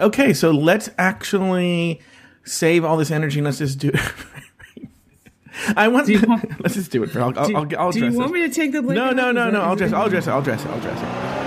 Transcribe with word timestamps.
Okay, 0.00 0.32
so 0.34 0.50
let's 0.50 0.90
actually 0.98 2.00
save 2.44 2.84
all 2.84 2.96
this 2.96 3.10
energy 3.10 3.38
and 3.38 3.44
let's 3.46 3.58
just 3.58 3.78
do 3.78 3.90
it. 3.94 4.00
I 5.76 5.88
want, 5.88 6.08
want- 6.28 6.60
let's 6.62 6.74
just 6.74 6.90
do 6.90 7.02
it. 7.02 7.10
For, 7.10 7.20
I'll, 7.20 7.36
I'll, 7.38 7.46
Do, 7.48 7.56
I'll, 7.56 7.78
I'll 7.86 7.92
do 7.92 8.06
you 8.06 8.12
want 8.18 8.30
it. 8.30 8.34
me 8.34 8.48
to 8.48 8.54
take 8.54 8.72
the 8.72 8.80
No, 8.82 8.88
blanket 8.92 9.16
no, 9.16 9.32
no, 9.32 9.44
no. 9.46 9.50
that- 9.50 9.60
I'll 9.62 9.76
dress. 9.76 9.92
I'll 9.92 10.08
dress 10.08 10.26
it. 10.26 10.30
I'll 10.30 10.42
dress 10.42 10.64
it. 10.64 10.68
I'll 10.68 10.80
dress 10.80 11.00
it. 11.34 11.37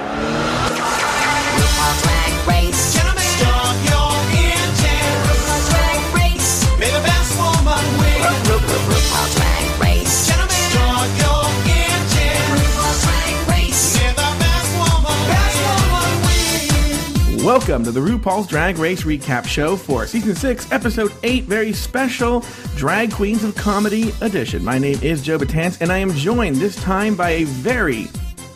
Welcome 17.43 17.83
to 17.85 17.91
the 17.91 17.99
RuPaul's 17.99 18.45
Drag 18.45 18.77
Race 18.77 19.01
Recap 19.01 19.47
Show 19.47 19.75
for 19.75 20.05
Season 20.05 20.35
6, 20.35 20.71
Episode 20.71 21.11
8, 21.23 21.45
very 21.45 21.73
special 21.73 22.45
Drag 22.75 23.11
Queens 23.11 23.43
of 23.43 23.55
Comedy 23.55 24.11
edition. 24.21 24.63
My 24.63 24.77
name 24.77 24.99
is 25.01 25.23
Joe 25.23 25.39
Betance, 25.39 25.81
and 25.81 25.91
I 25.91 25.97
am 25.97 26.11
joined 26.11 26.57
this 26.57 26.75
time 26.75 27.15
by 27.15 27.31
a 27.31 27.45
very 27.45 28.03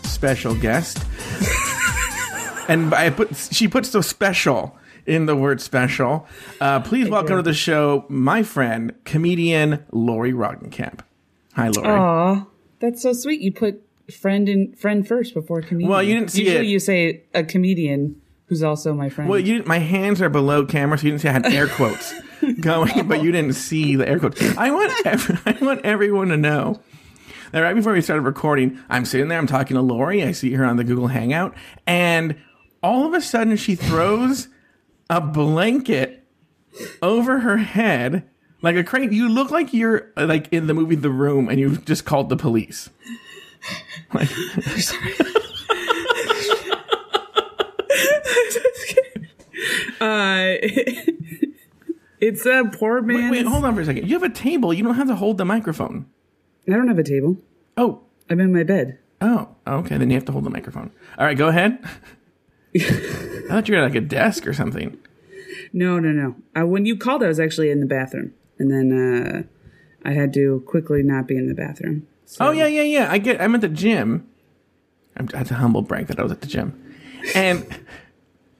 special 0.03 0.53
guest. 0.53 0.99
and 2.69 2.93
I 2.93 3.09
put 3.09 3.35
she 3.35 3.67
puts 3.67 3.89
the 3.89 4.03
special 4.03 4.77
in 5.07 5.25
the 5.25 5.35
word 5.35 5.61
special. 5.61 6.27
Uh, 6.61 6.79
please 6.79 7.09
welcome 7.09 7.37
to 7.37 7.41
the 7.41 7.55
show 7.55 8.05
my 8.07 8.43
friend, 8.43 8.93
comedian 9.03 9.83
Lauri 9.91 10.31
Roggenkamp. 10.31 10.99
Hi, 11.53 11.69
Lauri. 11.69 11.87
Aw, 11.89 12.45
that's 12.79 13.01
so 13.01 13.13
sweet. 13.13 13.41
You 13.41 13.51
put 13.51 13.81
friend 14.13 14.47
in 14.47 14.75
friend 14.75 15.07
first 15.07 15.33
before 15.33 15.63
comedian. 15.63 15.89
Well, 15.89 16.03
you 16.03 16.13
didn't 16.13 16.29
see 16.29 16.43
Usually 16.43 16.67
it. 16.67 16.69
you 16.69 16.79
say 16.79 17.23
a 17.33 17.43
comedian 17.43 18.21
who's 18.47 18.63
also 18.63 18.93
my 18.93 19.09
friend. 19.09 19.29
Well, 19.29 19.39
you 19.39 19.63
my 19.65 19.79
hands 19.79 20.21
are 20.21 20.29
below 20.29 20.65
camera, 20.65 20.97
so 20.97 21.05
you 21.05 21.11
didn't 21.11 21.21
see 21.21 21.29
I 21.29 21.33
had 21.33 21.45
air 21.47 21.67
quotes 21.67 22.13
going, 22.61 23.07
but 23.07 23.23
you 23.23 23.31
didn't 23.31 23.53
see 23.53 23.95
the 23.95 24.07
air 24.07 24.19
quotes. 24.19 24.41
I 24.57 24.71
want 24.71 24.93
ev- 25.05 25.41
I 25.45 25.57
want 25.63 25.85
everyone 25.85 26.29
to 26.29 26.37
know 26.37 26.81
that 27.51 27.61
right 27.61 27.75
before 27.75 27.93
we 27.93 28.01
started 28.01 28.23
recording, 28.23 28.79
I'm 28.89 29.05
sitting 29.05 29.27
there, 29.27 29.37
I'm 29.37 29.47
talking 29.47 29.75
to 29.75 29.81
Lauri, 29.81 30.23
I 30.23 30.31
see 30.31 30.53
her 30.53 30.65
on 30.65 30.77
the 30.77 30.83
Google 30.83 31.07
Hangout, 31.07 31.55
and 31.87 32.35
all 32.83 33.05
of 33.05 33.13
a 33.13 33.21
sudden 33.21 33.55
she 33.57 33.75
throws 33.75 34.47
a 35.09 35.21
blanket 35.21 36.23
over 37.01 37.39
her 37.39 37.57
head 37.57 38.27
like 38.61 38.75
a 38.75 38.83
crane. 38.83 39.13
You 39.13 39.29
look 39.29 39.51
like 39.51 39.73
you're 39.73 40.11
like 40.17 40.51
in 40.51 40.67
the 40.67 40.73
movie 40.73 40.95
The 40.95 41.11
Room, 41.11 41.49
and 41.49 41.59
you've 41.59 41.85
just 41.85 42.03
called 42.05 42.29
the 42.29 42.37
police. 42.37 42.89
Like, 44.13 44.29
uh, 50.01 50.55
it's 52.19 52.45
a 52.45 52.63
poor 52.73 53.01
man. 53.01 53.31
wait, 53.31 53.45
hold 53.45 53.65
on 53.65 53.75
for 53.75 53.81
a 53.81 53.85
second. 53.85 54.07
You 54.07 54.13
have 54.13 54.23
a 54.23 54.33
table. 54.33 54.73
You 54.73 54.83
don't 54.83 54.95
have 54.95 55.07
to 55.07 55.15
hold 55.15 55.37
the 55.37 55.45
microphone. 55.45 56.05
I 56.67 56.71
don't 56.71 56.87
have 56.87 56.99
a 56.99 57.03
table. 57.03 57.37
Oh, 57.77 58.01
I'm 58.29 58.39
in 58.39 58.53
my 58.53 58.63
bed. 58.63 58.99
Oh, 59.21 59.49
okay. 59.67 59.97
Then 59.97 60.09
you 60.09 60.15
have 60.15 60.25
to 60.25 60.31
hold 60.31 60.43
the 60.43 60.49
microphone. 60.49 60.91
All 61.17 61.25
right, 61.25 61.37
go 61.37 61.47
ahead. 61.47 61.79
I 62.75 63.43
thought 63.47 63.67
you 63.67 63.75
were 63.75 63.81
at 63.81 63.85
like 63.85 63.95
a 63.95 64.01
desk 64.01 64.47
or 64.47 64.53
something. 64.53 64.97
No, 65.71 65.99
no, 65.99 66.09
no. 66.11 66.35
Uh, 66.59 66.65
when 66.65 66.85
you 66.85 66.97
called, 66.97 67.23
I 67.23 67.27
was 67.27 67.39
actually 67.39 67.69
in 67.69 67.79
the 67.79 67.85
bathroom, 67.85 68.33
and 68.59 68.71
then 68.71 68.91
uh, 68.91 70.07
I 70.07 70.13
had 70.13 70.33
to 70.33 70.63
quickly 70.67 71.03
not 71.03 71.27
be 71.27 71.37
in 71.37 71.47
the 71.47 71.53
bathroom. 71.53 72.07
So, 72.25 72.47
Oh 72.47 72.51
yeah, 72.51 72.67
yeah, 72.67 72.81
yeah. 72.81 73.11
I 73.11 73.17
get. 73.17 73.39
I'm 73.41 73.55
at 73.55 73.61
the 73.61 73.69
gym. 73.69 74.27
I'm, 75.17 75.27
that's 75.27 75.51
a 75.51 75.55
humble 75.55 75.81
brag 75.81 76.07
that 76.07 76.19
I 76.19 76.23
was 76.23 76.31
at 76.31 76.41
the 76.41 76.47
gym. 76.47 76.81
And 77.33 77.65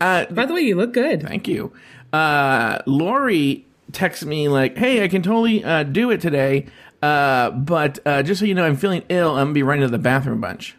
uh, 0.02 0.26
By 0.26 0.46
the 0.46 0.54
way, 0.54 0.62
you 0.62 0.76
look 0.76 0.94
good. 0.94 1.22
thank 1.22 1.48
you. 1.48 1.72
Uh, 2.12 2.80
Lauri 2.86 3.66
texts 3.92 4.26
me 4.26 4.48
like, 4.48 4.78
"Hey, 4.78 5.04
I 5.04 5.08
can 5.08 5.22
totally 5.22 5.64
uh, 5.64 5.84
do 5.84 6.10
it 6.12 6.22
today, 6.22 6.66
uh, 7.02 7.52
but 7.52 8.00
uh, 8.06 8.24
just 8.24 8.40
so 8.40 8.46
you 8.46 8.54
know, 8.56 8.66
I'm 8.66 8.78
feeling 8.78 9.04
ill. 9.10 9.32
I'm 9.32 9.46
gonna 9.48 9.54
be 9.54 9.64
running 9.64 9.82
to 9.84 9.90
the 9.92 9.98
bathroom 10.00 10.38
a 10.40 10.42
bunch. 10.42 10.76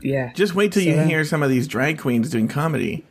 Yeah. 0.00 0.32
Just 0.34 0.54
wait 0.54 0.72
till 0.72 0.82
you 0.82 0.94
So- 0.94 1.04
hear 1.04 1.24
some 1.24 1.42
of 1.42 1.50
these 1.50 1.66
drag 1.68 1.98
queens 1.98 2.30
doing 2.30 2.48
comedy." 2.48 3.04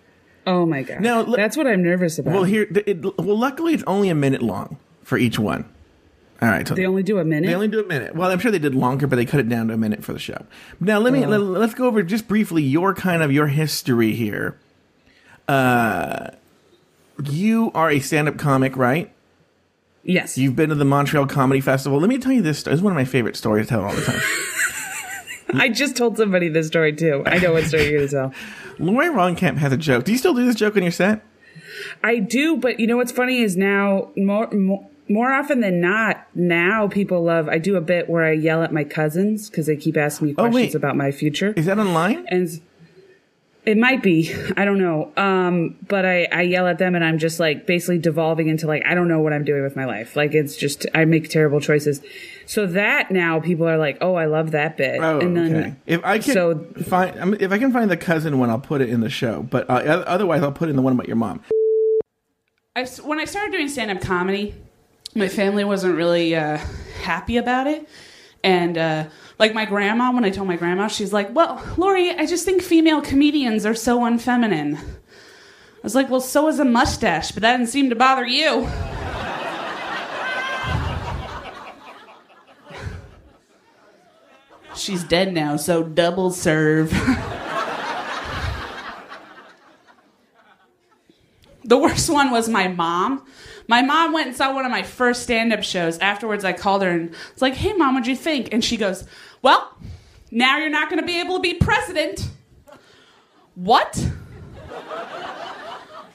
Oh 0.48 0.66
my 0.66 0.82
god. 0.84 1.02
Now, 1.02 1.22
look- 1.22 1.38
that's 1.38 1.56
what 1.58 1.68
I'm 1.68 1.84
nervous 1.84 2.18
about. 2.18 2.34
Well, 2.34 2.44
here, 2.44 2.66
it, 2.88 3.04
well, 3.20 3.38
luckily 3.38 3.74
it's 3.74 3.84
only 3.86 4.10
a 4.10 4.16
minute 4.16 4.42
long 4.42 4.78
for 5.04 5.18
each 5.18 5.38
one. 5.38 5.66
All 6.42 6.48
right, 6.48 6.66
so 6.66 6.74
they 6.74 6.86
only 6.86 7.04
do 7.04 7.20
a 7.20 7.26
minute. 7.26 7.48
They 7.48 7.54
only 7.54 7.68
do 7.68 7.82
a 7.82 7.86
minute. 7.86 8.16
Well, 8.16 8.32
I'm 8.32 8.40
sure 8.40 8.50
they 8.50 8.60
did 8.60 8.74
longer, 8.74 9.08
but 9.08 9.18
they 9.18 9.26
cut 9.26 9.42
it 9.42 9.50
down 9.50 9.68
to 9.68 9.74
a 9.74 9.78
minute 9.78 10.06
for 10.06 10.14
the 10.14 10.20
show. 10.20 10.46
Now, 10.80 11.00
let 11.00 11.12
me 11.12 11.26
let, 11.26 11.62
us 11.62 11.74
go 11.74 11.86
over 11.86 12.02
just 12.02 12.28
briefly 12.30 12.64
your 12.64 12.94
kind 12.94 13.22
of 13.22 13.32
your 13.32 13.48
history 13.48 14.14
here. 14.14 14.58
Uh, 15.50 16.30
you 17.26 17.72
are 17.76 17.92
a 17.92 18.00
stand-up 18.00 18.38
comic, 18.38 18.78
right? 18.78 19.12
yes. 20.04 20.38
You've 20.38 20.56
been 20.56 20.70
to 20.70 20.76
the 20.76 20.86
Montreal 20.86 21.28
Comedy 21.28 21.62
Festival. 21.62 22.00
Let 22.00 22.10
me 22.10 22.18
tell 22.18 22.32
you 22.32 22.42
this. 22.42 22.60
story. 22.60 22.74
It's 22.74 22.82
one 22.82 22.94
of 22.94 22.98
my 22.98 23.06
favorite 23.06 23.36
stories 23.36 23.68
to 23.68 23.74
tell 23.74 23.84
all 23.84 23.94
the 23.94 24.02
time. 24.02 24.22
I 25.62 25.70
just 25.70 25.96
told 25.96 26.18
somebody 26.18 26.48
this 26.48 26.68
story 26.68 26.96
too. 26.96 27.24
I 27.26 27.40
know 27.40 27.54
what 27.54 27.66
story 27.66 27.90
you're 27.90 28.06
gonna 28.06 28.32
tell. 28.32 28.34
Lauri 28.80 29.08
Roggenkamp 29.08 29.58
has 29.58 29.74
a 29.74 29.78
joke. 29.78 30.06
Do 30.06 30.12
you 30.12 30.18
still 30.18 30.34
do 30.34 30.46
this 30.46 30.56
joke 30.56 30.78
on 30.78 30.84
your 30.84 30.92
set? 30.92 31.26
I 32.04 32.20
do, 32.20 32.58
but 32.58 32.80
you 32.80 32.88
know 32.88 32.98
what's 32.98 33.12
funny 33.12 33.42
is 33.42 33.58
now 33.58 34.12
more 34.16 34.50
more, 34.52 34.88
more 35.10 35.32
often 35.34 35.60
than 35.60 35.82
not, 35.82 36.26
now 36.36 36.88
people 36.88 37.24
love. 37.24 37.50
I 37.50 37.58
do 37.58 37.76
a 37.76 37.82
bit 37.82 38.10
where 38.10 38.24
I 38.24 38.32
yell 38.34 38.62
at 38.64 38.72
my 38.72 38.84
cousins 38.84 39.50
because 39.50 39.66
they 39.66 39.76
keep 39.76 39.98
asking 39.98 40.28
me 40.28 40.34
Oh, 40.38 40.44
questions 40.44 40.56
wait. 40.68 40.76
about 40.76 40.96
my 40.96 41.12
future, 41.12 41.54
Is 41.58 41.66
that 41.66 41.80
online? 41.80 42.26
and 42.30 42.48
it 43.66 43.78
might 43.78 44.02
be. 44.02 44.34
I 44.58 44.64
don't 44.66 44.80
know. 44.80 45.12
Um, 45.18 45.76
but 45.88 46.06
I 46.06 46.28
I 46.32 46.42
yell 46.44 46.66
at 46.68 46.78
them, 46.78 46.96
and 46.96 47.04
I'm 47.04 47.18
just 47.20 47.40
like 47.40 47.66
basically 47.68 47.98
devolving 48.00 48.48
into 48.48 48.66
like 48.68 48.84
I 48.86 48.96
don't 48.96 49.08
know 49.08 49.20
what 49.20 49.34
I'm 49.34 49.44
doing 49.44 49.64
with 49.64 49.76
my 49.76 49.86
life. 49.86 50.16
Like 50.16 50.34
it's 50.34 50.56
just 50.56 50.86
I 50.96 51.06
make 51.06 51.30
terrible 51.30 51.60
choices. 51.60 52.02
So 52.46 52.66
that 52.68 53.12
now 53.12 53.40
people 53.40 53.68
are 53.68 53.78
like, 53.78 53.98
oh, 54.02 54.16
I 54.16 54.26
love 54.26 54.52
that 54.52 54.76
bit, 54.78 55.00
Oh, 55.02 55.20
and 55.20 55.38
then 55.38 55.56
okay. 55.56 55.76
If 55.86 56.04
I 56.04 56.18
can 56.18 56.34
so 56.34 56.66
find, 56.88 57.20
I 57.20 57.26
mean, 57.26 57.38
if 57.42 57.52
I 57.52 57.60
can 57.60 57.72
find 57.72 57.92
the 57.92 57.98
cousin 57.98 58.40
one, 58.40 58.50
I'll 58.50 58.60
put 58.60 58.82
it 58.82 58.90
in 58.90 59.02
the 59.02 59.10
show. 59.10 59.44
But 59.44 59.70
uh, 59.70 59.74
otherwise, 60.08 60.42
I'll 60.42 60.52
put 60.52 60.70
in 60.70 60.76
the 60.76 60.82
one 60.82 60.94
about 60.94 61.08
your 61.08 61.18
mom. 61.18 61.42
I, 62.76 62.86
when 63.04 63.20
I 63.20 63.26
started 63.26 63.52
doing 63.52 63.68
stand 63.68 63.92
up 63.92 64.02
comedy, 64.02 64.56
my 65.16 65.28
family 65.28 65.64
wasn't 65.64 65.96
really 65.96 66.36
uh, 66.36 66.58
happy 67.02 67.38
about 67.38 67.68
it. 67.68 67.88
And 68.44 68.78
uh, 68.78 69.06
like 69.38 69.54
my 69.54 69.66
grandma, 69.66 70.12
when 70.12 70.24
I 70.24 70.30
told 70.30 70.48
my 70.48 70.56
grandma, 70.56 70.88
she's 70.88 71.12
like, 71.12 71.34
Well, 71.36 71.62
Lauri, 71.78 72.12
I 72.12 72.26
just 72.26 72.46
think 72.46 72.62
female 72.62 73.02
comedians 73.02 73.66
are 73.66 73.76
so 73.76 74.02
unfeminine. 74.02 74.78
I 74.78 75.82
was 75.84 75.96
like, 75.96 76.10
Well, 76.10 76.22
so 76.22 76.48
is 76.48 76.60
a 76.60 76.66
mustache, 76.66 77.32
but 77.32 77.42
that 77.42 77.58
didn't 77.58 77.70
seem 77.70 77.90
to 77.90 77.96
bother 77.96 78.26
you. 78.26 78.70
She's 84.76 85.04
dead 85.04 85.34
now, 85.34 85.58
so 85.58 85.84
double 85.84 86.32
serve. 86.32 86.94
The 91.70 91.78
worst 91.78 92.10
one 92.10 92.32
was 92.32 92.50
my 92.50 92.68
mom. 92.68 93.24
My 93.70 93.84
mom 93.84 94.14
went 94.14 94.26
and 94.26 94.36
saw 94.36 94.52
one 94.52 94.66
of 94.66 94.72
my 94.72 94.82
first 94.82 95.22
stand 95.22 95.54
up 95.54 95.62
shows. 95.64 96.00
Afterwards, 96.00 96.44
I 96.44 96.54
called 96.54 96.82
her 96.82 96.90
and 96.90 97.12
was 97.12 97.42
like, 97.42 97.54
hey, 97.54 97.72
mom, 97.74 97.94
what'd 97.94 98.08
you 98.08 98.16
think? 98.16 98.52
And 98.52 98.66
she 98.66 98.78
goes, 98.78 99.06
well, 99.44 99.78
now 100.32 100.58
you're 100.58 100.72
not 100.72 100.90
going 100.90 101.00
to 101.00 101.06
be 101.06 101.20
able 101.22 101.36
to 101.36 101.42
be 101.44 101.54
president. 101.54 102.32
What? 103.54 104.04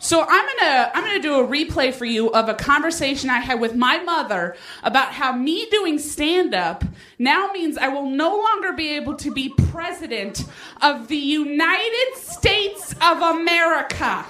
So 0.01 0.21
I'm 0.29 0.47
gonna 0.47 0.91
I'm 0.95 1.03
gonna 1.03 1.23
do 1.23 1.41
a 1.41 1.47
replay 1.47 1.95
for 1.95 2.05
you 2.05 2.31
of 2.33 2.51
a 2.51 2.55
conversation 2.55 3.31
I 3.31 3.39
had 3.39 3.59
with 3.59 3.75
my 3.75 4.03
mother 4.03 4.55
about 4.83 5.13
how 5.13 5.33
me 5.33 5.67
doing 5.71 5.99
stand 5.99 6.55
up 6.55 6.85
now 7.19 7.51
means 7.55 7.79
I 7.79 7.89
will 7.89 8.11
no 8.11 8.37
longer 8.37 8.73
be 8.73 8.97
able 8.97 9.15
to 9.17 9.33
be 9.33 9.55
president 9.71 10.45
of 10.83 11.09
the 11.09 11.17
United 11.17 12.17
States 12.17 12.95
of 13.01 13.23
America. 13.23 14.27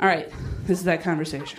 All 0.00 0.08
right, 0.08 0.32
this 0.70 0.78
is 0.78 0.84
that 0.84 1.02
conversation. 1.02 1.58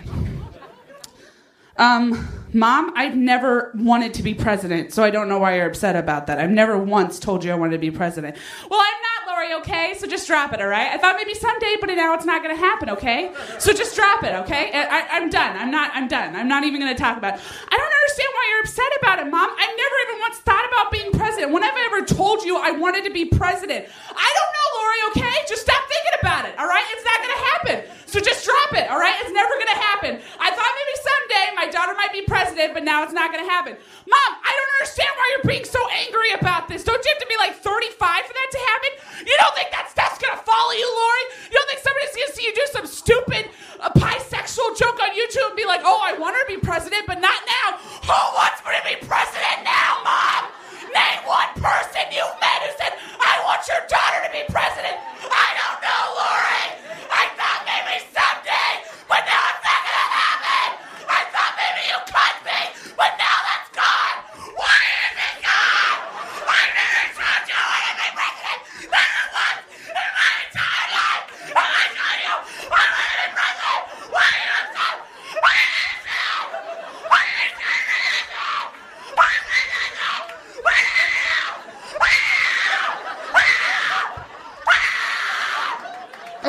Um, 1.76 2.28
Mom, 2.54 2.92
I've 2.96 3.14
never 3.14 3.70
wanted 3.74 4.14
to 4.14 4.22
be 4.22 4.32
president, 4.32 4.92
so 4.92 5.04
I 5.04 5.10
don't 5.10 5.28
know 5.28 5.38
why 5.38 5.56
you're 5.56 5.66
upset 5.66 5.96
about 5.96 6.28
that. 6.28 6.38
I've 6.38 6.50
never 6.50 6.78
once 6.78 7.18
told 7.18 7.44
you 7.44 7.52
I 7.52 7.54
wanted 7.54 7.72
to 7.72 7.78
be 7.78 7.90
president. 7.90 8.36
Well, 8.70 8.80
I'm 8.80 9.00
not, 9.02 9.34
Lauri, 9.34 9.52
okay? 9.60 9.94
So 9.98 10.06
just 10.06 10.26
drop 10.26 10.54
it, 10.54 10.60
all 10.60 10.68
right? 10.68 10.92
I 10.92 10.96
thought 10.96 11.16
maybe 11.16 11.34
someday, 11.34 11.76
but 11.80 11.88
now 11.90 12.14
it's 12.14 12.24
not 12.24 12.42
gonna 12.42 12.56
happen, 12.56 12.88
okay? 12.90 13.32
So 13.58 13.72
just 13.72 13.94
drop 13.94 14.22
it, 14.24 14.34
okay? 14.44 14.70
I, 14.72 15.16
am 15.16 15.28
done. 15.28 15.56
I'm 15.56 15.70
not, 15.70 15.90
I'm 15.94 16.08
done. 16.08 16.34
I'm 16.34 16.48
not 16.48 16.64
even 16.64 16.80
gonna 16.80 16.94
talk 16.94 17.18
about 17.18 17.34
it. 17.34 17.40
I 17.68 17.76
don't 17.76 17.92
understand 17.92 18.28
why 18.32 18.44
you're 18.48 18.60
upset 18.60 18.92
about 19.00 19.18
it, 19.18 19.30
Mom. 19.30 19.50
I've 19.50 19.76
never 19.76 19.96
even 20.08 20.20
once 20.20 20.38
thought 20.38 20.64
about 20.68 20.90
being 20.90 21.12
president. 21.12 21.52
When 21.52 21.62
have 21.62 21.74
I 21.74 21.88
ever 21.92 22.06
told 22.06 22.44
you 22.44 22.56
I 22.56 22.70
wanted 22.70 23.04
to 23.04 23.10
be 23.10 23.26
president? 23.26 23.86
I 24.08 24.30
don't 24.36 24.52
know, 24.56 24.68
Lauri, 24.80 25.00
okay? 25.10 25.36
Just 25.48 25.62
stop 25.62 25.82
thinking 25.88 26.16
about 26.20 26.44
it, 26.48 26.58
all 26.58 26.66
right? 26.66 26.84
It's 26.92 27.04
not 27.04 27.20
gonna 27.20 27.42
happen. 27.52 27.92
So 28.12 28.20
just 28.20 28.44
drop 28.44 28.76
it, 28.76 28.90
all 28.90 29.00
right? 29.00 29.16
It's 29.24 29.32
never 29.32 29.56
gonna 29.56 29.80
happen. 29.88 30.20
I 30.38 30.50
thought 30.52 30.72
maybe 30.76 30.94
someday 31.00 31.44
my 31.56 31.66
daughter 31.72 31.94
might 31.96 32.12
be 32.12 32.20
president, 32.28 32.74
but 32.74 32.84
now 32.84 32.90
it's 33.02 33.12
not 33.12 33.32
gonna 33.32 33.48
happen. 33.48 33.74
Mom, 34.06 34.30
I 34.42 34.50
don't 34.50 34.72
understand 34.80 35.10
why 35.16 35.26
you're 35.34 35.48
being 35.48 35.64
so 35.64 35.82
angry 35.90 36.32
about 36.38 36.68
this. 36.68 36.84
Don't 36.84 37.02
you 37.02 37.10
have 37.10 37.22
to 37.22 37.30
be 37.30 37.36
like 37.36 37.54
35 37.58 37.98
for 37.98 38.34
that 38.34 38.48
to 38.52 38.60
happen? 38.70 38.90
You 39.26 39.34
don't 39.38 39.54
think 39.54 39.70
that 39.70 39.90
stuff's 39.90 40.18
gonna 40.22 40.40
follow 40.42 40.72
you, 40.72 40.86
Lauri? 40.86 41.24
You 41.50 41.56
don't 41.58 41.68
think 41.68 41.82
somebody's 41.82 42.12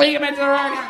ligaments 0.04 0.38
are 0.38 0.52
broken. 0.52 0.84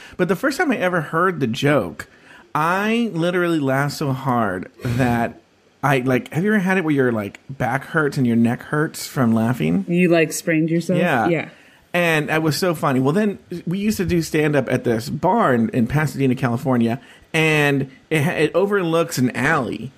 But 0.00 0.18
the 0.30 0.36
first 0.36 0.58
time 0.58 0.70
I 0.70 0.76
ever 0.76 1.00
heard 1.00 1.40
the 1.40 1.48
joke, 1.48 2.08
I 2.54 3.10
literally 3.12 3.58
laughed 3.58 3.96
so 3.96 4.12
hard 4.12 4.70
that 4.84 5.40
I 5.82 5.98
like. 5.98 6.32
Have 6.32 6.44
you 6.44 6.52
ever 6.52 6.60
had 6.60 6.78
it 6.78 6.84
where 6.84 6.94
your 6.94 7.10
like 7.10 7.40
back 7.50 7.84
hurts 7.86 8.16
and 8.16 8.24
your 8.24 8.36
neck 8.36 8.62
hurts 8.62 9.08
from 9.08 9.34
laughing? 9.34 9.84
You 9.88 10.08
like 10.08 10.32
sprained 10.32 10.70
yourself? 10.70 11.00
Yeah. 11.00 11.26
Yeah. 11.28 11.48
And 11.92 12.28
that 12.28 12.42
was 12.42 12.56
so 12.56 12.76
funny. 12.76 13.00
Well, 13.00 13.12
then 13.12 13.40
we 13.66 13.80
used 13.80 13.96
to 13.96 14.04
do 14.04 14.22
stand 14.22 14.54
up 14.54 14.70
at 14.70 14.84
this 14.84 15.10
bar 15.10 15.52
in, 15.52 15.68
in 15.70 15.88
Pasadena, 15.88 16.36
California, 16.36 17.00
and 17.34 17.90
it, 18.08 18.24
it 18.24 18.54
overlooks 18.54 19.18
an 19.18 19.34
alley. 19.36 19.90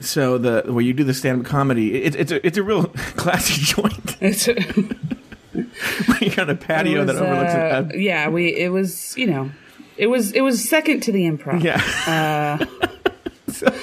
So 0.00 0.36
the 0.36 0.64
where 0.70 0.84
you 0.84 0.92
do 0.92 1.02
the 1.02 1.14
stand 1.14 1.40
up 1.40 1.46
comedy, 1.46 2.02
it, 2.02 2.14
it's 2.14 2.30
a 2.30 2.46
it's 2.46 2.58
a 2.58 2.62
real 2.62 2.84
classy 3.16 3.62
joint. 3.74 4.18
It's, 4.20 4.48
it 4.48 4.58
You're 6.20 6.40
on 6.40 6.50
a 6.50 6.54
patio 6.54 7.06
that 7.06 7.16
overlooks 7.16 7.54
uh, 7.54 7.88
it. 7.94 8.00
yeah, 8.00 8.28
we 8.28 8.54
it 8.54 8.68
was 8.68 9.16
you 9.16 9.26
know, 9.26 9.50
it 9.98 10.06
was 10.06 10.32
it 10.32 10.40
was 10.40 10.66
second 10.66 11.00
to 11.02 11.12
the 11.12 11.24
improv. 11.24 11.62
Yeah. 11.62 12.58
so, 13.48 13.74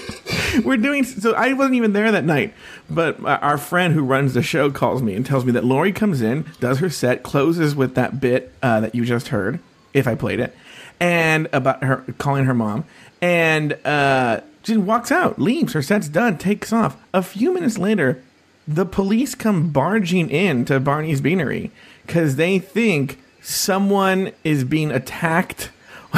we're 0.63 0.77
doing. 0.77 1.03
So 1.03 1.33
I 1.33 1.53
wasn't 1.53 1.75
even 1.75 1.93
there 1.93 2.11
that 2.11 2.23
night, 2.23 2.53
but 2.89 3.19
uh, 3.23 3.39
our 3.41 3.57
friend 3.57 3.93
who 3.93 4.03
runs 4.03 4.33
the 4.33 4.41
show 4.41 4.71
calls 4.71 5.01
me 5.01 5.13
and 5.13 5.25
tells 5.25 5.45
me 5.45 5.51
that 5.51 5.65
Lauri 5.65 5.91
comes 5.91 6.21
in, 6.21 6.45
does 6.59 6.79
her 6.79 6.89
set, 6.89 7.23
closes 7.23 7.75
with 7.75 7.95
that 7.95 8.19
bit 8.19 8.53
uh, 8.63 8.79
that 8.79 8.95
you 8.95 9.05
just 9.05 9.29
heard, 9.29 9.59
if 9.93 10.07
I 10.07 10.15
played 10.15 10.39
it, 10.39 10.55
and 10.99 11.47
about 11.51 11.83
her 11.83 12.05
calling 12.17 12.45
her 12.45 12.53
mom, 12.53 12.85
and 13.21 13.73
uh, 13.85 14.41
she 14.63 14.77
walks 14.77 15.11
out, 15.11 15.39
leaves. 15.39 15.73
Her 15.73 15.81
set's 15.81 16.07
done, 16.07 16.37
takes 16.37 16.71
off. 16.71 16.97
A 17.13 17.21
few 17.21 17.53
minutes 17.53 17.77
later, 17.77 18.23
the 18.67 18.85
police 18.85 19.35
come 19.35 19.69
barging 19.69 20.29
in 20.29 20.65
to 20.65 20.79
Barney's 20.79 21.21
Beanery 21.21 21.71
because 22.05 22.37
they 22.37 22.57
think 22.57 23.19
someone 23.41 24.31
is 24.43 24.63
being 24.63 24.91
attacked 24.91 25.69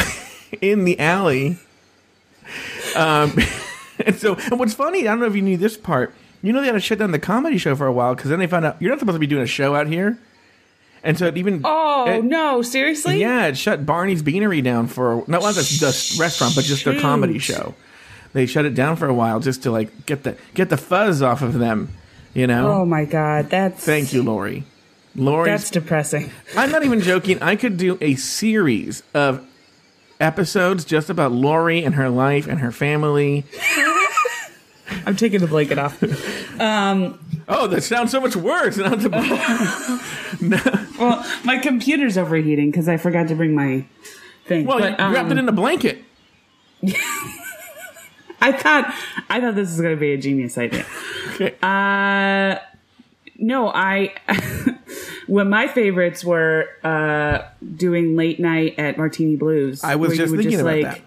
in 0.62 0.86
the 0.86 1.00
alley. 1.00 1.58
Um, 2.96 3.38
and 4.06 4.16
so, 4.16 4.36
and 4.36 4.60
what's 4.60 4.74
funny, 4.74 5.02
I 5.08 5.12
don't 5.12 5.20
know 5.20 5.26
if 5.26 5.36
you 5.36 5.42
knew 5.42 5.58
this 5.58 5.78
part. 5.78 6.14
You 6.42 6.54
know, 6.54 6.62
they 6.62 6.68
had 6.68 6.74
to 6.74 6.80
shut 6.80 7.00
down 7.00 7.12
the 7.12 7.20
comedy 7.20 7.58
show 7.58 7.76
for 7.76 7.88
a 7.88 7.92
while 7.92 8.16
because 8.16 8.30
then 8.30 8.40
they 8.40 8.48
found 8.48 8.66
out 8.66 8.82
you're 8.82 8.92
not 8.92 9.00
supposed 9.00 9.16
to 9.16 9.20
be 9.20 9.28
doing 9.28 9.44
a 9.44 9.48
show 9.48 9.76
out 9.76 9.88
here. 9.88 10.18
And 11.04 11.18
so 11.18 11.26
it 11.28 11.38
even 11.38 11.62
Oh 11.64 12.06
it- 12.10 12.24
no, 12.24 12.62
seriously? 12.62 13.20
yeah, 13.20 13.48
it 13.48 13.58
shut 13.58 13.86
Barney's 13.86 14.22
Beanery 14.22 14.62
down 14.62 14.88
for 14.88 15.18
not 15.28 15.42
not 15.42 15.56
the, 15.56 15.62
the 15.62 16.18
restaurant, 16.20 16.56
but 16.56 16.64
just 16.66 16.86
the 16.86 16.94
Shoot. 16.94 17.02
comedy 17.02 17.40
show. 17.40 17.76
They 18.34 18.46
shut 18.46 18.66
it 18.66 18.76
down 18.76 18.98
for 18.98 19.08
a 19.08 19.14
while 19.14 19.40
just 19.40 19.64
to 19.64 19.72
like 19.72 20.06
get 20.06 20.24
the 20.24 20.38
get 20.54 20.70
the 20.70 20.78
fuzz 20.78 21.22
off 21.22 21.42
of 21.42 21.54
them. 21.54 21.90
You 22.34 22.46
know. 22.46 22.72
Oh 22.72 22.86
my 22.86 23.06
god, 23.06 23.50
that's 23.50 23.84
Thank 23.84 24.14
you, 24.14 24.22
Lauri. 24.22 24.64
Lauri, 25.16 25.50
That's 25.50 25.72
depressing. 25.72 26.30
I'm 26.56 26.72
not 26.72 26.84
even 26.84 27.02
joking. 27.02 27.42
I 27.42 27.56
could 27.56 27.78
do 27.78 27.98
a 28.02 28.14
series 28.16 29.02
of 29.16 29.44
episodes 30.20 30.86
just 30.86 31.10
about 31.10 31.32
Lauri 31.32 31.84
and 31.84 31.96
her 31.96 32.10
life 32.10 32.48
and 32.48 32.60
her 32.60 32.72
family. 32.72 33.46
I'm 35.06 35.16
taking 35.16 35.40
the 35.40 35.48
blanket 35.48 35.78
off. 35.78 36.02
Oh, 37.50 37.68
that 37.68 37.82
sounds 37.82 38.12
so 38.12 38.20
much 38.20 38.36
worse. 38.36 38.78
Not 38.78 39.00
to- 39.02 39.10
well, 41.00 41.26
my 41.44 41.58
computer's 41.60 42.18
overheating 42.18 42.72
because 42.72 42.90
I 42.90 42.98
forgot 42.98 43.30
to 43.30 43.36
bring 43.36 43.56
my 43.56 43.86
thing. 44.46 44.66
well, 44.66 44.80
but, 44.80 45.00
you 45.00 45.14
wrapped 45.14 45.30
it 45.30 45.34
um, 45.34 45.40
in 45.40 45.50
a 45.50 45.54
blanket. 45.54 46.04
I 48.40 48.52
thought 48.52 48.94
I 49.30 49.42
thought 49.42 49.56
this 49.56 49.70
was 49.70 49.82
going 49.82 49.96
to 49.96 50.00
be 50.00 50.14
a 50.14 50.18
genius 50.18 50.58
idea. 50.58 50.86
Okay. 51.36 51.56
Uh, 51.62 52.60
no, 53.38 53.70
I. 53.70 54.14
when 55.28 55.50
my 55.50 55.68
favorites 55.68 56.24
were 56.24 56.68
uh, 56.84 57.48
doing 57.76 58.16
late 58.16 58.40
night 58.40 58.76
at 58.78 58.98
Martini 58.98 59.36
Blues. 59.36 59.84
I 59.84 59.96
was 59.96 60.18
just 60.18 60.34
thinking 60.34 60.56
about 60.60 60.66
like, 60.66 60.84
that. 60.84 61.02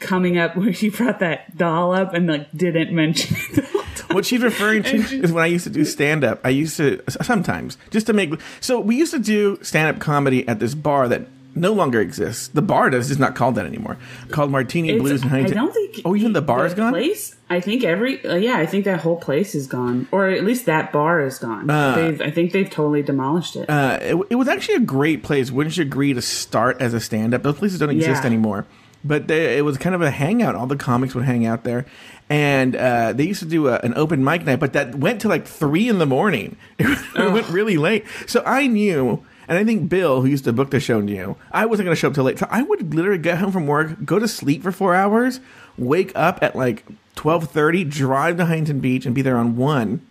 Coming 0.00 0.38
up 0.38 0.56
where 0.56 0.70
you 0.70 0.92
brought 0.92 1.18
that 1.20 1.56
doll 1.56 1.92
up 1.92 2.14
and 2.14 2.28
like 2.28 2.50
didn't 2.56 2.94
mention 2.94 3.36
it. 3.36 3.56
the 3.56 3.62
whole 3.62 3.82
time. 3.96 4.14
What 4.14 4.26
she's 4.26 4.42
referring 4.42 4.84
to 4.84 4.96
is 5.22 5.32
when 5.32 5.42
I 5.42 5.48
used 5.48 5.64
to 5.64 5.70
do 5.70 5.84
stand 5.84 6.22
up. 6.22 6.40
I 6.44 6.50
used 6.50 6.76
to 6.76 7.02
sometimes 7.08 7.76
just 7.90 8.06
to 8.06 8.12
make. 8.12 8.32
So 8.60 8.78
we 8.78 8.96
used 8.96 9.12
to 9.12 9.18
do 9.18 9.58
stand 9.62 9.94
up 9.94 10.00
comedy 10.00 10.46
at 10.46 10.60
this 10.60 10.74
bar 10.74 11.08
that 11.08 11.22
no 11.58 11.72
longer 11.72 12.00
exists. 12.00 12.48
The 12.48 12.62
bar 12.62 12.90
does 12.90 13.10
is 13.10 13.18
not 13.18 13.34
called 13.34 13.54
that 13.56 13.66
anymore. 13.66 13.96
Called 14.30 14.50
Martini 14.50 14.90
It's- 14.90 15.00
Blues 15.02 15.22
in 15.22 15.28
I 15.32 15.42
don't 15.42 15.72
think. 15.72 16.00
Oh, 16.04 16.14
even 16.16 16.32
the 16.32 16.42
bar's 16.42 16.74
gone. 16.74 16.92
Place, 16.92 17.34
I 17.50 17.60
think 17.60 17.84
every. 17.84 18.24
Uh, 18.24 18.36
yeah, 18.36 18.58
I 18.58 18.66
think 18.66 18.84
that 18.84 19.00
whole 19.00 19.16
place 19.16 19.54
is 19.54 19.66
gone, 19.66 20.06
or 20.12 20.28
at 20.28 20.44
least 20.44 20.66
that 20.66 20.92
bar 20.92 21.20
is 21.20 21.38
gone. 21.38 21.66
they've, 21.66 22.20
I 22.20 22.30
think 22.30 22.52
they've 22.52 22.68
totally 22.70 23.02
demolished 23.02 23.56
it. 23.56 23.68
Uh, 23.68 23.98
it, 24.00 24.16
it 24.30 24.34
was 24.36 24.48
actually 24.48 24.76
a 24.76 24.80
great 24.80 25.22
place. 25.22 25.50
Wouldn't 25.50 25.76
you 25.76 25.82
agree 25.82 26.12
to 26.14 26.22
start 26.22 26.80
as 26.80 26.94
a 26.94 27.00
stand 27.00 27.34
up? 27.34 27.42
Those 27.42 27.58
places 27.58 27.78
don't 27.78 27.90
exist 27.90 28.22
Yeah. 28.22 28.26
anymore. 28.26 28.66
But 29.04 29.28
they, 29.28 29.56
it 29.58 29.62
was 29.62 29.78
kind 29.78 29.94
of 29.94 30.02
a 30.02 30.10
hangout. 30.10 30.56
All 30.56 30.66
the 30.66 30.74
comics 30.76 31.14
would 31.14 31.24
hang 31.24 31.46
out 31.46 31.62
there. 31.62 31.86
And 32.28 32.74
uh, 32.74 33.12
they 33.12 33.24
used 33.24 33.40
to 33.40 33.46
do 33.46 33.68
a, 33.68 33.78
an 33.78 33.94
open 33.94 34.22
mic 34.24 34.44
night, 34.44 34.58
but 34.58 34.72
that 34.72 34.96
went 34.96 35.20
to 35.20 35.28
like 35.28 35.46
three 35.46 35.88
in 35.88 35.98
the 35.98 36.06
morning. 36.06 36.56
It, 36.80 37.32
went 37.32 37.48
really 37.48 37.76
late. 37.76 38.04
So 38.26 38.42
I 38.44 38.66
knew, 38.66 39.24
and 39.48 39.58
I 39.58 39.64
think 39.64 39.88
Bill, 39.88 40.20
who 40.20 40.28
used 40.28 40.44
to 40.44 40.52
book 40.52 40.70
the 40.70 40.80
show, 40.80 41.00
knew, 41.00 41.36
I 41.50 41.66
wasn't 41.66 41.86
going 41.86 41.94
to 41.94 42.00
show 42.00 42.08
up 42.08 42.14
till 42.14 42.24
late. 42.24 42.38
So 42.38 42.46
I 42.50 42.62
would 42.62 42.94
literally 42.94 43.18
get 43.18 43.38
home 43.38 43.50
from 43.50 43.66
work, 43.66 44.04
go 44.04 44.18
to 44.18 44.28
sleep 44.28 44.62
for 44.62 44.70
four 44.72 44.94
hours, 44.94 45.40
wake 45.76 46.12
up 46.14 46.38
at 46.42 46.54
like 46.54 46.86
12.30, 47.16 47.90
drive 47.90 48.36
to 48.36 48.46
Huntington 48.46 48.80
Beach, 48.80 49.06
and 49.06 49.14
be 49.14 49.22
there 49.22 49.36
on 49.36 49.56
1 49.56 50.06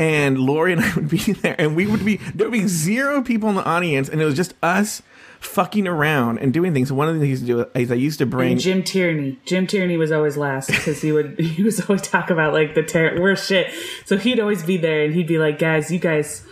and 0.00 0.38
Lauri 0.38 0.72
and 0.72 0.82
I 0.82 0.94
would 0.96 1.10
be 1.10 1.18
there, 1.18 1.54
and 1.58 1.76
we 1.76 1.86
would 1.86 2.04
be 2.04 2.16
there 2.34 2.48
would 2.48 2.58
be 2.58 2.66
zero 2.66 3.22
people 3.22 3.50
in 3.50 3.54
the 3.54 3.64
audience, 3.64 4.08
and 4.08 4.20
it 4.20 4.24
was 4.24 4.34
just 4.34 4.54
us 4.62 5.02
fucking 5.40 5.86
around 5.86 6.38
and 6.38 6.52
doing 6.52 6.72
things. 6.72 6.88
So 6.88 6.94
one 6.94 7.08
of 7.08 7.14
the 7.14 7.20
things 7.20 7.28
I 7.28 7.30
used 7.30 7.46
to 7.46 7.64
do 7.64 7.80
is 7.80 7.92
I 7.92 7.94
used 7.94 8.18
to 8.18 8.26
bring. 8.26 8.52
And 8.52 8.60
Jim 8.60 8.82
Tierney. 8.82 9.38
Jim 9.44 9.66
Tierney 9.66 9.96
was 9.96 10.10
always 10.10 10.36
last 10.36 10.68
because 10.68 11.02
he 11.02 11.12
would 11.12 11.38
he 11.40 11.62
was 11.62 11.80
always 11.82 12.02
talk 12.02 12.30
about 12.30 12.54
like 12.54 12.74
the 12.74 12.82
ter- 12.82 13.20
worst 13.20 13.46
shit. 13.46 13.72
So 14.06 14.16
he'd 14.16 14.40
always 14.40 14.64
be 14.64 14.78
there 14.78 15.04
and 15.04 15.14
he'd 15.14 15.26
be 15.26 15.38
like, 15.38 15.58
"Guys, 15.58 15.90
you 15.90 15.98
guys, 15.98 16.46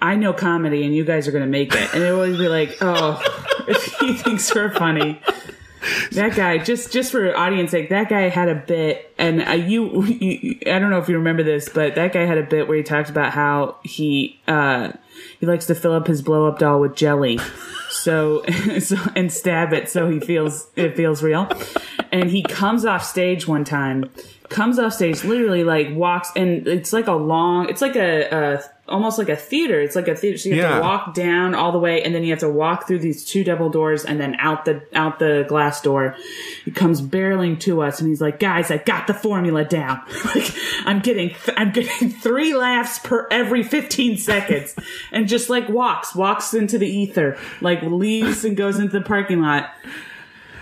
I 0.00 0.16
know 0.16 0.32
comedy 0.32 0.84
and 0.84 0.94
you 0.94 1.04
guys 1.04 1.28
are 1.28 1.32
gonna 1.32 1.46
make 1.46 1.74
it." 1.74 1.94
And 1.94 2.02
it 2.02 2.12
would 2.14 2.38
be 2.38 2.48
like, 2.48 2.76
"Oh, 2.80 3.20
if 3.68 3.84
he 3.98 4.14
thinks 4.14 4.54
we're 4.54 4.72
funny." 4.72 5.20
That 6.12 6.34
guy, 6.34 6.58
just 6.58 6.92
just 6.92 7.12
for 7.12 7.36
audience 7.36 7.70
sake, 7.70 7.90
that 7.90 8.08
guy 8.08 8.28
had 8.28 8.48
a 8.48 8.54
bit, 8.54 9.14
and 9.18 9.46
uh, 9.46 9.52
you, 9.52 10.04
you, 10.04 10.58
I 10.66 10.78
don't 10.78 10.90
know 10.90 10.98
if 10.98 11.08
you 11.08 11.16
remember 11.16 11.42
this, 11.42 11.68
but 11.68 11.94
that 11.94 12.12
guy 12.12 12.24
had 12.24 12.38
a 12.38 12.42
bit 12.42 12.66
where 12.66 12.76
he 12.76 12.82
talked 12.82 13.10
about 13.10 13.32
how 13.32 13.76
he 13.84 14.40
uh, 14.48 14.92
he 15.38 15.46
likes 15.46 15.66
to 15.66 15.74
fill 15.74 15.92
up 15.92 16.06
his 16.06 16.22
blow 16.22 16.46
up 16.46 16.58
doll 16.58 16.80
with 16.80 16.96
jelly, 16.96 17.38
so, 17.90 18.44
so 18.80 18.96
and 19.14 19.32
stab 19.32 19.72
it 19.72 19.88
so 19.88 20.08
he 20.08 20.18
feels 20.18 20.68
it 20.76 20.96
feels 20.96 21.22
real, 21.22 21.48
and 22.10 22.30
he 22.30 22.42
comes 22.42 22.84
off 22.84 23.04
stage 23.04 23.46
one 23.46 23.64
time, 23.64 24.10
comes 24.48 24.78
off 24.78 24.92
stage, 24.92 25.22
literally 25.24 25.64
like 25.64 25.88
walks, 25.92 26.30
and 26.34 26.66
it's 26.66 26.92
like 26.92 27.06
a 27.06 27.12
long, 27.12 27.68
it's 27.68 27.82
like 27.82 27.96
a, 27.96 28.28
a 28.30 28.62
almost 28.88 29.18
like 29.18 29.28
a 29.28 29.36
theater. 29.36 29.80
It's 29.80 29.96
like 29.96 30.08
a 30.08 30.14
theater. 30.14 30.38
So 30.38 30.48
you 30.48 30.60
have 30.62 30.70
Yeah. 30.70 30.76
to 30.76 30.82
walk 30.82 31.14
down 31.14 31.54
all 31.54 31.72
the 31.72 31.78
way, 31.78 32.02
and 32.02 32.14
then 32.14 32.22
you 32.24 32.30
have 32.30 32.38
to 32.40 32.48
walk 32.48 32.86
through 32.86 33.00
these 33.00 33.24
two 33.24 33.42
double 33.44 33.68
doors, 33.68 34.04
and 34.04 34.20
then 34.20 34.36
out 34.38 34.64
the 34.64 34.82
out 34.94 35.18
the 35.18 35.44
glass 35.48 35.80
door. 35.80 36.14
He 36.64 36.70
comes 36.70 37.00
barreling 37.02 37.58
to 37.60 37.82
us, 37.82 38.00
and 38.00 38.08
he's 38.08 38.20
like, 38.20 38.38
"Guys, 38.38 38.70
I 38.70 38.76
got 38.78 39.06
the 39.06 39.14
formula 39.14 39.64
down. 39.64 40.00
like, 40.34 40.52
I'm 40.84 41.00
getting 41.00 41.34
I'm 41.56 41.72
getting 41.72 42.10
three 42.22 42.54
laughs 42.54 42.98
per 43.00 43.26
every 43.30 43.62
15 43.62 44.18
seconds, 44.18 44.74
and 45.12 45.26
just 45.28 45.50
like 45.50 45.68
walks 45.68 46.14
walks 46.14 46.54
into 46.54 46.78
the 46.78 46.88
ether, 46.88 47.36
like 47.60 47.82
leaves 47.82 48.44
and 48.44 48.56
goes 48.56 48.78
into 48.78 48.98
the 48.98 49.04
parking 49.04 49.40
lot. 49.40 49.70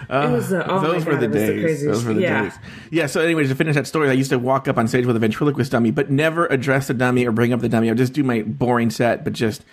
Was 0.08 0.50
the, 0.50 0.66
uh, 0.66 0.78
oh 0.78 0.80
those 0.80 1.04
were 1.04 1.12
God, 1.12 1.20
the 1.20 1.28
days. 1.28 1.84
those 1.84 2.04
were 2.04 2.14
the 2.14 2.22
yeah. 2.22 2.42
days. 2.42 2.52
Yeah. 2.90 3.06
So, 3.06 3.20
anyways, 3.20 3.48
to 3.48 3.54
finish 3.54 3.74
that 3.74 3.86
story, 3.86 4.08
I 4.10 4.12
used 4.12 4.30
to 4.30 4.38
walk 4.38 4.68
up 4.68 4.78
on 4.78 4.88
stage 4.88 5.06
with 5.06 5.16
a 5.16 5.18
ventriloquist 5.18 5.72
dummy, 5.72 5.90
but 5.90 6.10
never 6.10 6.46
address 6.46 6.88
the 6.88 6.94
dummy 6.94 7.26
or 7.26 7.32
bring 7.32 7.52
up 7.52 7.60
the 7.60 7.68
dummy. 7.68 7.88
I 7.88 7.92
would 7.92 7.98
just 7.98 8.12
do 8.12 8.22
my 8.22 8.42
boring 8.42 8.90
set, 8.90 9.24
but 9.24 9.32
just 9.32 9.64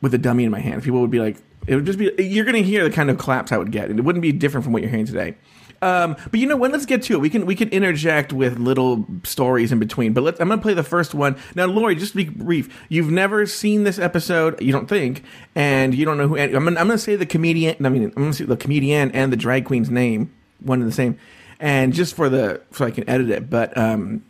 with 0.00 0.12
the 0.12 0.18
dummy 0.18 0.44
in 0.44 0.50
my 0.50 0.60
hand. 0.60 0.82
People 0.82 1.00
would 1.00 1.10
be 1.10 1.20
like, 1.20 1.36
it 1.66 1.74
would 1.74 1.86
just 1.86 1.98
be. 1.98 2.12
You're 2.18 2.44
going 2.44 2.56
to 2.56 2.62
hear 2.62 2.84
the 2.84 2.94
kind 2.94 3.10
of 3.10 3.18
claps 3.18 3.52
I 3.52 3.58
would 3.58 3.72
get, 3.72 3.90
and 3.90 3.98
it 3.98 4.02
wouldn't 4.02 4.22
be 4.22 4.32
different 4.32 4.64
from 4.64 4.72
what 4.72 4.82
you're 4.82 4.90
hearing 4.90 5.06
today. 5.06 5.36
Um, 5.86 6.16
but 6.30 6.40
you 6.40 6.46
know 6.46 6.56
what? 6.56 6.72
Let's 6.72 6.86
get 6.86 7.02
to 7.04 7.14
it. 7.14 7.20
We 7.20 7.30
can 7.30 7.46
we 7.46 7.54
can 7.54 7.68
interject 7.70 8.32
with 8.32 8.58
little 8.58 9.06
stories 9.24 9.72
in 9.72 9.78
between. 9.78 10.12
But 10.12 10.24
let's. 10.24 10.40
I'm 10.40 10.48
going 10.48 10.58
to 10.58 10.62
play 10.62 10.74
the 10.74 10.82
first 10.82 11.14
one 11.14 11.36
now. 11.54 11.66
Lauri, 11.66 11.94
just 11.94 12.12
to 12.12 12.16
be 12.16 12.24
brief. 12.24 12.84
You've 12.88 13.10
never 13.10 13.46
seen 13.46 13.84
this 13.84 13.98
episode, 13.98 14.60
you 14.60 14.72
don't 14.72 14.88
think, 14.88 15.22
and 15.54 15.94
you 15.94 16.04
don't 16.04 16.18
know 16.18 16.28
who. 16.28 16.36
I'm 16.38 16.52
gonna, 16.52 16.80
I'm 16.80 16.86
going 16.86 16.90
to 16.90 16.98
say 16.98 17.16
the 17.16 17.26
comedian. 17.26 17.84
I 17.84 17.88
mean, 17.88 18.04
I'm 18.04 18.10
going 18.10 18.30
to 18.32 18.36
say 18.36 18.44
the 18.44 18.56
comedian 18.56 19.12
and 19.12 19.32
the 19.32 19.36
drag 19.36 19.64
queen's 19.64 19.90
name, 19.90 20.34
one 20.60 20.80
and 20.80 20.88
the 20.88 20.94
same, 20.94 21.18
and 21.60 21.92
just 21.92 22.14
for 22.16 22.28
the 22.28 22.60
so 22.72 22.84
I 22.84 22.90
can 22.90 23.08
edit 23.08 23.30
it. 23.30 23.48
But 23.50 23.76
um, 23.76 24.24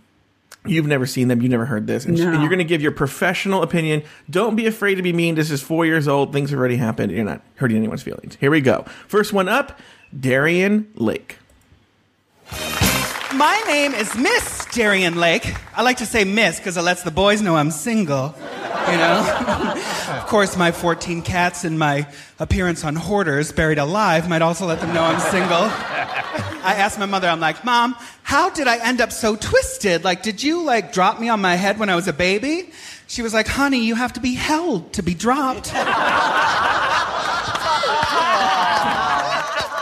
You've 0.68 0.88
never 0.88 1.06
seen 1.06 1.28
them. 1.28 1.40
You 1.42 1.48
never 1.48 1.64
heard 1.64 1.86
this, 1.86 2.06
and, 2.06 2.18
No. 2.18 2.28
and 2.32 2.40
you're 2.40 2.48
going 2.48 2.58
to 2.58 2.64
give 2.64 2.82
your 2.82 2.90
professional 2.90 3.62
opinion. 3.62 4.02
Don't 4.28 4.56
be 4.56 4.66
afraid 4.66 4.96
to 4.96 5.02
be 5.02 5.12
mean. 5.12 5.36
This 5.36 5.52
is 5.52 5.62
four 5.62 5.86
years 5.86 6.08
old. 6.08 6.32
Things 6.32 6.50
have 6.50 6.58
already 6.58 6.75
happened. 6.76 7.12
You're 7.12 7.25
not 7.25 7.40
hurting 7.54 7.76
anyone's 7.76 8.02
feelings. 8.02 8.36
Here 8.40 8.50
we 8.50 8.60
go. 8.60 8.84
First 9.06 9.32
one 9.32 9.48
up, 9.48 9.78
Darienne 10.18 10.88
Lake. 10.96 11.38
My 12.52 13.62
name 13.66 13.92
is 13.94 14.14
Miss 14.16 14.66
Darienne 14.72 15.16
Lake. 15.16 15.54
I 15.74 15.82
like 15.82 15.98
to 15.98 16.06
say 16.06 16.24
Miss 16.24 16.58
because 16.58 16.76
it 16.76 16.82
lets 16.82 17.02
the 17.02 17.10
boys 17.10 17.42
know 17.42 17.56
I'm 17.56 17.70
single. 17.70 18.34
You 18.38 18.96
know? 18.96 19.76
of 20.08 20.26
course, 20.26 20.56
my 20.56 20.72
14 20.72 21.22
cats 21.22 21.64
and 21.64 21.78
my 21.78 22.06
appearance 22.38 22.84
on 22.84 22.94
Hoarders, 22.94 23.52
Buried 23.52 23.78
Alive, 23.78 24.28
might 24.28 24.42
also 24.42 24.66
let 24.66 24.80
them 24.80 24.94
know 24.94 25.02
I'm 25.02 25.20
single. 25.20 25.70
I 26.66 26.74
asked 26.78 26.98
my 26.98 27.06
mother, 27.06 27.28
I'm 27.28 27.40
like, 27.40 27.64
Mom, 27.64 27.96
how 28.22 28.50
did 28.50 28.68
I 28.68 28.84
end 28.86 29.00
up 29.00 29.12
so 29.12 29.36
twisted? 29.36 30.04
Like, 30.04 30.22
did 30.22 30.42
you, 30.42 30.62
like, 30.62 30.92
drop 30.92 31.20
me 31.20 31.28
on 31.28 31.40
my 31.40 31.56
head 31.56 31.78
when 31.78 31.88
I 31.88 31.96
was 31.96 32.08
a 32.08 32.12
baby? 32.12 32.70
She 33.06 33.22
was 33.22 33.32
like, 33.32 33.46
Honey, 33.46 33.84
you 33.84 33.94
have 33.94 34.12
to 34.14 34.20
be 34.20 34.34
held 34.34 34.92
to 34.94 35.02
be 35.02 35.14
dropped. 35.14 35.72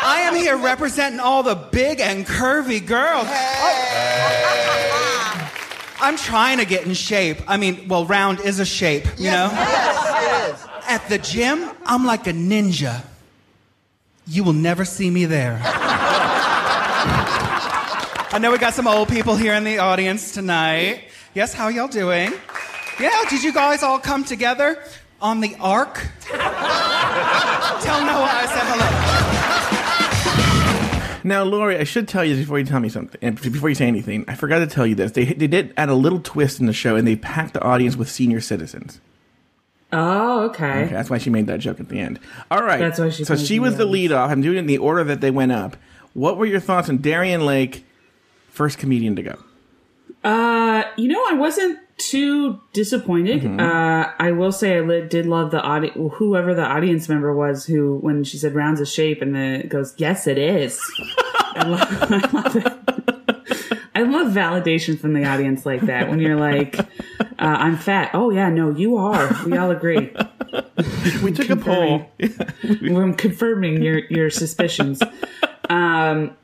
I 0.06 0.20
am 0.24 0.33
here 0.44 0.56
representing 0.58 1.20
all 1.20 1.42
the 1.42 1.54
big 1.54 2.00
and 2.00 2.26
curvy 2.26 2.86
girls. 2.86 3.26
Oh. 3.26 4.04
I'm 6.02 6.18
trying 6.18 6.58
to 6.58 6.66
get 6.66 6.84
in 6.84 6.92
shape. 6.92 7.38
I 7.48 7.56
mean, 7.56 7.88
well, 7.88 8.04
round 8.04 8.40
is 8.40 8.60
a 8.60 8.66
shape, 8.66 9.06
you 9.16 9.30
know? 9.30 9.48
Yes, 9.50 10.50
it 10.50 10.52
is. 10.52 10.66
At 10.86 11.08
the 11.08 11.16
gym, 11.16 11.70
I'm 11.86 12.04
like 12.04 12.26
a 12.26 12.34
ninja. 12.34 13.02
You 14.26 14.44
will 14.44 14.52
never 14.52 14.84
see 14.84 15.08
me 15.08 15.24
there. 15.24 15.58
I 18.30 18.38
know 18.38 18.52
we 18.52 18.58
got 18.58 18.74
some 18.74 18.86
old 18.86 19.08
people 19.08 19.36
here 19.36 19.54
in 19.54 19.64
the 19.64 19.78
audience 19.78 20.34
tonight. 20.34 21.04
Yes, 21.32 21.54
how 21.54 21.68
y'all 21.68 21.88
doing? 21.88 22.34
Yeah, 23.00 23.24
did 23.30 23.42
you 23.42 23.54
guys 23.54 23.82
all 23.82 23.98
come 23.98 24.24
together 24.24 24.82
on 25.22 25.40
the 25.40 25.56
ark? 25.58 26.06
Tell 26.26 26.40
Noah 28.04 28.28
I 28.28 28.44
said 28.46 28.66
hello. 28.66 29.43
Now, 31.24 31.42
Lauri, 31.42 31.78
I 31.78 31.84
should 31.84 32.06
tell 32.06 32.24
you 32.24 32.36
before 32.36 32.58
you 32.58 32.66
tell 32.66 32.80
me 32.80 32.90
something, 32.90 33.18
and 33.22 33.40
before 33.40 33.70
you 33.70 33.74
say 33.74 33.88
anything, 33.88 34.26
I 34.28 34.34
forgot 34.34 34.58
to 34.58 34.66
tell 34.66 34.86
you 34.86 34.94
this. 34.94 35.12
They 35.12 35.24
they 35.24 35.46
did 35.46 35.72
add 35.76 35.88
a 35.88 35.94
little 35.94 36.20
twist 36.20 36.60
in 36.60 36.66
the 36.66 36.72
show, 36.72 36.96
and 36.96 37.08
they 37.08 37.16
packed 37.16 37.54
the 37.54 37.62
audience 37.62 37.96
with 37.96 38.10
senior 38.10 38.40
citizens. 38.42 39.00
Oh, 39.90 40.46
okay. 40.46 40.84
Okay, 40.84 40.92
that's 40.92 41.08
why 41.08 41.18
she 41.18 41.30
made 41.30 41.46
that 41.46 41.60
joke 41.60 41.80
at 41.80 41.88
the 41.88 42.00
end. 42.00 42.18
All 42.50 42.62
right. 42.62 42.80
That's 42.80 42.98
why 42.98 43.10
she 43.10 43.24
So 43.24 43.36
she 43.36 43.58
was 43.60 43.76
the 43.76 43.84
lead 43.84 44.10
off. 44.12 44.30
I'm 44.30 44.42
doing 44.42 44.56
it 44.56 44.60
in 44.60 44.66
the 44.66 44.78
order 44.78 45.04
that 45.04 45.20
they 45.20 45.30
went 45.30 45.52
up. 45.52 45.76
What 46.14 46.36
were 46.36 46.46
your 46.46 46.60
thoughts 46.60 46.88
on 46.88 46.98
Darienne 46.98 47.46
Lake, 47.46 47.84
first 48.48 48.78
comedian 48.78 49.14
to 49.16 49.22
go? 49.22 49.38
Uh, 50.24 50.84
you 50.96 51.08
know, 51.08 51.22
I 51.28 51.34
wasn't 51.34 51.78
too 51.96 52.60
disappointed. 52.72 53.42
Mm-hmm. 53.42 53.60
Uh, 53.60 54.12
I 54.18 54.32
will 54.32 54.52
say 54.52 54.76
I 54.76 54.80
li- 54.80 55.06
did 55.08 55.26
love 55.26 55.50
the 55.50 55.60
audience, 55.60 55.96
whoever 56.14 56.54
the 56.54 56.64
audience 56.64 57.08
member 57.08 57.34
was, 57.34 57.64
who 57.66 57.98
when 57.98 58.24
she 58.24 58.36
said 58.38 58.54
"rounds 58.54 58.80
of 58.80 58.88
shape" 58.88 59.22
and 59.22 59.34
then 59.34 59.60
it 59.60 59.68
goes, 59.68 59.94
"Yes, 59.96 60.26
it 60.26 60.38
is." 60.38 60.80
I 61.54 61.68
love, 61.68 61.88
I 62.12 62.30
love 62.32 62.56
it. 62.56 63.84
I 63.96 64.02
love 64.02 64.32
validation 64.32 64.98
from 64.98 65.14
the 65.14 65.24
audience 65.24 65.64
like 65.64 65.82
that. 65.82 66.10
When 66.10 66.18
you're 66.18 66.38
like, 66.38 66.78
uh, 66.78 66.84
"I'm 67.38 67.76
fat." 67.76 68.10
Oh 68.12 68.30
yeah, 68.30 68.48
no, 68.50 68.70
you 68.70 68.96
are. 68.96 69.30
We 69.46 69.56
all 69.56 69.70
agree. 69.70 70.12
We 71.22 71.32
took 71.32 71.50
a 71.50 71.56
poll. 71.56 72.10
We're 72.82 73.12
confirming 73.12 73.82
your 73.82 74.00
your 74.10 74.30
suspicions. 74.30 75.00
Um, 75.70 76.36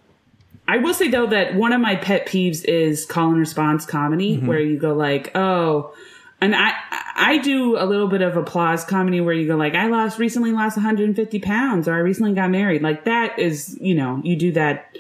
I 0.71 0.77
will 0.77 0.95
say 0.95 1.09
though 1.09 1.27
that 1.27 1.57
one 1.57 1.73
of 1.73 1.81
my 1.81 1.97
pet 1.97 2.27
peeves 2.27 2.65
is 2.65 3.05
call 3.05 3.31
and 3.31 3.41
response 3.41 3.85
comedy, 3.85 4.37
mm-hmm. 4.37 4.47
where 4.47 4.61
you 4.61 4.79
go 4.79 4.95
like, 4.95 5.33
"Oh," 5.35 5.93
and 6.41 6.55
I 6.55 6.75
I 7.17 7.39
do 7.39 7.77
a 7.77 7.83
little 7.85 8.07
bit 8.07 8.23
of 8.23 8.37
applause 8.37 8.85
comedy 8.85 9.21
where 9.21 9.35
you 9.35 9.49
go 9.49 9.57
like, 9.57 9.75
"I 9.75 9.89
lost 9.89 10.21
recently 10.21 10.53
lost 10.53 10.77
150 10.77 11.41
pounds," 11.41 11.89
or 11.89 11.95
"I 11.95 11.99
recently 11.99 12.35
got 12.35 12.51
married." 12.51 12.83
Like 12.83 13.03
that 13.07 13.37
is 13.37 13.77
you 13.81 13.97
know 13.97 14.21
you 14.23 14.37
do 14.37 14.53
that. 14.53 14.97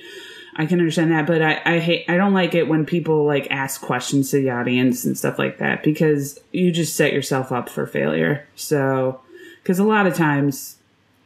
I 0.56 0.66
can 0.66 0.80
understand 0.80 1.12
that, 1.12 1.28
but 1.28 1.40
I, 1.40 1.62
I 1.64 1.78
hate 1.78 2.04
I 2.08 2.16
don't 2.16 2.34
like 2.34 2.56
it 2.56 2.66
when 2.66 2.84
people 2.84 3.24
like 3.24 3.46
ask 3.52 3.80
questions 3.80 4.32
to 4.32 4.38
the 4.38 4.50
audience 4.50 5.04
and 5.04 5.16
stuff 5.16 5.38
like 5.38 5.58
that 5.58 5.84
because 5.84 6.40
you 6.50 6.72
just 6.72 6.96
set 6.96 7.12
yourself 7.12 7.52
up 7.52 7.68
for 7.68 7.86
failure. 7.86 8.44
So, 8.56 9.20
because 9.62 9.78
a 9.78 9.84
lot 9.84 10.08
of 10.08 10.14
times 10.14 10.79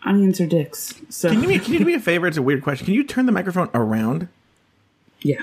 onions 0.04 0.40
are 0.40 0.46
dicks. 0.46 0.94
So 1.11 1.30
Can 1.30 1.49
you, 1.49 1.61
can 1.61 1.73
you 1.73 1.78
do 1.80 1.84
me 1.84 1.94
a 1.94 2.00
favor? 2.11 2.26
It's 2.26 2.37
a 2.37 2.42
weird 2.42 2.62
question. 2.62 2.84
Can 2.87 2.94
you 2.94 3.04
turn 3.04 3.26
the 3.26 3.32
microphone 3.32 3.70
around? 3.75 4.28
yeah, 5.23 5.40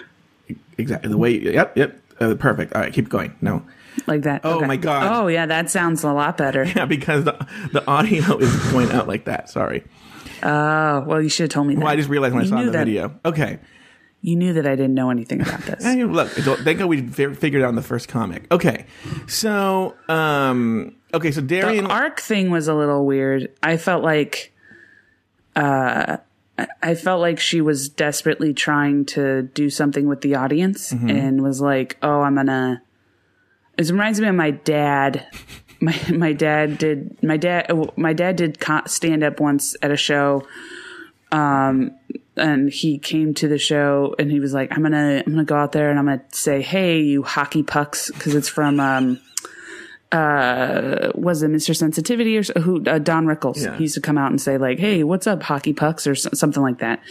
Exactly 0.77 1.10
the 1.10 1.18
way. 1.18 1.38
Yep, 1.39 1.77
yep. 1.77 2.00
Uh, 2.20 2.36
perfect. 2.36 2.74
All 2.74 2.82
right, 2.82 2.94
keep 2.94 3.10
going. 3.10 3.34
No. 3.41 3.63
like 4.08 4.22
that. 4.24 4.41
Oh, 4.44 4.58
Okay. 4.58 4.68
my 4.68 4.75
God. 4.77 5.12
Oh 5.12 5.27
yeah, 5.27 5.46
that 5.48 5.70
sounds 5.72 6.03
a 6.03 6.12
lot 6.13 6.38
better. 6.38 6.63
Yeah, 6.75 6.86
because 6.86 7.24
the, 7.24 7.48
the 7.72 7.86
audio 7.88 8.38
is 8.39 8.56
going 8.72 8.91
out 8.91 9.08
like 9.08 9.25
that. 9.25 9.50
Sorry. 9.50 9.84
Oh 10.44 11.01
well, 11.08 11.22
you 11.22 11.30
should 11.30 11.44
have 11.46 11.50
told 11.51 11.68
me 11.68 11.75
that. 11.75 11.82
Well, 11.84 11.91
I 11.91 11.96
just 11.96 12.10
realized 12.10 12.34
when 12.36 12.44
I 12.44 12.48
saw 12.48 12.62
the 12.63 12.72
that- 12.72 12.86
video. 12.86 13.13
Okay. 13.25 13.60
You 14.24 14.36
knew 14.36 14.53
that 14.53 14.68
I 14.68 14.75
didn't 14.75 14.94
know 14.94 15.10
anything 15.10 15.41
about 15.41 15.62
this. 15.62 15.84
Look, 15.84 16.30
thank 16.60 16.77
God 16.77 16.86
we 16.86 17.01
figured 17.08 17.63
out 17.63 17.70
in 17.70 17.75
the 17.75 17.82
first 17.82 18.08
comic. 18.08 18.46
Okay. 18.51 18.86
So, 19.27 19.96
um, 20.08 20.96
okay, 21.13 21.32
so 21.32 21.41
Darienne. 21.41 21.84
the 21.86 21.89
arc 21.89 22.20
thing 22.20 22.50
was 22.51 22.68
a 22.68 22.74
little 22.74 23.06
weird. 23.06 23.50
I 23.63 23.77
felt 23.77 24.03
like, 24.03 24.53
uh, 25.56 26.18
I- 26.82 26.96
felt 26.96 27.22
like 27.22 27.39
she 27.39 27.60
was 27.62 27.89
desperately 27.89 28.53
trying 28.53 29.06
to 29.06 29.44
do 29.44 29.70
something 29.70 30.08
with 30.08 30.22
the 30.22 30.36
audience 30.36 30.91
Mm-hmm. 30.94 31.10
and 31.10 31.41
was 31.44 31.60
like, 31.62 31.98
"Oh, 32.01 32.22
I'm 32.22 32.36
gonna." 32.36 32.82
It 33.77 33.89
reminds 33.89 34.20
me 34.22 34.27
of 34.27 34.36
my 34.36 34.51
dad. 34.51 35.25
My 35.84 36.00
my 36.13 36.32
dad 36.32 36.77
did 36.77 37.18
my 37.24 37.38
dad 37.38 37.72
my 37.98 38.13
dad 38.13 38.36
did 38.36 38.60
stand 38.86 39.24
up 39.24 39.39
once 39.39 39.75
at 39.82 39.89
a 39.89 39.98
show, 39.98 40.46
um, 41.32 41.96
and 42.38 42.70
he 42.70 43.00
came 43.00 43.34
to 43.34 43.48
the 43.48 43.58
show 43.58 44.13
and 44.20 44.30
he 44.30 44.39
was 44.39 44.53
like, 44.53 44.72
"I'm 44.77 44.84
gonna 44.84 45.24
I'm 45.25 45.32
gonna 45.32 45.44
go 45.44 45.56
out 45.56 45.72
there 45.72 45.89
and 45.89 45.98
I'm 45.98 46.06
gonna 46.06 46.22
say, 46.32 46.62
hey, 46.62 47.00
you 47.01 47.24
hockey 47.24 47.63
pucks,' 47.63 48.12
because 48.12 48.36
it's 48.36 48.48
from 48.48 48.80
um, 48.80 49.20
uh, 50.12 51.12
was 51.15 51.41
it 51.41 51.50
Mr. 51.51 51.75
Sensitivity 51.75 52.38
or 52.38 52.44
who 52.62 52.84
uh, 52.86 53.00
Don 53.00 53.25
Rickles? 53.25 53.63
Yeah. 53.63 53.75
He 53.77 53.84
used 53.84 53.96
to 53.96 54.01
come 54.01 54.18
out 54.18 54.30
and 54.32 54.41
say 54.41 54.58
like, 54.58 54.77
"Hey, 54.77 55.03
what's 55.03 55.25
up, 55.27 55.44
hockey 55.44 55.74
pucks?" 55.74 56.06
or 56.06 56.15
so- 56.15 56.32
something 56.34 56.62
like 56.62 56.80
that. 56.80 57.01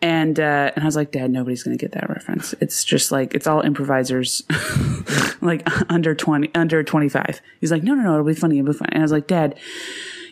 And 0.00 0.40
uh, 0.40 0.72
and 0.74 0.82
I 0.82 0.86
was 0.86 0.96
like, 0.96 1.12
"Dad, 1.12 1.30
nobody's 1.30 1.62
gonna 1.62 1.76
get 1.76 1.92
that 1.92 2.08
reference. 2.08 2.54
It's 2.60 2.84
just 2.84 3.12
like 3.12 3.34
it's 3.34 3.46
all 3.46 3.60
improvisers, 3.60 4.42
like 5.40 5.68
under 5.90 6.14
twenty, 6.14 6.50
under 6.54 6.82
twenty 6.82 7.08
five. 7.08 7.40
He's 7.60 7.70
like, 7.70 7.82
"No, 7.82 7.94
no, 7.94 8.02
no, 8.02 8.12
it'll 8.14 8.24
be 8.24 8.34
funny, 8.34 8.58
it'll 8.58 8.72
be 8.72 8.78
funny." 8.78 8.92
And 8.92 9.02
I 9.02 9.04
was 9.04 9.12
like, 9.12 9.26
"Dad." 9.26 9.58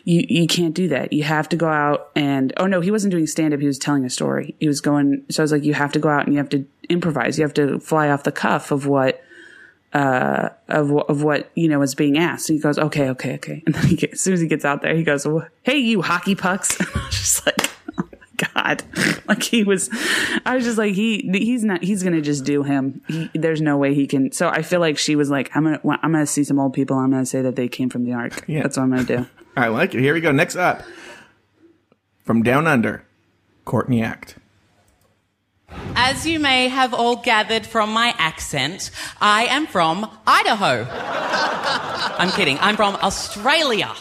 You, 0.03 0.25
you 0.29 0.47
can't 0.47 0.73
do 0.73 0.87
that. 0.87 1.11
You 1.11 1.23
have 1.23 1.49
to 1.49 1.57
go 1.57 1.67
out 1.67 2.11
and, 2.15 2.53
oh 2.55 2.65
no, 2.65 2.79
he 2.79 2.91
wasn't 2.91 3.11
doing 3.11 3.27
stand 3.27 3.53
up. 3.53 3.59
He 3.59 3.67
was 3.67 3.77
telling 3.77 4.05
a 4.05 4.09
story. 4.09 4.55
He 4.57 4.65
was 4.65 4.79
going, 4.79 5.25
so 5.29 5.41
I 5.41 5.43
was 5.43 5.51
like, 5.51 5.65
you 5.65 5.73
have 5.73 5.91
to 5.91 5.99
go 5.99 6.07
out 6.07 6.23
and 6.23 6.33
you 6.33 6.37
have 6.37 6.47
to 6.51 6.65
improvise. 6.87 7.37
You 7.37 7.43
have 7.43 7.53
to 7.55 7.77
fly 7.81 8.09
off 8.09 8.23
the 8.23 8.31
cuff 8.31 8.71
of 8.71 8.87
what, 8.87 9.21
Uh, 9.93 10.49
of 10.67 10.91
of 10.91 11.23
what 11.23 11.49
you 11.55 11.69
know 11.69 11.81
is 11.81 11.95
being 11.95 12.17
asked. 12.17 12.49
And 12.49 12.57
he 12.57 12.61
goes, 12.61 12.77
okay, 12.77 13.09
okay, 13.09 13.35
okay. 13.35 13.63
And 13.65 13.73
then 13.73 13.87
he 13.87 13.95
gets, 13.95 14.13
as 14.15 14.21
soon 14.21 14.33
as 14.33 14.41
he 14.41 14.47
gets 14.47 14.65
out 14.65 14.81
there, 14.81 14.93
he 14.93 15.03
goes, 15.03 15.25
well, 15.25 15.47
hey, 15.63 15.77
you 15.77 16.01
hockey 16.01 16.35
pucks. 16.35 16.77
Just 17.09 17.45
like, 17.45 17.69
oh 17.97 18.03
my 18.11 18.47
god, 18.53 18.83
like 19.27 19.41
he 19.41 19.63
was. 19.63 19.89
I 20.45 20.55
was 20.55 20.65
just 20.65 20.77
like, 20.77 20.93
he 20.93 21.29
he's 21.33 21.63
not. 21.63 21.83
He's 21.83 22.03
gonna 22.03 22.21
just 22.21 22.43
do 22.43 22.63
him. 22.63 23.01
He, 23.07 23.29
there's 23.33 23.61
no 23.61 23.77
way 23.77 23.93
he 23.95 24.07
can. 24.07 24.31
So 24.33 24.49
I 24.49 24.61
feel 24.61 24.81
like 24.81 24.97
she 24.97 25.15
was 25.15 25.29
like, 25.29 25.55
I'm 25.55 25.63
gonna 25.63 25.79
I'm 26.03 26.11
gonna 26.11 26.27
see 26.27 26.43
some 26.43 26.59
old 26.59 26.73
people. 26.73 26.97
I'm 26.97 27.09
gonna 27.11 27.25
say 27.25 27.41
that 27.41 27.55
they 27.55 27.69
came 27.69 27.89
from 27.89 28.03
the 28.03 28.13
ark. 28.13 28.43
Yeah. 28.45 28.63
That's 28.63 28.77
what 28.77 28.83
I'm 28.83 28.89
gonna 28.89 29.03
do. 29.03 29.25
I 29.55 29.69
like 29.69 29.95
it. 29.95 30.01
Here 30.01 30.13
we 30.13 30.21
go. 30.21 30.31
Next 30.31 30.57
up, 30.57 30.83
from 32.25 32.43
Down 32.43 32.67
Under, 32.67 33.05
Courtney 33.65 34.03
Act. 34.03 34.35
As 35.99 36.25
you 36.25 36.39
may 36.39 36.69
have 36.69 36.93
all 36.93 37.17
gathered 37.17 37.65
from 37.65 37.91
my 37.91 38.15
accent, 38.17 38.91
I 39.19 39.47
am 39.47 39.67
from 39.67 40.09
Idaho. 40.25 40.87
I'm 42.17 42.29
kidding. 42.31 42.57
I'm 42.59 42.77
from 42.77 42.95
Australia. 42.95 43.93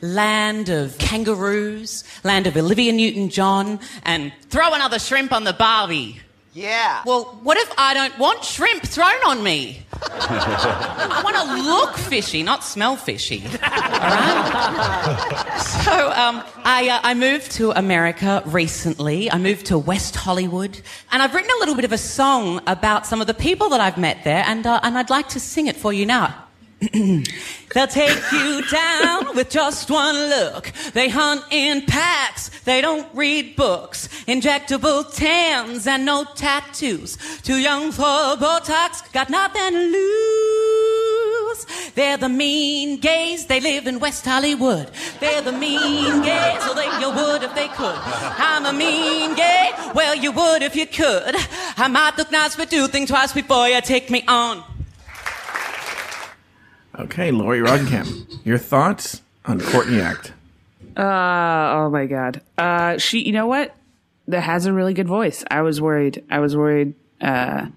Land 0.00 0.70
of 0.70 0.96
kangaroos, 0.96 2.04
land 2.24 2.46
of 2.46 2.56
Olivia 2.56 2.92
Newton 2.92 3.28
John, 3.28 3.80
and 4.04 4.32
throw 4.48 4.72
another 4.72 4.98
shrimp 4.98 5.32
on 5.32 5.44
the 5.44 5.52
Barbie. 5.52 6.20
Yeah. 6.52 7.02
Well, 7.06 7.38
what 7.42 7.56
if 7.58 7.72
I 7.78 7.94
don't 7.94 8.18
want 8.18 8.42
shrimp 8.44 8.82
thrown 8.82 9.22
on 9.26 9.42
me? 9.42 9.86
I 10.02 11.20
want 11.22 11.36
to 11.36 11.62
look 11.62 11.96
fishy, 11.96 12.42
not 12.42 12.64
smell 12.64 12.96
fishy. 12.96 13.44
All 13.46 13.58
right? 13.60 15.46
So 15.84 16.10
um, 16.10 16.42
I, 16.64 16.88
uh, 16.90 17.00
I 17.04 17.14
moved 17.14 17.52
to 17.52 17.70
America 17.70 18.42
recently. 18.46 19.30
I 19.30 19.38
moved 19.38 19.66
to 19.66 19.78
West 19.78 20.16
Hollywood. 20.16 20.80
And 21.12 21.22
I've 21.22 21.34
written 21.34 21.50
a 21.56 21.58
little 21.60 21.76
bit 21.76 21.84
of 21.84 21.92
a 21.92 21.98
song 21.98 22.60
about 22.66 23.06
some 23.06 23.20
of 23.20 23.28
the 23.28 23.34
people 23.34 23.68
that 23.68 23.80
I've 23.80 23.98
met 23.98 24.24
there, 24.24 24.42
and, 24.46 24.66
uh, 24.66 24.80
and 24.82 24.98
I'd 24.98 25.10
like 25.10 25.28
to 25.30 25.40
sing 25.40 25.68
it 25.68 25.76
for 25.76 25.92
you 25.92 26.04
now. 26.04 26.46
They'll 26.80 27.86
take 27.86 28.32
you 28.32 28.62
down 28.70 29.36
with 29.36 29.50
just 29.50 29.90
one 29.90 30.14
look. 30.14 30.72
They 30.94 31.10
hunt 31.10 31.44
in 31.50 31.84
packs, 31.86 32.48
they 32.64 32.80
don't 32.80 33.06
read 33.14 33.54
books. 33.54 34.08
Injectable 34.26 35.14
tans 35.14 35.86
and 35.86 36.06
no 36.06 36.24
tattoos. 36.34 37.18
Too 37.42 37.58
young 37.58 37.92
for 37.92 38.02
Botox, 38.02 39.12
got 39.12 39.28
nothing 39.28 39.72
to 39.72 39.78
lose. 39.78 41.66
They're 41.94 42.16
the 42.16 42.30
mean 42.30 42.98
gays, 42.98 43.46
they 43.46 43.60
live 43.60 43.86
in 43.86 44.00
West 44.00 44.24
Hollywood. 44.24 44.90
They're 45.20 45.42
the 45.42 45.52
mean 45.52 46.22
gays, 46.22 46.60
well, 46.60 46.74
they 46.74 46.86
you 47.00 47.10
would 47.10 47.42
if 47.42 47.54
they 47.54 47.68
could. 47.68 47.98
I'm 47.98 48.64
a 48.64 48.72
mean 48.72 49.34
gay, 49.34 49.70
well, 49.94 50.14
you 50.14 50.32
would 50.32 50.62
if 50.62 50.74
you 50.74 50.86
could. 50.86 51.34
I 51.76 51.88
might 51.88 52.16
look 52.16 52.30
nice, 52.30 52.56
but 52.56 52.70
do 52.70 52.88
think 52.88 53.08
twice 53.08 53.34
before 53.34 53.68
you 53.68 53.82
take 53.82 54.08
me 54.08 54.24
on. 54.26 54.64
Okay, 57.00 57.30
Lauri 57.30 57.60
Roggenkamp, 57.60 58.44
your 58.44 58.58
thoughts 58.58 59.22
on 59.46 59.58
Courtney 59.58 60.02
Act? 60.02 60.34
Uh, 60.94 61.72
oh 61.78 61.88
my 61.90 62.04
god. 62.04 62.42
Uh, 62.58 62.98
she, 62.98 63.20
you 63.20 63.32
know 63.32 63.46
what? 63.46 63.74
That 64.28 64.42
has 64.42 64.66
a 64.66 64.72
really 64.74 64.92
good 64.92 65.08
voice. 65.08 65.42
I 65.50 65.62
was 65.62 65.80
worried. 65.80 66.22
I 66.30 66.40
was 66.40 66.54
worried 66.54 66.92
uh, 67.22 67.68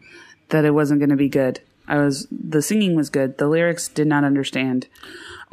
that 0.50 0.66
it 0.66 0.72
wasn't 0.72 1.00
going 1.00 1.10
to 1.10 1.16
be 1.16 1.30
good. 1.30 1.62
I 1.88 2.00
was. 2.00 2.28
The 2.32 2.62
singing 2.62 2.98
was 2.98 3.10
good. 3.10 3.38
The 3.38 3.48
lyrics 3.48 3.88
did 3.88 4.08
not 4.08 4.26
understand. 4.26 4.88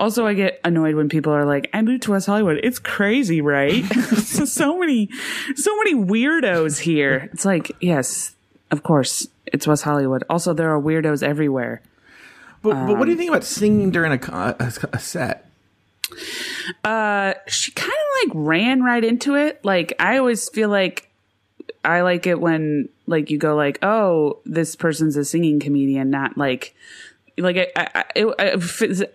Also, 0.01 0.27
I 0.27 0.35
get 0.35 0.61
annoyed 0.65 0.97
when 0.97 1.09
people 1.09 1.33
are 1.33 1.45
like, 1.45 1.71
"I 1.73 1.81
moved 1.83 2.03
to 2.05 2.11
West 2.11 2.27
Hollywood. 2.27 2.59
It's 2.65 2.81
crazy, 2.81 3.41
right? 3.41 3.85
so, 3.85 4.45
so 4.47 4.79
many, 4.79 5.11
so 5.55 5.77
many 5.77 5.95
weirdos 5.95 6.81
here." 6.81 7.31
It's 7.33 7.45
like, 7.45 7.71
yes, 7.81 8.35
of 8.73 8.83
course, 8.83 9.29
it's 9.47 9.69
West 9.69 9.85
Hollywood. 9.85 10.25
Also, 10.29 10.53
there 10.55 10.75
are 10.75 10.81
weirdos 10.81 11.23
everywhere. 11.23 11.83
But, 12.63 12.87
but 12.87 12.99
what 12.99 13.07
do 13.07 13.11
you 13.11 13.17
think 13.17 13.31
about 13.31 13.45
singing 13.45 13.91
during 13.91 14.13
a, 14.13 14.57
a, 14.59 14.73
a 14.93 14.99
set? 14.99 15.51
Uh, 16.85 17.35
she 17.47 17.73
kind 17.73 17.91
of 17.91 18.29
like 18.29 18.33
ran 18.35 18.83
right 18.83 19.05
into 19.05 19.35
it. 19.35 19.65
Like 19.65 19.95
I 19.99 20.19
always 20.19 20.49
feel 20.49 20.69
like 20.69 21.11
I 21.85 22.03
like 22.03 22.27
it 22.27 22.41
when 22.41 22.89
like 23.07 23.31
you 23.31 23.39
go 23.39 23.55
like, 23.55 23.79
oh, 23.83 24.39
this 24.45 24.77
person's 24.77 25.17
a 25.17 25.25
singing 25.25 25.61
comedian, 25.61 26.11
not 26.11 26.37
like 26.37 26.75
like 27.39 27.73
I 27.77 28.05
I 28.17 28.57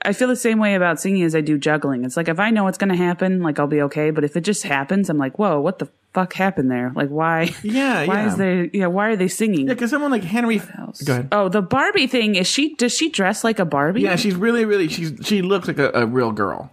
I 0.04 0.14
feel 0.14 0.28
the 0.28 0.36
same 0.36 0.60
way 0.60 0.76
about 0.76 1.00
singing 1.00 1.24
as 1.24 1.36
I 1.36 1.42
do 1.42 1.58
juggling. 1.58 2.04
It's 2.04 2.18
like 2.18 2.28
if 2.28 2.40
I 2.40 2.50
know 2.50 2.64
what's 2.64 2.78
going 2.78 2.90
to 2.90 2.96
happen, 2.96 3.42
like 3.42 3.60
I'll 3.60 3.68
be 3.68 3.82
okay. 3.84 4.10
But 4.10 4.24
if 4.24 4.36
it 4.36 4.42
just 4.42 4.64
happens, 4.64 5.10
I'm 5.10 5.18
like, 5.18 5.38
whoa, 5.38 5.60
what 5.60 5.80
the 5.80 5.88
fuck 6.16 6.34
happened 6.34 6.72
there? 6.72 6.92
Like 6.96 7.10
why? 7.10 7.54
Yeah, 7.62 8.06
why 8.06 8.22
yeah. 8.22 8.28
is 8.28 8.38
there? 8.38 8.66
Yeah, 8.66 8.88
why 8.88 9.10
are 9.10 9.16
they 9.16 9.28
singing? 9.28 9.68
Yeah, 9.68 9.74
because 9.74 9.92
someone 9.92 10.12
like 10.12 10.24
Henry. 10.24 10.60
Go 10.60 11.14
ahead. 11.14 11.28
Oh, 11.32 11.50
the 11.50 11.62
Barbie 11.62 12.08
thing 12.08 12.36
is 12.36 12.48
she? 12.48 12.74
Does 12.76 12.94
she 12.94 13.10
dress 13.10 13.44
like 13.44 13.60
a 13.60 13.66
Barbie? 13.66 14.02
Yeah, 14.02 14.16
she's 14.16 14.36
really, 14.36 14.66
really. 14.66 14.88
She's 14.88 15.14
she 15.24 15.42
looks 15.42 15.68
like 15.68 15.78
a, 15.78 15.92
a 15.94 16.06
real 16.06 16.32
girl. 16.32 16.72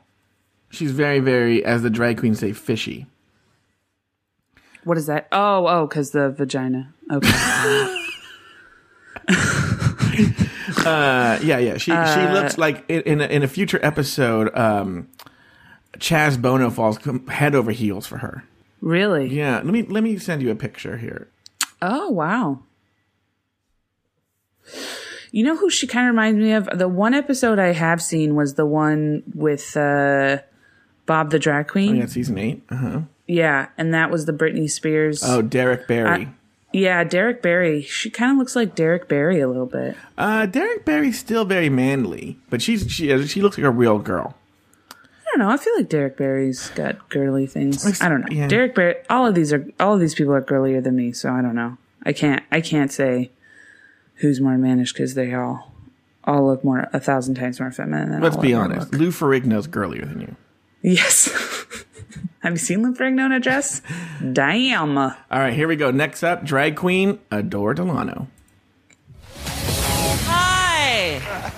She's 0.71 0.93
very, 0.93 1.19
very, 1.19 1.63
as 1.65 1.83
the 1.83 1.91
drag 1.91 2.19
queens 2.19 2.39
say, 2.39 2.53
fishy. 2.53 3.07
What 4.85 4.97
is 4.97 5.07
that? 5.07 5.29
Oh, 5.33 5.67
oh, 5.67 5.87
because 5.87 6.13
the 6.13 6.31
vagina. 6.31 6.95
Okay. 7.11 7.99
Uh, 10.85 11.39
yeah, 11.43 11.59
yeah. 11.59 11.77
She 11.77 11.91
she 11.91 12.33
looks 12.33 12.59
like 12.59 12.85
in 12.89 13.03
in 13.03 13.21
a, 13.21 13.27
in 13.27 13.43
a 13.43 13.49
future 13.49 13.79
episode, 13.83 14.57
um, 14.57 15.09
Chaz 15.99 16.41
Bono 16.41 16.71
falls 16.71 16.99
head 17.29 17.55
over 17.55 17.71
heels 17.71 18.07
for 18.07 18.19
her. 18.19 18.45
Really? 18.83 19.29
Yeah, 19.29 19.57
let 19.57 19.67
me 19.67 19.83
let 19.85 20.03
me 20.03 20.19
send 20.19 20.43
you 20.43 20.51
a 20.51 20.57
picture 20.57 20.99
here. 20.99 21.29
Oh, 21.81 22.11
wow. 22.11 22.65
You 25.31 25.45
know 25.45 25.57
who 25.57 25.71
she 25.71 25.87
kind 25.87 26.09
of 26.09 26.13
reminds 26.13 26.39
me 26.41 26.53
of? 26.53 26.69
The 26.79 26.89
one 26.89 27.15
episode 27.15 27.59
I 27.59 27.73
have 27.73 28.03
seen 28.03 28.35
was 28.35 28.55
the 28.55 28.67
one 28.67 29.23
with 29.35 29.77
uh, 29.77 30.39
Bob 31.07 31.31
the 31.31 31.39
Drag 31.39 31.69
Queen. 31.69 31.97
Oh, 31.97 32.01
yeah, 32.01 32.07
season 32.07 32.37
eight. 32.39 32.65
Uh 32.69 32.77
huh. 32.77 33.01
Yeah, 33.29 33.69
and 33.79 33.95
that 33.95 34.11
was 34.11 34.27
the 34.27 34.33
Britney 34.33 34.69
Spears. 34.69 35.23
Oh, 35.25 35.41
Derrick 35.43 35.87
Barry. 35.87 36.29
Yeah, 36.73 37.05
Derrick 37.05 37.41
Barry. 37.41 37.83
She 37.83 38.11
kind 38.11 38.33
of 38.33 38.39
looks 38.39 38.57
like 38.57 38.75
Derrick 38.75 39.09
Barry 39.09 39.41
a 39.41 39.47
little 39.47 39.67
bit. 39.67 39.97
Uh, 40.19 40.47
Derrick 40.47 40.85
Barry's 40.85 41.19
still 41.19 41.45
very 41.45 41.69
manly, 41.69 42.39
but 42.51 42.61
she's 42.61 42.91
she 42.91 43.27
she 43.27 43.41
looks 43.41 43.57
like 43.57 43.65
a 43.65 43.71
real 43.71 44.01
girl. 44.01 44.37
I 45.35 45.39
don't 45.39 45.47
know. 45.49 45.53
I 45.53 45.57
feel 45.57 45.75
like 45.77 45.89
Derrick 45.89 46.17
Barry's 46.17 46.69
got 46.71 47.09
girly 47.09 47.47
things. 47.47 48.01
I 48.03 48.09
don't 48.09 48.21
know. 48.23 48.27
yeah. 48.31 48.49
Derrick 48.49 48.75
Barry. 48.75 48.97
All 49.09 49.27
of 49.27 49.35
these 49.35 49.53
are 49.53 49.67
all 49.81 49.95
of 49.95 50.01
these 50.01 50.15
people 50.15 50.35
are 50.35 50.41
girlier 50.41 50.81
than 50.81 50.97
me, 50.97 51.13
so 51.13 51.31
I 51.31 51.41
don't 51.43 51.55
know. 51.55 51.79
I 52.05 52.13
can't. 52.13 52.43
I 52.51 52.61
can't 52.61 52.93
say 52.93 53.31
who's 54.17 54.41
more 54.41 54.59
mannish 54.59 54.93
because 54.93 55.15
they 55.15 55.33
all 55.35 55.73
all 56.25 56.47
look 56.47 56.63
more 56.63 56.89
a 56.93 57.01
thousand 57.01 57.35
times 57.37 57.59
more 57.61 57.73
feminine. 57.73 58.11
Than 58.11 58.21
Let's 58.21 58.37
be 58.37 58.53
honest. 58.55 58.93
look. 58.93 59.01
Lou 59.01 59.09
Ferrigno's 59.11 59.67
girlier 59.67 60.05
than 60.05 60.21
you. 60.21 60.37
Yes. 60.83 61.31
Have 62.41 62.53
you 62.55 62.59
seen 62.59 62.83
Lou 62.83 62.93
Ferrigno 62.95 63.25
in 63.27 63.33
a 63.33 63.41
dress? 63.41 63.81
Damn. 64.33 64.99
All 64.99 65.15
right, 65.31 65.53
here 65.53 65.69
we 65.69 65.77
go. 65.77 65.91
Next 65.93 66.23
up, 66.25 66.45
drag 66.45 66.77
queen 66.77 67.21
Adore 67.31 67.73
Delano. 67.75 68.29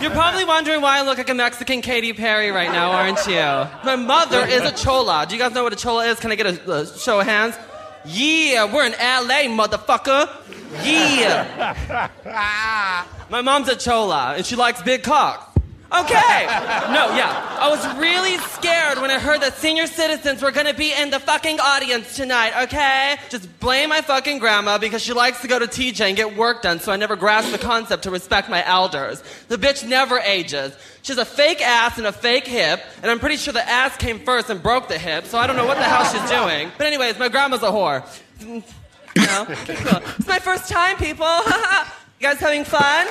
You're 0.05 0.13
probably 0.13 0.45
wondering 0.45 0.83
why 0.83 0.99
I 0.99 1.03
look 1.03 1.17
like 1.17 1.31
a 1.31 1.35
Mexican 1.35 1.81
Katy 1.81 2.13
Perry 2.13 2.51
right 2.51 2.71
now, 2.71 2.91
aren't 2.91 3.27
you? 3.27 3.41
My 3.87 3.97
mother 3.97 4.45
is 4.45 4.61
a 4.61 4.71
chola. 4.71 5.25
Do 5.27 5.35
you 5.35 5.41
guys 5.41 5.55
know 5.55 5.63
what 5.63 5.73
a 5.73 5.77
chola 5.77 6.05
is? 6.05 6.21
Can 6.21 6.31
I 6.31 6.35
get 6.35 6.47
a, 6.47 6.73
a 6.73 6.99
show 6.99 7.21
of 7.21 7.27
hands? 7.27 7.57
Yeah, 8.05 8.71
we're 8.71 8.85
in 8.85 8.93
LA, 8.93 9.49
motherfucker. 9.49 10.29
Yeah. 10.85 12.11
My 13.31 13.41
mom's 13.41 13.71
a 13.71 13.77
chola, 13.77 14.35
and 14.37 14.45
she 14.45 14.57
likes 14.57 14.83
big 14.83 15.05
cocks. 15.05 15.54
Okay. 16.01 16.47
No, 16.93 17.15
yeah. 17.15 17.57
I 17.61 17.69
was 17.71 17.87
really 17.97 18.37
scared 18.39 18.99
when 19.01 19.13
I 19.13 19.19
heard 19.21 19.43
that 19.43 19.55
senior 19.55 19.87
citizens 19.87 20.43
were 20.43 20.51
gonna 20.51 20.75
be 20.75 20.93
in 20.93 21.11
the 21.11 21.21
fucking 21.21 21.61
audience 21.61 22.17
tonight, 22.17 22.65
okay? 22.65 23.17
Just 23.31 23.61
blame 23.61 23.91
my 23.91 24.01
fucking 24.01 24.41
grandma 24.41 24.79
because 24.79 25.03
she 25.03 25.13
likes 25.13 25.41
to 25.43 25.49
go 25.49 25.59
to 25.59 25.67
TJ 25.67 26.01
and 26.09 26.17
get 26.17 26.37
work 26.37 26.63
done, 26.63 26.81
so 26.81 26.91
I 26.91 26.97
never 26.97 27.15
grasped 27.15 27.53
the 27.53 27.59
concept 27.59 28.03
to 28.05 28.11
respect 28.11 28.51
my 28.51 28.67
elders. 28.67 29.23
The 29.47 29.57
bitch 29.57 29.87
never 29.87 30.19
ages. 30.19 30.77
She 31.03 31.13
has 31.13 31.19
a 31.19 31.25
fake 31.25 31.63
ass 31.63 31.97
and 31.97 32.09
a 32.09 32.13
fake 32.13 32.49
hip, 32.49 32.83
and 33.01 33.09
I'm 33.09 33.21
pretty 33.21 33.37
sure 33.37 33.53
the 33.53 33.69
ass 33.69 33.97
came 33.97 34.19
first 34.19 34.51
and 34.51 34.61
broke 34.61 34.89
the 34.89 34.99
hip, 34.99 35.27
so 35.27 35.39
I 35.39 35.47
don't 35.47 35.57
know 35.57 35.67
what 35.67 35.77
the 35.77 35.85
hell 35.85 36.05
she's 36.05 36.29
doing. 36.29 36.73
But 36.77 36.89
anyways, 36.89 37.21
my 37.21 37.29
grandma's 37.29 37.63
a 37.63 37.67
whore. 37.67 38.05
You 38.41 38.63
know? 39.17 39.45
Cool. 39.47 40.03
It's 40.19 40.27
my 40.27 40.41
first 40.41 40.69
time, 40.69 40.97
people. 40.97 41.27
you 42.19 42.21
guys 42.21 42.41
having 42.41 42.65
fun? 42.65 43.07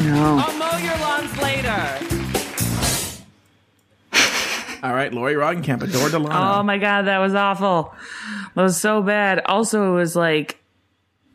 No. 0.00 0.38
I'll 0.42 0.56
mow 0.58 0.78
your 0.78 0.96
lawns 0.98 1.36
later. 1.42 1.98
All 4.82 4.94
right, 4.94 5.12
Lauri 5.12 5.34
Roggenkamp, 5.34 5.82
Adore 5.82 6.08
Delano. 6.08 6.60
Oh 6.60 6.62
my 6.62 6.78
god, 6.78 7.02
that 7.02 7.18
was 7.18 7.34
awful. 7.34 7.94
That 8.54 8.62
was 8.62 8.80
so 8.80 9.02
bad. 9.02 9.40
Also, 9.44 9.92
it 9.92 9.94
was 9.94 10.16
like 10.16 10.58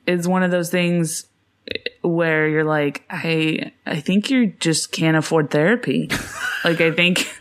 it's 0.08 0.26
one 0.26 0.42
of 0.42 0.50
those 0.50 0.72
things 0.72 1.28
where 2.02 2.48
you're 2.48 2.64
like, 2.64 3.04
I 3.10 3.72
I 3.86 4.00
think 4.00 4.32
you 4.32 4.48
just 4.48 4.92
can't 4.92 5.16
afford 5.16 5.52
therapy. 5.52 6.10
like 6.64 6.82
I 6.82 6.92
think 6.92 7.32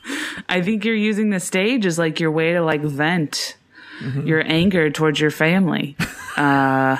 I 0.48 0.60
think 0.60 0.84
you're 0.84 0.94
using 0.94 1.30
the 1.30 1.40
stage 1.40 1.86
as 1.86 1.98
like 1.98 2.20
your 2.20 2.30
way 2.30 2.52
to 2.52 2.60
like 2.60 2.82
vent 2.82 3.56
your 4.24 4.42
anger 4.46 4.90
towards 4.90 5.20
your 5.20 5.30
family. 5.30 5.96
uh, 6.36 6.98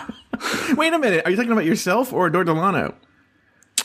Wait 0.76 0.92
a 0.92 0.98
minute. 0.98 1.22
Are 1.26 1.30
you 1.30 1.36
talking 1.36 1.52
about 1.52 1.64
yourself 1.64 2.12
or 2.12 2.28
Adore 2.28 2.44
Delano? 2.44 2.94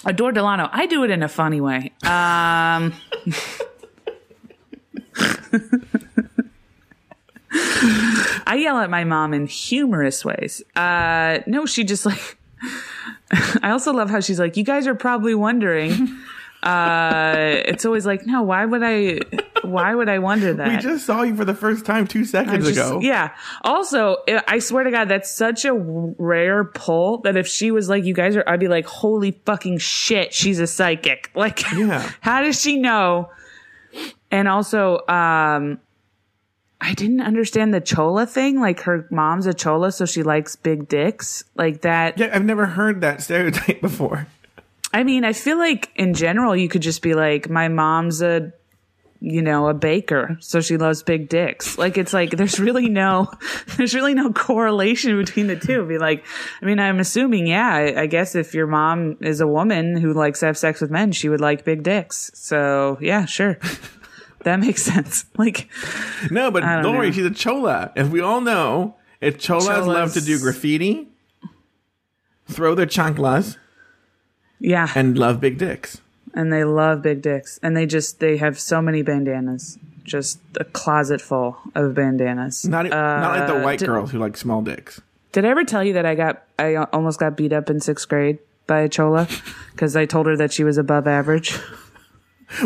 Adore 0.06 0.32
Delano. 0.32 0.70
I 0.72 0.86
do 0.86 1.04
it 1.04 1.10
in 1.12 1.24
a 1.24 1.28
funny 1.28 1.62
way. 1.62 1.92
Um, 2.04 2.94
I 8.46 8.58
yell 8.60 8.78
at 8.78 8.90
my 8.90 9.04
mom 9.04 9.34
in 9.34 9.48
humorous 9.48 10.24
ways. 10.24 10.64
Uh, 10.76 11.40
no, 11.48 11.66
she 11.66 11.84
just 11.84 12.06
like. 12.06 12.38
I 13.62 13.70
also 13.72 13.94
love 13.94 14.10
how 14.10 14.20
she's 14.20 14.40
like, 14.40 14.58
"You 14.58 14.64
guys 14.64 14.88
are 14.88 14.96
probably 14.96 15.36
wondering." 15.36 16.18
Uh, 16.64 17.62
it's 17.66 17.86
always 17.86 18.06
like, 18.06 18.26
"No, 18.26 18.42
why 18.42 18.66
would 18.66 18.84
I? 18.84 19.20
Why 19.72 19.94
would 19.96 20.10
I 20.10 20.20
wonder 20.20 20.54
that?" 20.54 20.68
We 20.68 20.78
just 20.78 21.06
saw 21.06 21.22
you 21.24 21.36
for 21.36 21.46
the 21.46 21.54
first 21.56 21.86
time 21.86 22.08
two 22.08 22.26
seconds 22.26 22.66
just- 22.66 22.78
ago. 22.78 23.00
Yeah. 23.02 23.32
Also, 23.64 24.18
I 24.48 24.60
swear 24.60 24.84
to 24.84 24.92
God, 24.92 25.10
that's 25.10 25.32
such 25.32 25.66
a 25.66 25.74
rare 25.74 26.64
pull 26.66 27.20
that 27.20 27.38
if 27.38 27.48
she 27.48 27.72
was 27.72 27.90
like, 27.90 28.04
you 28.04 28.14
guys 28.14 28.36
are, 28.36 28.44
I'd 28.48 28.60
be 28.60 28.68
like, 28.68 28.86
holy 28.86 29.40
fucking 29.46 29.78
shit, 29.80 30.34
she's 30.34 30.60
a 30.60 30.68
psychic. 30.68 31.32
Like, 31.36 31.64
Yeah. 31.72 32.10
how 32.22 32.42
does 32.42 32.60
she 32.60 32.78
know? 32.78 33.30
And 34.32 34.48
also, 34.48 35.00
um, 35.08 35.80
I 36.82 36.94
didn't 36.94 37.22
understand 37.22 37.74
the 37.74 37.82
chola 37.82 38.26
thing. 38.26 38.60
Like, 38.62 38.82
her 38.82 39.08
mom's 39.12 39.48
a 39.48 39.54
chola, 39.54 39.92
so 39.92 40.06
she 40.06 40.24
likes 40.24 40.56
big 40.56 40.88
dicks. 40.88 41.44
Like 41.56 41.82
that. 41.82 42.18
Yeah, 42.18 42.30
I've 42.34 42.46
never 42.46 42.66
heard 42.66 43.02
that 43.02 43.22
stereotype 43.22 43.82
before. 43.90 44.28
I 44.94 45.04
mean, 45.04 45.24
I 45.26 45.34
feel 45.34 45.58
like 45.58 45.92
in 45.96 46.14
general, 46.14 46.56
you 46.56 46.68
could 46.70 46.82
just 46.82 47.02
be 47.02 47.14
like, 47.16 47.50
my 47.50 47.68
mom's 47.68 48.22
a, 48.22 48.52
you 49.22 49.42
know, 49.42 49.68
a 49.68 49.74
baker, 49.74 50.38
so 50.40 50.62
she 50.62 50.78
loves 50.78 51.04
big 51.04 51.28
dicks. 51.28 51.78
Like, 51.78 51.98
it's 51.98 52.14
like, 52.14 52.32
there's 52.32 52.60
really 52.60 52.88
no, 52.88 53.30
there's 53.78 53.94
really 53.94 54.14
no 54.14 54.32
correlation 54.32 55.18
between 55.18 55.48
the 55.48 55.58
two. 55.58 55.86
Be 55.86 55.98
like, 55.98 56.26
I 56.62 56.66
mean, 56.66 56.80
I'm 56.80 57.00
assuming, 57.00 57.48
yeah, 57.48 57.68
I, 57.70 58.02
I 58.02 58.06
guess 58.06 58.36
if 58.36 58.54
your 58.54 58.68
mom 58.68 59.18
is 59.22 59.42
a 59.42 59.48
woman 59.48 59.98
who 59.98 60.14
likes 60.14 60.40
to 60.40 60.46
have 60.46 60.58
sex 60.58 60.80
with 60.80 60.90
men, 60.90 61.12
she 61.12 61.28
would 61.28 61.42
like 61.42 61.66
big 61.66 61.84
dicks. 61.84 62.32
So, 62.34 62.98
yeah, 63.02 63.26
sure. 63.26 63.60
that 64.44 64.60
makes 64.60 64.84
sense. 64.84 65.26
Like, 65.38 65.70
No, 66.32 66.50
but 66.52 66.62
don't 66.62 66.84
Lauri, 66.84 67.08
know. 67.08 67.12
she's 67.14 67.26
a 67.26 67.32
chola. 67.32 67.92
As 67.96 68.10
we 68.10 68.22
all 68.22 68.42
know, 68.42 68.96
if 69.22 69.38
cholas, 69.38 69.68
Cholas. 69.68 69.88
love 69.88 70.14
to 70.14 70.22
do 70.22 70.40
graffiti, 70.40 71.10
throw 72.48 72.74
their 72.76 72.86
chanclas, 72.86 73.58
yeah. 74.60 74.88
and 74.96 75.18
love 75.18 75.40
big 75.40 75.58
dicks. 75.58 76.02
And 76.34 76.52
they 76.54 76.64
love 76.64 77.02
big 77.02 77.22
dicks 77.22 77.60
and 77.64 77.76
they 77.76 77.86
just 77.86 78.20
they 78.20 78.38
have 78.38 78.60
so 78.60 78.82
many 78.82 79.02
bandanas 79.02 79.78
just 80.04 80.40
a 80.60 80.64
closet 80.66 81.22
full 81.22 81.58
of 81.76 81.94
bandanas 81.94 82.66
Not, 82.66 82.86
e, 82.86 82.90
not 82.90 83.38
like 83.38 83.48
the 83.48 83.56
Uh, 83.58 83.64
white 83.64 83.80
did- 83.80 83.86
girls 83.88 84.12
who 84.12 84.18
like 84.20 84.36
small 84.38 84.62
dicks. 84.62 85.02
Did 85.32 85.46
I 85.46 85.50
ever 85.50 85.64
tell 85.64 85.84
you 85.84 85.94
that 85.94 86.06
I 86.06 86.16
got 86.16 86.44
I 86.58 86.76
almost 86.76 87.20
got 87.20 87.38
beat 87.38 87.54
up 87.54 87.70
in 87.70 87.80
sixth 87.80 88.08
grade 88.10 88.40
by 88.66 88.80
a 88.80 88.90
chola 88.90 89.28
because 89.72 89.96
I 89.96 90.06
told 90.06 90.26
her 90.26 90.36
that 90.38 90.52
she 90.52 90.64
was 90.64 90.78
above 90.78 91.06
average. 91.08 91.58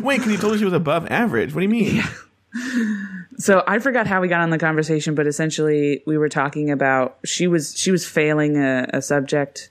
Wait, 0.02 0.18
because 0.20 0.32
you 0.32 0.38
told 0.38 0.54
her 0.54 0.60
she 0.60 0.64
was 0.66 0.74
above 0.74 1.06
average. 1.12 1.54
What 1.54 1.60
do 1.60 1.66
you 1.66 1.70
mean? 1.70 2.04
So 3.38 3.64
I 3.68 3.80
forgot 3.80 4.06
how 4.08 4.22
we 4.22 4.28
got 4.28 4.42
on 4.42 4.52
the 4.52 4.58
conversation, 4.60 5.16
but 5.16 5.28
essentially 5.28 6.04
we 6.06 6.18
were 6.18 6.30
talking 6.30 6.70
about 6.72 7.18
she 7.26 7.48
was 7.48 7.78
she 7.78 7.92
was 7.92 8.06
failing 8.06 8.58
a, 8.58 8.88
a 8.94 9.02
subject. 9.02 9.70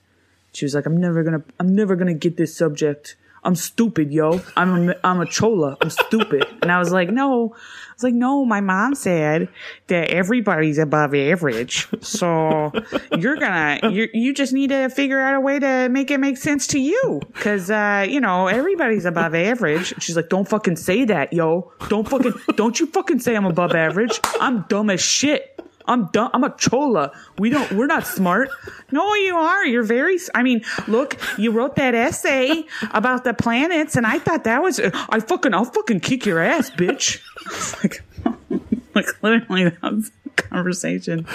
She 0.53 0.65
was 0.65 0.75
like, 0.75 0.85
"I'm 0.85 0.97
never 0.97 1.23
gonna 1.23 1.41
I'm 1.59 1.73
never 1.73 1.95
gonna 1.95 2.13
get 2.13 2.37
this 2.37 2.55
subject. 2.55 3.15
I'm 3.45 3.55
stupid, 3.55 4.11
yo. 4.11 4.41
I'm 4.55 4.89
a, 4.89 4.95
I'm 5.03 5.19
a 5.19 5.25
chola. 5.25 5.77
I'm 5.81 5.89
stupid." 5.89 6.45
And 6.61 6.71
I 6.71 6.79
was 6.79 6.91
like, 6.91 7.09
"No." 7.09 7.55
I 7.55 7.95
was 7.95 8.03
like, 8.03 8.13
"No, 8.13 8.43
my 8.45 8.61
mom 8.61 8.95
said 8.95 9.49
that 9.87 10.09
everybody's 10.09 10.77
above 10.77 11.13
average. 11.13 11.87
So 12.01 12.71
you're 13.17 13.37
gonna 13.37 13.79
you 13.89 14.07
you 14.13 14.33
just 14.33 14.53
need 14.53 14.69
to 14.69 14.89
figure 14.89 15.19
out 15.19 15.35
a 15.35 15.39
way 15.39 15.59
to 15.59 15.89
make 15.89 16.11
it 16.11 16.19
make 16.19 16.37
sense 16.37 16.67
to 16.67 16.79
you, 16.79 17.21
because 17.33 17.69
uh, 17.69 18.05
you 18.07 18.19
know 18.19 18.47
everybody's 18.47 19.05
above 19.05 19.35
average." 19.35 19.93
She's 20.01 20.15
like, 20.15 20.29
"Don't 20.29 20.47
fucking 20.47 20.75
say 20.75 21.05
that, 21.05 21.33
yo. 21.33 21.71
Don't 21.89 22.07
fucking 22.07 22.33
don't 22.55 22.79
you 22.79 22.87
fucking 22.87 23.19
say 23.19 23.35
I'm 23.35 23.45
above 23.45 23.73
average. 23.73 24.19
I'm 24.39 24.63
dumb 24.69 24.89
as 24.89 25.01
shit." 25.01 25.49
I'm 25.85 26.05
dumb. 26.07 26.29
I'm 26.33 26.43
a 26.43 26.55
chola. 26.57 27.11
We 27.37 27.49
don't. 27.49 27.71
We're 27.73 27.87
not 27.87 28.07
smart. 28.07 28.49
No, 28.91 29.13
you 29.15 29.35
are. 29.35 29.65
You're 29.65 29.83
very. 29.83 30.17
I 30.33 30.43
mean, 30.43 30.63
look. 30.87 31.17
You 31.37 31.51
wrote 31.51 31.75
that 31.75 31.95
essay 31.95 32.65
about 32.91 33.23
the 33.23 33.33
planets, 33.33 33.95
and 33.95 34.05
I 34.05 34.19
thought 34.19 34.43
that 34.45 34.61
was. 34.61 34.79
I 34.79 35.19
fucking. 35.19 35.53
I'll 35.53 35.65
fucking 35.65 35.99
kick 36.01 36.25
your 36.25 36.39
ass, 36.39 36.69
bitch. 36.69 37.21
like, 37.83 38.03
like 38.95 39.23
literally, 39.23 39.65
that 39.65 40.11
conversation. 40.35 41.27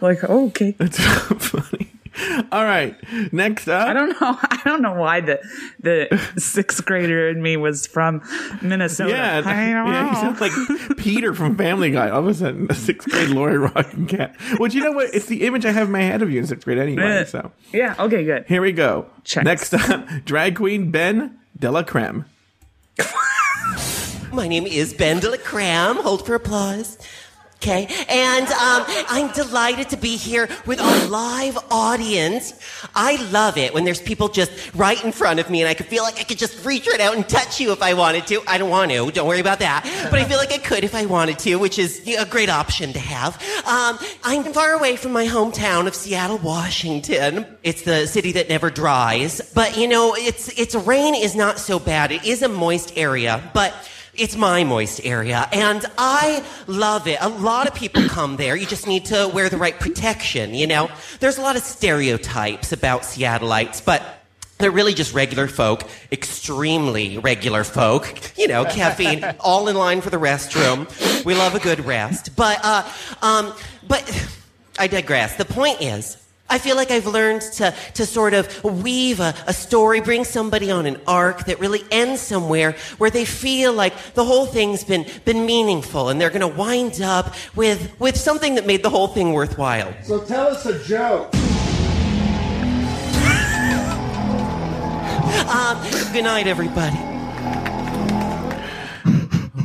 Like, 0.00 0.22
okay. 0.24 0.72
That's 0.78 0.98
so 1.02 1.34
funny. 1.36 1.92
All 2.52 2.64
right. 2.64 2.96
Next 3.32 3.68
up. 3.68 3.88
I 3.88 3.92
don't 3.92 4.08
know. 4.08 4.16
I 4.42 4.60
don't 4.64 4.82
know 4.82 4.94
why 4.94 5.20
the 5.20 5.40
the 5.80 6.08
sixth 6.36 6.84
grader 6.84 7.28
in 7.28 7.42
me 7.42 7.56
was 7.56 7.86
from 7.86 8.22
Minnesota. 8.62 9.10
Yeah, 9.10 9.38
I 9.38 9.40
don't 9.40 9.46
yeah, 9.92 10.02
know. 10.02 10.08
you 10.08 10.14
sound 10.16 10.40
like 10.40 10.96
Peter 10.96 11.34
from 11.34 11.56
Family 11.56 11.90
Guy. 11.90 12.08
All 12.08 12.20
of 12.20 12.28
a 12.28 12.34
sudden, 12.34 12.66
a 12.70 12.74
sixth 12.74 13.08
grade 13.10 13.30
Lauri 13.30 13.58
Rockin' 13.58 14.06
Cat. 14.06 14.34
Which 14.58 14.74
you 14.74 14.82
know 14.82 14.92
what? 14.92 15.14
It's 15.14 15.26
the 15.26 15.42
image 15.46 15.66
I 15.66 15.72
have 15.72 15.88
in 15.88 15.92
my 15.92 16.02
head 16.02 16.22
of 16.22 16.30
you 16.30 16.38
in 16.40 16.46
sixth 16.46 16.64
grade 16.64 16.78
anyway. 16.78 17.02
Eh. 17.04 17.24
So 17.24 17.52
yeah. 17.72 17.94
Okay. 17.98 18.24
Good. 18.24 18.46
here 18.48 18.62
we 18.62 18.72
go. 18.72 19.06
Check. 19.24 19.44
Next 19.44 19.74
up, 19.74 20.06
drag 20.24 20.56
queen 20.56 20.90
Ben 20.90 21.38
de 21.58 21.70
la 21.70 21.82
Creme. 21.82 22.24
My 24.32 24.48
name 24.48 24.66
is 24.66 24.92
Ben 24.92 25.18
de 25.20 25.30
la 25.30 25.38
Creme. 25.38 25.96
Hold 25.96 26.26
for 26.26 26.34
applause. 26.34 26.98
Okay, 27.62 27.88
and 28.08 28.46
um, 28.48 28.84
I'm 29.08 29.32
delighted 29.32 29.88
to 29.88 29.96
be 29.96 30.16
here 30.16 30.46
with 30.66 30.78
a 30.78 31.08
live 31.08 31.56
audience. 31.70 32.52
I 32.94 33.16
love 33.30 33.56
it 33.56 33.72
when 33.72 33.84
there's 33.84 34.00
people 34.00 34.28
just 34.28 34.74
right 34.74 35.02
in 35.02 35.10
front 35.10 35.40
of 35.40 35.48
me, 35.48 35.62
and 35.62 35.68
I 35.68 35.72
could 35.72 35.86
feel 35.86 36.02
like 36.02 36.20
I 36.20 36.24
could 36.24 36.36
just 36.36 36.64
reach 36.66 36.86
right 36.86 37.00
out 37.00 37.16
and 37.16 37.26
touch 37.26 37.58
you 37.58 37.72
if 37.72 37.82
I 37.82 37.94
wanted 37.94 38.26
to. 38.26 38.42
I 38.46 38.58
don't 38.58 38.68
want 38.68 38.90
to. 38.92 39.10
Don't 39.10 39.26
worry 39.26 39.40
about 39.40 39.60
that. 39.60 39.84
But 40.10 40.20
I 40.20 40.24
feel 40.24 40.36
like 40.36 40.52
I 40.52 40.58
could 40.58 40.84
if 40.84 40.94
I 40.94 41.06
wanted 41.06 41.38
to, 41.40 41.56
which 41.56 41.78
is 41.78 42.06
a 42.06 42.26
great 42.26 42.50
option 42.50 42.92
to 42.92 42.98
have. 42.98 43.34
Um, 43.66 43.98
I'm 44.22 44.52
far 44.52 44.74
away 44.74 44.96
from 44.96 45.12
my 45.12 45.24
hometown 45.26 45.86
of 45.86 45.94
Seattle, 45.94 46.38
Washington. 46.38 47.46
It's 47.62 47.82
the 47.82 48.06
city 48.06 48.32
that 48.32 48.50
never 48.50 48.68
dries. 48.68 49.40
But 49.54 49.78
you 49.78 49.88
know, 49.88 50.14
it's 50.14 50.48
it's 50.58 50.74
rain 50.74 51.14
is 51.14 51.34
not 51.34 51.58
so 51.58 51.78
bad. 51.78 52.12
It 52.12 52.24
is 52.26 52.42
a 52.42 52.48
moist 52.48 52.92
area, 52.96 53.42
but 53.54 53.74
it's 54.18 54.36
my 54.36 54.64
moist 54.64 55.00
area, 55.04 55.48
and 55.52 55.84
I 55.98 56.44
love 56.66 57.06
it. 57.06 57.18
A 57.20 57.28
lot 57.28 57.66
of 57.66 57.74
people 57.74 58.02
come 58.08 58.36
there. 58.36 58.56
You 58.56 58.66
just 58.66 58.86
need 58.86 59.06
to 59.06 59.30
wear 59.32 59.48
the 59.48 59.56
right 59.56 59.78
protection, 59.78 60.54
you 60.54 60.66
know? 60.66 60.90
There's 61.20 61.38
a 61.38 61.42
lot 61.42 61.56
of 61.56 61.62
stereotypes 61.62 62.72
about 62.72 63.02
Seattleites, 63.02 63.84
but 63.84 64.02
they're 64.58 64.70
really 64.70 64.94
just 64.94 65.12
regular 65.14 65.48
folk, 65.48 65.82
extremely 66.10 67.18
regular 67.18 67.62
folk. 67.62 68.38
You 68.38 68.48
know, 68.48 68.64
caffeine, 68.64 69.24
all 69.40 69.68
in 69.68 69.76
line 69.76 70.00
for 70.00 70.10
the 70.10 70.16
restroom. 70.16 70.86
We 71.24 71.34
love 71.34 71.54
a 71.54 71.60
good 71.60 71.84
rest. 71.84 72.34
But, 72.36 72.60
uh, 72.62 72.90
um, 73.22 73.52
but 73.86 74.28
I 74.78 74.86
digress. 74.86 75.36
The 75.36 75.44
point 75.44 75.82
is, 75.82 76.16
I 76.48 76.58
feel 76.58 76.76
like 76.76 76.90
I've 76.90 77.06
learned 77.06 77.42
to, 77.54 77.74
to 77.94 78.06
sort 78.06 78.34
of 78.34 78.62
weave 78.62 79.20
a, 79.20 79.34
a 79.46 79.52
story, 79.52 80.00
bring 80.00 80.24
somebody 80.24 80.70
on 80.70 80.86
an 80.86 81.00
arc 81.06 81.46
that 81.46 81.58
really 81.58 81.82
ends 81.90 82.20
somewhere 82.20 82.76
where 82.98 83.10
they 83.10 83.24
feel 83.24 83.72
like 83.72 84.14
the 84.14 84.24
whole 84.24 84.46
thing's 84.46 84.84
been, 84.84 85.06
been 85.24 85.44
meaningful 85.44 86.08
and 86.08 86.20
they're 86.20 86.30
going 86.30 86.40
to 86.40 86.56
wind 86.56 87.00
up 87.02 87.34
with, 87.56 87.98
with 87.98 88.16
something 88.16 88.54
that 88.54 88.66
made 88.66 88.82
the 88.82 88.90
whole 88.90 89.08
thing 89.08 89.32
worthwhile. 89.32 89.92
So 90.02 90.20
tell 90.24 90.48
us 90.48 90.66
a 90.66 90.82
joke. 90.84 91.30
Um, 95.46 95.80
good 96.12 96.24
night, 96.24 96.46
everybody. 96.46 97.15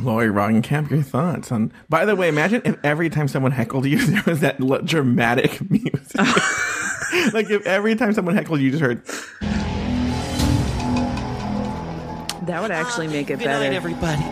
Lauri 0.02 0.26
Roggenkamp, 0.28 0.90
your 0.90 1.02
thoughts 1.02 1.50
on. 1.52 1.72
By 1.88 2.04
the 2.04 2.14
way, 2.16 2.28
imagine 2.28 2.62
if 2.64 2.76
every 2.84 3.08
time 3.10 3.28
someone 3.28 3.52
heckled 3.52 3.86
you, 3.86 4.04
there 4.06 4.22
was 4.26 4.40
that 4.40 4.60
l- 4.60 4.82
dramatic 4.82 5.60
music. 5.70 6.16
like 7.32 7.50
if 7.50 7.66
every 7.66 7.94
time 7.94 8.12
someone 8.12 8.34
heckled 8.34 8.60
you, 8.60 8.66
you 8.66 8.70
just 8.72 8.82
heard. 8.82 9.04
That 12.46 12.60
would 12.60 12.70
actually 12.72 13.06
ah, 13.06 13.10
make 13.10 13.30
it 13.30 13.38
Good 13.38 13.44
better. 13.44 13.64
night, 13.64 13.72
everybody. 13.74 14.22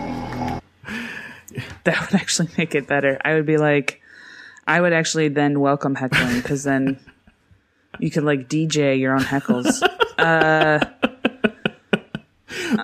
that 1.85 1.99
would 2.01 2.19
actually 2.19 2.49
make 2.57 2.75
it 2.75 2.85
better. 2.87 3.19
I 3.23 3.33
would 3.35 3.45
be 3.45 3.57
like, 3.57 4.01
I 4.67 4.81
would 4.81 4.91
actually 4.93 5.29
then 5.29 5.59
welcome 5.61 5.95
heckling 5.95 6.41
because 6.41 6.63
then 6.63 6.99
you 7.99 8.11
could 8.11 8.23
like 8.23 8.49
DJ 8.49 8.99
your 8.99 9.13
own 9.13 9.21
heckles. 9.21 9.81
Uh, 10.17 10.79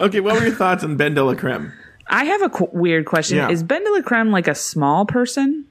okay, 0.01 0.21
what 0.21 0.35
were 0.35 0.47
your 0.47 0.55
thoughts 0.55 0.83
on 0.83 0.95
Ben 0.95 1.13
de 1.13 1.23
la 1.23 1.35
Creme? 1.35 1.73
I 2.09 2.23
have 2.25 2.41
a 2.41 2.49
qu- 2.49 2.69
weird 2.71 3.05
question. 3.05 3.37
Yeah. 3.37 3.49
Is 3.49 3.63
Ben 3.63 3.83
de 3.83 3.91
la 3.91 4.01
Creme 4.01 4.31
like 4.31 4.47
a 4.47 4.55
small 4.55 5.05
person? 5.05 5.65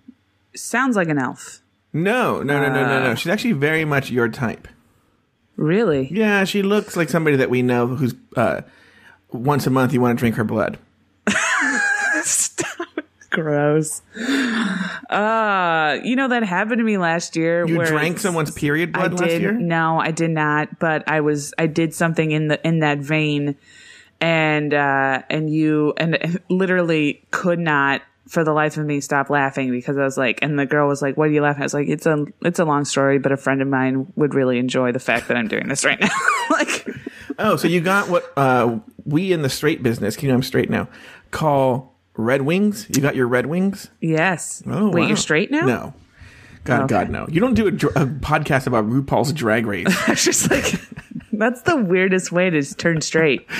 Sounds 0.54 0.96
like 0.96 1.08
an 1.08 1.18
elf. 1.18 1.60
No, 1.92 2.42
no, 2.42 2.60
no, 2.60 2.68
no, 2.68 2.86
no, 2.86 2.96
Uh. 2.96 3.00
no. 3.08 3.14
She's 3.14 3.30
actually 3.32 3.52
very 3.52 3.84
much 3.84 4.10
your 4.10 4.28
type. 4.28 4.68
Really? 5.56 6.08
Yeah, 6.12 6.44
she 6.44 6.62
looks 6.62 6.96
like 6.96 7.08
somebody 7.08 7.36
that 7.36 7.48
we 7.48 7.62
know 7.62 7.86
who's 7.86 8.14
uh, 8.36 8.60
once 9.32 9.66
a 9.66 9.70
month 9.70 9.92
you 9.94 10.00
want 10.02 10.18
to 10.18 10.20
drink 10.20 10.34
her 10.36 10.44
blood. 10.44 10.78
Stop. 12.22 12.66
Gross. 13.30 14.02
Uh, 15.10 15.98
you 16.04 16.16
know 16.16 16.28
that 16.28 16.42
happened 16.42 16.78
to 16.78 16.84
me 16.84 16.96
last 16.98 17.36
year. 17.36 17.66
You 17.66 17.84
drank 17.84 18.18
someone's 18.18 18.50
period 18.50 18.90
I 18.94 19.08
blood 19.08 19.10
did. 19.18 19.20
last 19.20 19.40
year. 19.40 19.52
No, 19.52 19.98
I 20.00 20.10
did 20.10 20.30
not. 20.30 20.78
But 20.78 21.08
I 21.08 21.20
was. 21.20 21.52
I 21.58 21.66
did 21.66 21.94
something 21.94 22.30
in 22.30 22.48
the 22.48 22.66
in 22.66 22.80
that 22.80 22.98
vein, 22.98 23.56
and 24.20 24.72
uh, 24.74 25.22
and 25.30 25.50
you 25.50 25.94
and 25.96 26.40
literally 26.48 27.22
could 27.30 27.58
not 27.58 28.02
for 28.28 28.42
the 28.42 28.52
life 28.52 28.76
of 28.76 28.84
me 28.84 29.00
stop 29.00 29.30
laughing 29.30 29.70
because 29.70 29.96
I 29.96 30.02
was 30.02 30.18
like, 30.18 30.40
and 30.42 30.58
the 30.58 30.66
girl 30.66 30.88
was 30.88 31.00
like, 31.02 31.16
"What 31.16 31.28
are 31.28 31.32
you 31.32 31.42
laughing?" 31.42 31.60
at? 31.60 31.64
I 31.64 31.66
was 31.66 31.74
like, 31.74 31.88
"It's 31.88 32.06
a 32.06 32.26
it's 32.42 32.58
a 32.58 32.64
long 32.64 32.84
story, 32.84 33.18
but 33.18 33.30
a 33.32 33.36
friend 33.36 33.62
of 33.62 33.68
mine 33.68 34.12
would 34.16 34.34
really 34.34 34.58
enjoy 34.58 34.92
the 34.92 34.98
fact 34.98 35.28
that 35.28 35.36
I'm 35.36 35.48
doing 35.48 35.68
this 35.68 35.84
right 35.84 36.00
now." 36.00 36.08
like, 36.50 36.88
Oh, 37.38 37.56
so 37.56 37.68
you 37.68 37.80
got 37.80 38.08
what 38.08 38.32
uh, 38.36 38.78
we 39.04 39.32
in 39.32 39.42
the 39.42 39.50
straight 39.50 39.82
business, 39.82 40.16
can 40.16 40.26
you 40.26 40.32
know 40.32 40.36
I'm 40.36 40.42
straight 40.42 40.70
now, 40.70 40.88
call 41.30 41.94
Red 42.16 42.42
Wings? 42.42 42.86
You 42.88 43.02
got 43.02 43.14
your 43.14 43.28
Red 43.28 43.46
Wings? 43.46 43.90
yes. 44.00 44.62
Oh, 44.66 44.88
Wait, 44.90 45.02
wow. 45.02 45.06
you're 45.08 45.16
straight 45.18 45.50
now? 45.50 45.66
No. 45.66 45.94
God, 46.64 46.80
Okay. 46.84 46.94
God, 46.94 47.10
no. 47.10 47.26
You 47.28 47.40
don't 47.40 47.54
do 47.54 47.66
a, 47.66 47.70
a 47.70 48.06
podcast 48.06 48.66
about 48.66 48.88
RuPaul's 48.88 49.32
Drag 49.32 49.66
Race. 49.66 49.86
It's 50.08 50.24
just 50.24 50.50
like 50.50 50.80
that's 51.38 51.62
the 51.62 51.76
weirdest 51.76 52.32
way 52.32 52.50
to 52.50 52.62
turn 52.74 53.00
straight. 53.00 53.46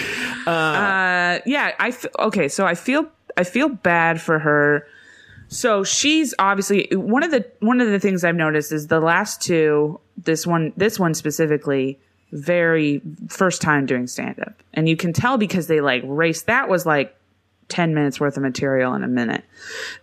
Uh, 0.47 1.41
yeah, 1.45 1.73
I 1.81 1.89
f- 1.89 2.07
okay. 2.21 2.47
So 2.47 2.67
I 2.67 2.77
feel 2.77 3.09
I 3.37 3.43
feel 3.43 3.69
bad 3.69 4.21
for 4.21 4.39
her. 4.39 4.87
So 5.49 5.83
she's 5.83 6.37
obviously 6.39 6.87
one 6.93 7.25
of 7.25 7.33
the 7.33 7.45
one 7.59 7.81
of 7.81 7.89
the 7.89 7.99
things 7.99 8.23
I've 8.23 8.37
noticed 8.37 8.71
is 8.71 8.87
the 8.87 9.01
last 9.01 9.43
two. 9.43 9.99
This 10.17 10.47
one, 10.47 10.73
this 10.77 11.01
one 11.01 11.15
specifically, 11.15 11.99
very 12.31 13.03
first 13.27 13.61
time 13.61 13.87
doing 13.87 14.07
stand 14.07 14.39
up, 14.39 14.63
and 14.73 14.89
you 14.89 14.97
can 14.97 15.13
tell 15.13 15.37
because 15.37 15.67
they 15.67 15.81
like 15.81 16.03
race. 16.05 16.43
That 16.43 16.69
was 16.69 16.87
like 16.87 17.17
ten 17.67 17.93
minutes 17.93 18.21
worth 18.21 18.37
of 18.37 18.45
material 18.45 18.95
in 18.95 19.03
a 19.03 19.09
minute. 19.09 19.43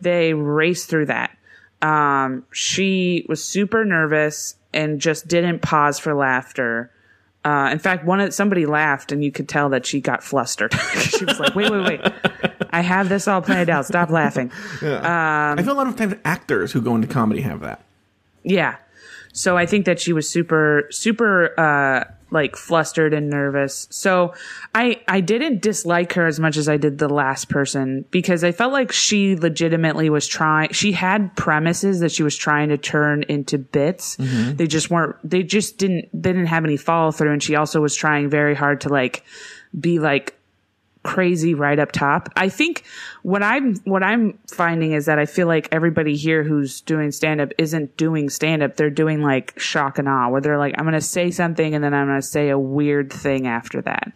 They 0.01 0.33
raced 0.33 0.89
through 0.89 1.05
that 1.05 1.38
um, 1.83 2.45
she 2.51 3.25
was 3.27 3.43
super 3.43 3.83
nervous 3.83 4.55
and 4.73 4.99
just 5.01 5.27
didn't 5.27 5.62
pause 5.62 5.99
for 5.99 6.15
laughter. 6.15 6.89
Uh, 7.45 7.69
in 7.71 7.79
fact, 7.79 8.06
one 8.06 8.19
of 8.19 8.34
somebody 8.34 8.65
laughed, 8.65 9.12
and 9.12 9.23
you 9.23 9.32
could 9.32 9.49
tell 9.49 9.69
that 9.69 9.86
she 9.86 9.99
got 9.99 10.23
flustered. 10.23 10.73
she 10.95 11.25
was 11.25 11.39
like, 11.39 11.56
"Wait, 11.56 11.69
wait, 11.69 11.84
wait! 11.84 12.13
I 12.71 12.82
have 12.82 13.10
this 13.10 13.27
all 13.27 13.41
planned 13.41 13.69
out. 13.69 13.86
Stop 13.86 14.10
laughing." 14.10 14.51
I 14.82 15.62
feel 15.62 15.73
a 15.73 15.75
lot 15.75 15.88
of 15.88 15.95
times 15.95 16.15
actors 16.23 16.71
who 16.71 16.82
go 16.82 16.95
into 16.95 17.08
comedy 17.08 17.41
have 17.41 17.60
that. 17.62 17.82
Yeah. 18.43 18.77
So 19.34 19.58
I 19.58 19.65
think 19.65 19.86
that 19.86 19.99
she 19.99 20.13
was 20.13 20.29
super, 20.29 20.88
super 20.91 21.60
uh, 21.60 22.06
like 22.33 22.55
flustered 22.55 23.13
and 23.13 23.29
nervous. 23.29 23.87
So 23.91 24.33
I 24.73 25.01
I 25.07 25.21
didn't 25.21 25.61
dislike 25.61 26.13
her 26.13 26.25
as 26.25 26.39
much 26.39 26.57
as 26.57 26.67
I 26.67 26.77
did 26.77 26.97
the 26.97 27.07
last 27.07 27.47
person 27.47 28.05
because 28.09 28.43
I 28.43 28.51
felt 28.51 28.73
like 28.73 28.91
she 28.91 29.35
legitimately 29.35 30.09
was 30.09 30.27
trying 30.27 30.73
she 30.73 30.91
had 30.91 31.35
premises 31.37 31.99
that 31.99 32.11
she 32.11 32.23
was 32.23 32.35
trying 32.35 32.69
to 32.69 32.77
turn 32.77 33.23
into 33.29 33.59
bits. 33.59 34.17
Mm-hmm. 34.17 34.55
They 34.55 34.67
just 34.67 34.89
weren't 34.89 35.15
they 35.23 35.43
just 35.43 35.77
didn't 35.77 36.09
they 36.11 36.33
didn't 36.33 36.47
have 36.47 36.65
any 36.65 36.75
follow 36.75 37.11
through 37.11 37.31
and 37.31 37.43
she 37.43 37.55
also 37.55 37.79
was 37.79 37.95
trying 37.95 38.29
very 38.29 38.55
hard 38.55 38.81
to 38.81 38.89
like 38.89 39.23
be 39.79 39.99
like 39.99 40.35
crazy 41.03 41.53
right 41.53 41.77
up 41.79 41.91
top. 41.91 42.29
I 42.37 42.47
think 42.49 42.83
what 43.23 43.43
I'm 43.43 43.75
what 43.83 44.03
I'm 44.03 44.39
finding 44.47 44.93
is 44.93 45.05
that 45.05 45.19
I 45.19 45.25
feel 45.25 45.47
like 45.47 45.67
everybody 45.71 46.15
here 46.15 46.43
who's 46.43 46.79
doing 46.81 47.11
stand 47.11 47.41
up 47.41 47.49
isn't 47.57 47.97
doing 47.97 48.29
stand 48.29 48.63
up. 48.63 48.77
They're 48.77 48.89
doing 48.89 49.21
like 49.21 49.59
shock 49.59 49.99
and 49.99 50.07
awe 50.07 50.29
where 50.29 50.39
they're 50.41 50.57
like 50.57 50.75
I'm 50.77 50.85
going 50.85 50.93
to 50.93 51.01
say 51.01 51.29
something 51.31 51.75
and 51.75 51.83
then 51.83 51.93
I'm 51.93 52.07
going 52.07 52.21
to 52.21 52.25
say 52.27 52.49
a 52.49 52.57
weird 52.57 53.11
thing 53.11 53.47
after 53.47 53.81
that. 53.81 54.13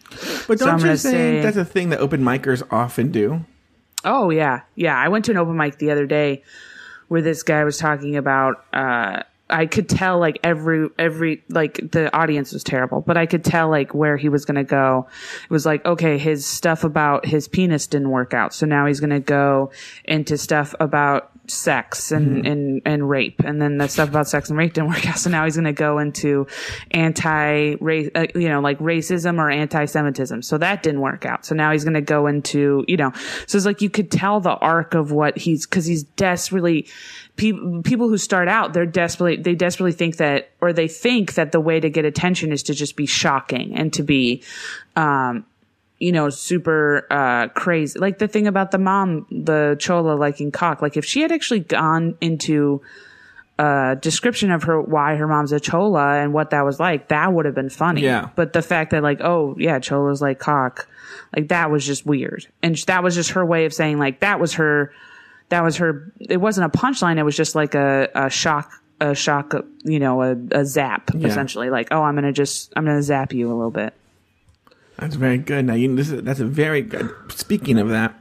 But 0.48 0.58
don't 0.58 0.68
I'm 0.70 0.78
you 0.80 0.86
think 0.86 0.98
say- 0.98 1.40
that's 1.42 1.56
a 1.58 1.64
thing 1.64 1.90
that 1.90 2.00
open 2.00 2.22
micers 2.22 2.62
often 2.70 3.12
do? 3.12 3.44
Oh 4.04 4.30
yeah, 4.30 4.62
yeah. 4.74 4.96
I 4.96 5.08
went 5.08 5.24
to 5.26 5.30
an 5.32 5.36
open 5.36 5.56
mic 5.56 5.78
the 5.78 5.90
other 5.90 6.06
day 6.06 6.42
where 7.08 7.20
this 7.22 7.42
guy 7.42 7.64
was 7.64 7.76
talking 7.78 8.16
about. 8.16 8.64
uh 8.72 9.22
I 9.50 9.66
could 9.66 9.88
tell 9.88 10.18
like 10.18 10.38
every 10.44 10.88
every 10.98 11.42
like 11.48 11.80
the 11.90 12.14
audience 12.14 12.52
was 12.52 12.62
terrible, 12.62 13.00
but 13.00 13.16
I 13.16 13.26
could 13.26 13.44
tell 13.44 13.70
like 13.70 13.94
where 13.94 14.16
he 14.16 14.28
was 14.28 14.44
going 14.44 14.56
to 14.56 14.64
go. 14.64 15.06
It 15.44 15.50
was 15.50 15.64
like 15.64 15.84
okay, 15.86 16.18
his 16.18 16.44
stuff 16.44 16.84
about 16.84 17.26
his 17.26 17.48
penis 17.48 17.86
didn't 17.86 18.10
work 18.10 18.34
out, 18.34 18.52
so 18.52 18.66
now 18.66 18.86
he's 18.86 19.00
going 19.00 19.10
to 19.10 19.20
go 19.20 19.70
into 20.04 20.36
stuff 20.36 20.74
about 20.80 21.32
sex 21.50 22.12
and, 22.12 22.46
and 22.46 22.82
and 22.84 23.08
rape, 23.08 23.40
and 23.40 23.60
then 23.60 23.78
the 23.78 23.88
stuff 23.88 24.08
about 24.08 24.28
sex 24.28 24.48
and 24.48 24.58
rape 24.58 24.72
didn't 24.72 24.90
work 24.90 25.06
out, 25.08 25.18
so 25.18 25.30
now 25.30 25.44
he's 25.44 25.54
going 25.54 25.64
to 25.64 25.72
go 25.72 25.98
into 25.98 26.46
anti 26.90 27.74
race, 27.80 28.10
uh, 28.14 28.26
you 28.34 28.48
know, 28.48 28.60
like 28.60 28.78
racism 28.78 29.38
or 29.38 29.50
anti-Semitism. 29.50 30.42
So 30.42 30.58
that 30.58 30.82
didn't 30.82 31.00
work 31.00 31.26
out. 31.26 31.44
So 31.44 31.54
now 31.54 31.72
he's 31.72 31.84
going 31.84 31.94
to 31.94 32.00
go 32.00 32.26
into, 32.26 32.84
you 32.86 32.96
know, 32.96 33.12
so 33.46 33.56
it's 33.56 33.66
like 33.66 33.82
you 33.82 33.90
could 33.90 34.10
tell 34.10 34.40
the 34.40 34.54
arc 34.54 34.94
of 34.94 35.12
what 35.12 35.38
he's 35.38 35.66
because 35.66 35.86
he's 35.86 36.02
desperately 36.02 36.86
people 37.36 37.82
people 37.82 38.08
who 38.08 38.18
start 38.18 38.48
out 38.48 38.72
they're 38.74 38.84
desperately 38.84 39.40
they 39.40 39.54
desperately 39.54 39.92
think 39.92 40.16
that 40.16 40.50
or 40.60 40.72
they 40.72 40.88
think 40.88 41.34
that 41.34 41.52
the 41.52 41.60
way 41.60 41.80
to 41.80 41.88
get 41.88 42.04
attention 42.04 42.52
is 42.52 42.64
to 42.64 42.74
just 42.74 42.96
be 42.96 43.06
shocking 43.06 43.74
and 43.76 43.92
to 43.92 44.02
be 44.02 44.42
um 44.96 45.46
you 45.98 46.12
know 46.12 46.28
super 46.30 47.06
uh 47.10 47.48
crazy. 47.48 47.98
Like 47.98 48.18
the 48.18 48.28
thing 48.28 48.46
about 48.46 48.70
the 48.70 48.78
mom 48.78 49.26
the 49.30 49.76
chola 49.78 50.14
liking 50.14 50.50
cock 50.52 50.80
like 50.82 50.96
if 50.96 51.04
she 51.04 51.20
had 51.22 51.32
actually 51.32 51.60
gone 51.60 52.16
into 52.20 52.80
a 53.58 53.96
description 54.00 54.52
of 54.52 54.62
her 54.62 54.80
why 54.80 55.16
her 55.16 55.26
mom's 55.26 55.50
a 55.50 55.58
chola 55.58 56.20
and 56.22 56.32
what 56.32 56.50
that 56.50 56.64
was 56.64 56.78
like 56.78 57.08
that 57.08 57.32
would 57.32 57.44
have 57.44 57.56
been 57.56 57.70
funny. 57.70 58.02
Yeah. 58.02 58.28
but 58.36 58.52
the 58.52 58.62
fact 58.62 58.92
that 58.92 59.02
like 59.02 59.20
oh 59.20 59.56
yeah 59.58 59.80
chola's 59.80 60.22
like 60.22 60.38
cock 60.38 60.88
like 61.36 61.48
that 61.48 61.70
was 61.70 61.84
just 61.84 62.06
weird. 62.06 62.46
And 62.62 62.76
that 62.86 63.02
was 63.02 63.14
just 63.16 63.30
her 63.30 63.44
way 63.44 63.64
of 63.64 63.74
saying 63.74 63.98
like 63.98 64.20
that 64.20 64.38
was 64.38 64.54
her 64.54 64.92
that 65.48 65.62
was 65.64 65.76
her 65.78 66.12
it 66.20 66.36
wasn't 66.36 66.72
a 66.72 66.78
punchline 66.78 67.18
it 67.18 67.24
was 67.24 67.36
just 67.36 67.56
like 67.56 67.74
a, 67.74 68.08
a 68.14 68.30
shock 68.30 68.70
a 69.00 69.14
shock 69.14 69.54
you 69.82 69.98
know 69.98 70.22
a, 70.22 70.36
a 70.52 70.64
zap 70.64 71.10
Yeah. 71.14 71.26
essentially. 71.26 71.68
Like 71.70 71.88
oh 71.90 72.02
i'm 72.02 72.14
gonna 72.14 72.32
just 72.32 72.72
i'm 72.76 72.84
gonna 72.84 73.02
zap 73.02 73.32
you 73.32 73.48
a 73.48 73.54
little 73.54 73.72
bit 73.72 73.92
That's 74.98 75.14
very 75.14 75.38
good. 75.38 75.64
Now, 75.64 75.74
you, 75.74 75.94
this 75.94 76.10
is, 76.10 76.22
that's 76.22 76.40
a 76.40 76.44
very 76.44 76.82
good. 76.82 77.10
Speaking 77.30 77.78
of 77.78 77.88
that, 77.88 78.14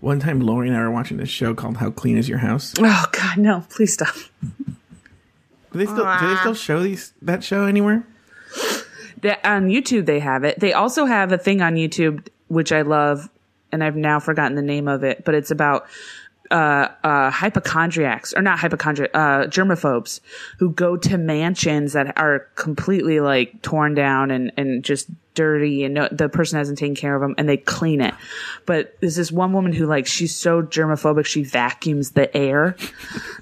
one 0.00 0.20
time 0.20 0.40
Lauri 0.40 0.68
and 0.68 0.76
I 0.76 0.80
were 0.80 0.90
watching 0.90 1.16
this 1.16 1.28
show 1.28 1.54
called 1.54 1.78
"How 1.78 1.90
Clean 1.90 2.16
Is 2.16 2.28
Your 2.28 2.38
House." 2.38 2.74
Oh 2.78 3.06
god 3.12 3.38
no 3.38 3.64
please 3.68 3.94
stop 3.94 4.14
Do 5.76 5.84
they 5.84 5.86
still 5.86 6.18
do 6.20 6.28
they 6.28 6.36
still 6.36 6.54
show 6.54 6.82
these 6.82 7.12
that 7.22 7.44
show 7.44 7.64
anywhere? 7.64 8.06
That 9.22 9.44
on 9.44 9.68
YouTube 9.68 10.06
they 10.06 10.20
have 10.20 10.44
it. 10.44 10.60
They 10.60 10.72
also 10.72 11.04
have 11.06 11.32
a 11.32 11.38
thing 11.38 11.60
on 11.60 11.74
YouTube 11.74 12.28
which 12.48 12.70
I 12.70 12.82
love, 12.82 13.28
and 13.72 13.82
I've 13.82 13.96
now 13.96 14.20
forgotten 14.20 14.54
the 14.54 14.62
name 14.62 14.88
of 14.88 15.02
it, 15.02 15.24
but 15.24 15.34
it's 15.34 15.50
about 15.50 15.86
uh, 16.50 16.88
uh, 17.02 17.30
hypochondriacs 17.30 18.34
or 18.34 18.42
not 18.42 18.58
hypochondriac, 18.58 19.10
uh, 19.14 19.46
germaphobes 19.46 20.20
who 20.58 20.70
go 20.70 20.96
to 20.96 21.18
mansions 21.18 21.92
that 21.92 22.16
are 22.18 22.48
completely 22.54 23.20
like 23.20 23.62
torn 23.62 23.94
down 23.94 24.30
and, 24.30 24.52
and 24.56 24.84
just 24.84 25.08
dirty 25.34 25.84
and 25.84 25.94
no, 25.94 26.08
the 26.10 26.28
person 26.28 26.58
hasn't 26.58 26.78
taken 26.78 26.94
care 26.94 27.14
of 27.14 27.20
them 27.20 27.34
and 27.38 27.48
they 27.48 27.56
clean 27.56 28.00
it. 28.00 28.14
But 28.64 28.96
there's 29.00 29.16
this 29.16 29.30
one 29.30 29.52
woman 29.52 29.72
who 29.72 29.86
like, 29.86 30.06
she's 30.06 30.34
so 30.34 30.62
germophobic, 30.62 31.26
she 31.26 31.44
vacuums 31.44 32.12
the 32.12 32.34
air. 32.36 32.76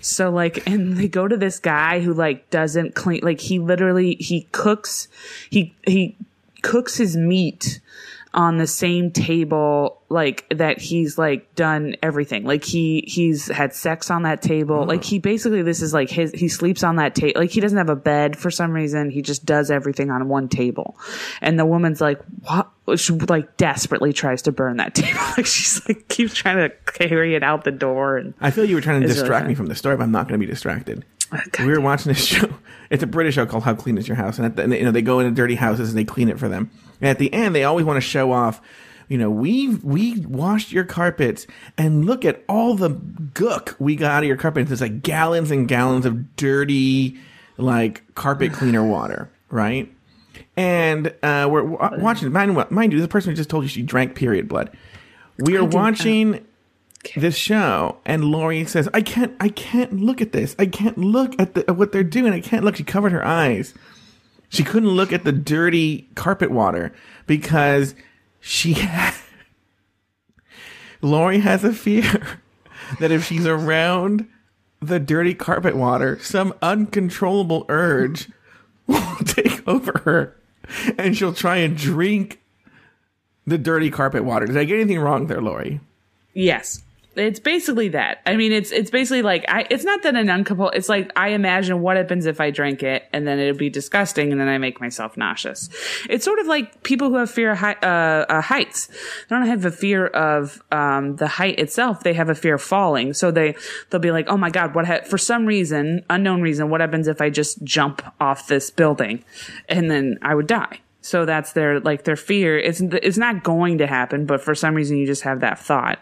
So 0.00 0.30
like, 0.30 0.66
and 0.66 0.96
they 0.96 1.08
go 1.08 1.28
to 1.28 1.36
this 1.36 1.58
guy 1.58 2.00
who 2.00 2.12
like 2.12 2.50
doesn't 2.50 2.94
clean, 2.94 3.20
like 3.22 3.40
he 3.40 3.58
literally, 3.58 4.16
he 4.16 4.48
cooks, 4.52 5.08
he, 5.50 5.74
he 5.86 6.16
cooks 6.62 6.96
his 6.96 7.16
meat 7.16 7.80
on 8.34 8.58
the 8.58 8.66
same 8.66 9.12
table 9.12 10.02
like 10.08 10.44
that 10.50 10.78
he's 10.78 11.16
like 11.16 11.54
done 11.54 11.94
everything. 12.02 12.44
Like 12.44 12.64
he 12.64 13.04
he's 13.06 13.46
had 13.46 13.72
sex 13.72 14.10
on 14.10 14.22
that 14.24 14.42
table. 14.42 14.78
Mm. 14.78 14.88
Like 14.88 15.04
he 15.04 15.20
basically 15.20 15.62
this 15.62 15.80
is 15.80 15.94
like 15.94 16.10
his 16.10 16.32
he 16.32 16.48
sleeps 16.48 16.82
on 16.82 16.96
that 16.96 17.14
table 17.14 17.40
like 17.40 17.50
he 17.50 17.60
doesn't 17.60 17.78
have 17.78 17.88
a 17.88 17.96
bed 17.96 18.36
for 18.36 18.50
some 18.50 18.72
reason. 18.72 19.08
He 19.08 19.22
just 19.22 19.46
does 19.46 19.70
everything 19.70 20.10
on 20.10 20.28
one 20.28 20.48
table. 20.48 20.98
And 21.40 21.58
the 21.58 21.64
woman's 21.64 22.00
like 22.00 22.20
what? 22.42 22.70
She 22.96 23.12
like 23.14 23.56
desperately 23.56 24.12
tries 24.12 24.42
to 24.42 24.52
burn 24.52 24.76
that 24.78 24.94
table. 24.94 25.20
Like 25.36 25.46
she's 25.46 25.88
like 25.88 26.08
keeps 26.08 26.34
trying 26.34 26.56
to 26.56 26.74
carry 26.92 27.36
it 27.36 27.44
out 27.44 27.64
the 27.64 27.70
door 27.70 28.18
and 28.18 28.34
I 28.40 28.50
feel 28.50 28.64
you 28.64 28.74
were 28.74 28.80
trying 28.80 29.00
to 29.00 29.06
It's 29.06 29.14
really 29.14 29.22
distract 29.22 29.46
me 29.46 29.54
from 29.54 29.66
the 29.66 29.76
story, 29.76 29.96
but 29.96 30.02
I'm 30.02 30.12
not 30.12 30.28
going 30.28 30.40
to 30.40 30.44
be 30.44 30.50
distracted. 30.50 31.04
Oh, 31.32 31.38
God 31.52 31.66
we 31.66 31.72
were 31.72 31.80
watching 31.80 32.12
this 32.12 32.24
show. 32.24 32.48
It's 32.90 33.02
a 33.02 33.06
British 33.06 33.34
show 33.34 33.46
called 33.46 33.64
"How 33.64 33.74
Clean 33.74 33.96
Is 33.96 34.06
Your 34.06 34.16
House," 34.16 34.38
and, 34.38 34.44
at 34.46 34.56
the, 34.56 34.62
and 34.62 34.72
you 34.72 34.84
know 34.84 34.92
they 34.92 35.02
go 35.02 35.18
into 35.18 35.32
dirty 35.32 35.54
houses 35.54 35.88
and 35.88 35.98
they 35.98 36.04
clean 36.04 36.28
it 36.28 36.38
for 36.38 36.50
them. 36.50 36.70
And 37.04 37.10
at 37.10 37.18
the 37.18 37.30
end, 37.34 37.54
they 37.54 37.64
always 37.64 37.84
want 37.84 37.98
to 37.98 38.00
show 38.00 38.32
off. 38.32 38.62
You 39.08 39.18
know, 39.18 39.28
we 39.28 39.68
we 39.82 40.20
washed 40.20 40.72
your 40.72 40.84
carpets, 40.84 41.46
and 41.76 42.06
look 42.06 42.24
at 42.24 42.42
all 42.48 42.76
the 42.76 42.88
gook 42.88 43.78
we 43.78 43.94
got 43.94 44.10
out 44.10 44.22
of 44.22 44.26
your 44.26 44.38
carpets. 44.38 44.70
It's 44.70 44.80
like 44.80 45.02
gallons 45.02 45.50
and 45.50 45.68
gallons 45.68 46.06
of 46.06 46.34
dirty, 46.36 47.18
like 47.58 48.14
carpet 48.14 48.54
cleaner 48.54 48.82
water, 48.88 49.30
right? 49.50 49.92
And 50.56 51.08
uh, 51.22 51.46
we're 51.50 51.64
wa- 51.64 51.90
watching. 51.98 52.32
Mind, 52.32 52.70
mind 52.70 52.94
you, 52.94 52.98
this 52.98 53.08
person 53.08 53.32
who 53.32 53.36
just 53.36 53.50
told 53.50 53.64
you 53.64 53.68
she 53.68 53.82
drank 53.82 54.14
period 54.14 54.48
blood. 54.48 54.74
We 55.36 55.58
are 55.58 55.64
watching 55.64 56.46
this 57.16 57.36
show 57.36 57.98
and 58.06 58.24
Lauri 58.24 58.64
says, 58.64 58.88
I 58.94 59.02
can't 59.02 59.36
I 59.40 59.50
can't 59.50 60.00
look 60.00 60.22
at 60.22 60.32
this. 60.32 60.56
I 60.58 60.64
can't 60.64 60.96
look 60.96 61.38
at 61.38 61.52
the 61.52 61.68
at 61.68 61.76
what 61.76 61.92
they're 61.92 62.02
doing. 62.02 62.32
I 62.32 62.40
can't 62.40 62.64
look. 62.64 62.76
She 62.76 62.84
covered 62.84 63.12
her 63.12 63.22
eyes. 63.22 63.74
She 64.54 64.62
couldn't 64.62 64.90
look 64.90 65.12
at 65.12 65.24
the 65.24 65.32
dirty 65.32 66.08
carpet 66.14 66.50
water 66.50 66.92
because 67.26 67.94
she 68.40 68.72
had 68.74 69.14
Lauri 71.02 71.40
has 71.40 71.64
a 71.64 71.72
fear 71.72 72.40
that 73.00 73.10
if 73.10 73.26
she's 73.26 73.46
around 73.46 74.28
the 74.80 75.00
dirty 75.00 75.34
carpet 75.34 75.76
water, 75.76 76.18
some 76.20 76.54
uncontrollable 76.62 77.66
urge 77.68 78.30
will 78.86 79.16
take 79.24 79.66
over 79.66 80.00
her 80.04 80.36
and 80.96 81.16
she'll 81.16 81.34
try 81.34 81.56
and 81.56 81.76
drink 81.76 82.40
the 83.46 83.58
dirty 83.58 83.90
carpet 83.90 84.24
water. 84.24 84.46
Did 84.46 84.56
I 84.56 84.64
get 84.64 84.76
anything 84.76 85.00
wrong 85.00 85.26
there, 85.26 85.42
Lauri? 85.42 85.80
Yes. 86.32 86.82
It's 87.16 87.38
basically 87.38 87.88
that. 87.90 88.20
I 88.27 88.37
mean, 88.37 88.50
it's 88.53 88.72
it's 88.72 88.90
basically 88.90 89.22
like 89.22 89.44
I. 89.48 89.66
It's 89.70 89.85
not 89.85 90.03
that 90.03 90.16
an 90.16 90.29
uncomfortable. 90.29 90.70
It's 90.70 90.88
like 90.88 91.12
I 91.14 91.29
imagine 91.29 91.81
what 91.81 91.96
happens 91.96 92.27
if 92.27 92.40
I 92.40 92.50
drink 92.50 92.83
it, 92.83 93.05
and 93.12 93.27
then 93.27 93.38
it'd 93.38 93.59
be 93.59 93.70
disgusting, 93.70 94.33
and 94.33 94.40
then 94.40 94.48
I 94.48 94.59
make 94.59 94.81
myself 94.81 95.16
nauseous. 95.16 95.68
It's 96.11 96.24
sort 96.24 96.40
of 96.40 96.46
like 96.46 96.83
people 96.83 97.11
who 97.11 97.16
have 97.16 97.31
fear 97.31 97.53
of 97.53 97.62
uh, 97.62 98.27
uh, 98.29 98.40
heights. 98.40 98.88
They 98.88 99.37
don't 99.37 99.46
have 99.46 99.64
a 99.64 99.70
fear 99.70 100.07
of 100.09 100.62
um, 100.72 101.16
the 101.16 101.29
height 101.29 101.59
itself. 101.59 102.03
They 102.03 102.14
have 102.14 102.29
a 102.29 102.35
fear 102.35 102.55
of 102.55 102.62
falling. 102.62 103.12
So 103.12 103.31
they 103.31 103.55
they'll 103.90 104.00
be 104.00 104.11
like, 104.11 104.27
oh 104.29 104.37
my 104.37 104.50
god, 104.50 104.74
what? 104.74 104.87
Ha-? 104.87 105.03
For 105.05 105.18
some 105.18 105.46
reason, 105.46 106.05
unknown 106.11 106.42
reason, 106.42 106.68
what 106.68 106.81
happens 106.81 107.07
if 107.07 107.20
I 107.20 107.31
just 107.31 107.62
jump 107.62 108.03
off 108.20 108.48
this 108.48 108.70
building, 108.70 109.24
and 109.68 109.88
then 109.90 110.18
I 110.22 110.35
would 110.35 110.48
die. 110.48 110.81
So 111.00 111.27
that's 111.27 111.53
their 111.53 111.79
like 111.79 112.05
their 112.05 112.16
fear. 112.16 112.59
It's 112.59 112.81
it's 112.81 113.18
not 113.18 113.44
going 113.44 113.79
to 113.79 113.87
happen, 113.87 114.27
but 114.27 114.40
for 114.40 114.55
some 114.55 114.74
reason, 114.74 114.96
you 114.96 115.07
just 115.07 115.22
have 115.22 115.40
that 115.40 115.61
thought 115.61 116.00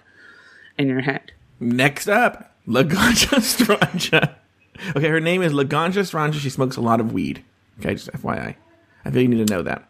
in 0.78 0.88
your 0.88 1.00
head. 1.00 1.32
Next 1.60 2.08
up, 2.08 2.54
Laganja 2.66 3.38
Stranja. 3.40 4.34
Okay, 4.96 5.08
her 5.08 5.20
name 5.20 5.42
is 5.42 5.52
Laganja 5.52 5.98
Estranja. 6.00 6.34
She 6.34 6.50
smokes 6.50 6.76
a 6.76 6.80
lot 6.80 7.00
of 7.00 7.12
weed. 7.12 7.44
Okay, 7.80 7.94
just 7.94 8.10
FYI. 8.12 8.54
I 9.04 9.10
feel 9.10 9.22
you 9.22 9.28
need 9.28 9.46
to 9.46 9.52
know 9.52 9.62
that. 9.62 9.88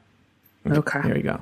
Okay. 0.66 1.02
Here 1.02 1.14
we 1.14 1.22
go. 1.22 1.40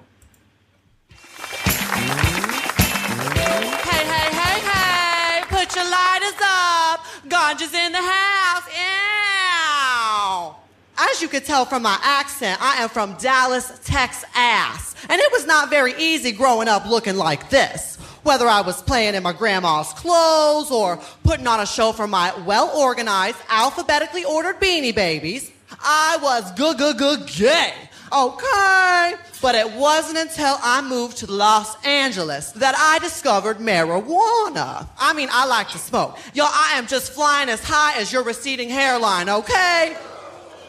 Hey, 2.70 4.04
hey, 4.04 4.30
hey, 4.30 4.60
hey, 4.60 5.42
put 5.48 5.74
your 5.76 5.84
lighters 5.84 6.40
up. 6.42 7.04
Ganja's 7.28 7.74
in 7.74 7.92
the 7.92 7.98
house. 7.98 8.66
Ew. 8.68 10.54
As 10.98 11.20
you 11.22 11.28
could 11.28 11.44
tell 11.44 11.64
from 11.64 11.82
my 11.82 11.98
accent, 12.02 12.60
I 12.62 12.82
am 12.82 12.88
from 12.88 13.14
Dallas, 13.14 13.78
Texas. 13.84 14.94
And 15.08 15.20
it 15.20 15.32
was 15.32 15.46
not 15.46 15.70
very 15.70 15.94
easy 15.98 16.32
growing 16.32 16.68
up 16.68 16.86
looking 16.86 17.16
like 17.16 17.50
this. 17.50 17.89
Whether 18.22 18.46
I 18.46 18.60
was 18.60 18.82
playing 18.82 19.14
in 19.14 19.22
my 19.22 19.32
grandma's 19.32 19.92
clothes 19.94 20.70
or 20.70 21.00
putting 21.24 21.46
on 21.46 21.60
a 21.60 21.66
show 21.66 21.92
for 21.92 22.06
my 22.06 22.34
well 22.44 22.70
organized, 22.76 23.38
alphabetically 23.48 24.24
ordered 24.24 24.60
beanie 24.60 24.94
babies, 24.94 25.50
I 25.80 26.18
was 26.22 26.52
good, 26.52 26.78
good, 26.78 26.98
good 26.98 27.26
gay. 27.26 27.72
Okay. 28.12 29.14
But 29.40 29.54
it 29.54 29.72
wasn't 29.72 30.18
until 30.18 30.56
I 30.62 30.82
moved 30.82 31.18
to 31.18 31.30
Los 31.30 31.82
Angeles 31.86 32.52
that 32.52 32.74
I 32.76 32.98
discovered 32.98 33.58
marijuana. 33.58 34.86
I 34.98 35.12
mean, 35.14 35.28
I 35.32 35.46
like 35.46 35.68
to 35.70 35.78
smoke. 35.78 36.18
Yo, 36.34 36.44
I 36.44 36.72
am 36.74 36.86
just 36.86 37.12
flying 37.12 37.48
as 37.48 37.62
high 37.64 37.98
as 37.98 38.12
your 38.12 38.22
receding 38.22 38.68
hairline, 38.68 39.28
okay? 39.28 39.96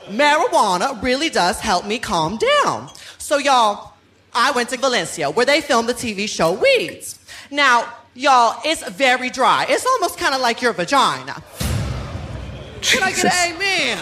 Marijuana 0.08 1.02
really 1.02 1.30
does 1.30 1.60
help 1.60 1.86
me 1.86 2.00
calm 2.00 2.38
down. 2.38 2.90
So, 3.18 3.38
y'all, 3.38 3.94
I 4.34 4.52
went 4.52 4.70
to 4.70 4.78
Valencia 4.78 5.30
where 5.30 5.46
they 5.46 5.62
filmed 5.62 5.90
the 5.90 5.94
TV 5.94 6.30
show 6.30 6.54
Weeds. 6.54 7.20
Now, 7.52 7.94
y'all, 8.16 8.62
it's 8.64 8.88
very 8.92 9.30
dry. 9.30 9.66
It's 9.68 9.86
almost 9.86 10.18
kind 10.18 10.34
of 10.34 10.40
like 10.40 10.62
your 10.62 10.72
vagina. 10.72 11.44
Can 12.82 13.04
I 13.04 13.12
get 13.12 13.26
an 13.26 13.56
amen? 13.56 13.98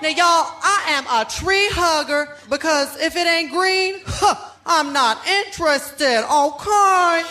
Now, 0.00 0.08
y'all, 0.08 0.46
I 0.62 0.84
am 0.88 1.04
a 1.06 1.28
tree 1.28 1.68
hugger 1.72 2.36
because 2.48 2.96
if 3.00 3.16
it 3.16 3.26
ain't 3.26 3.50
green, 3.50 3.96
huh, 4.06 4.36
I'm 4.64 4.92
not 4.92 5.26
interested, 5.26 6.24
okay? 6.24 7.24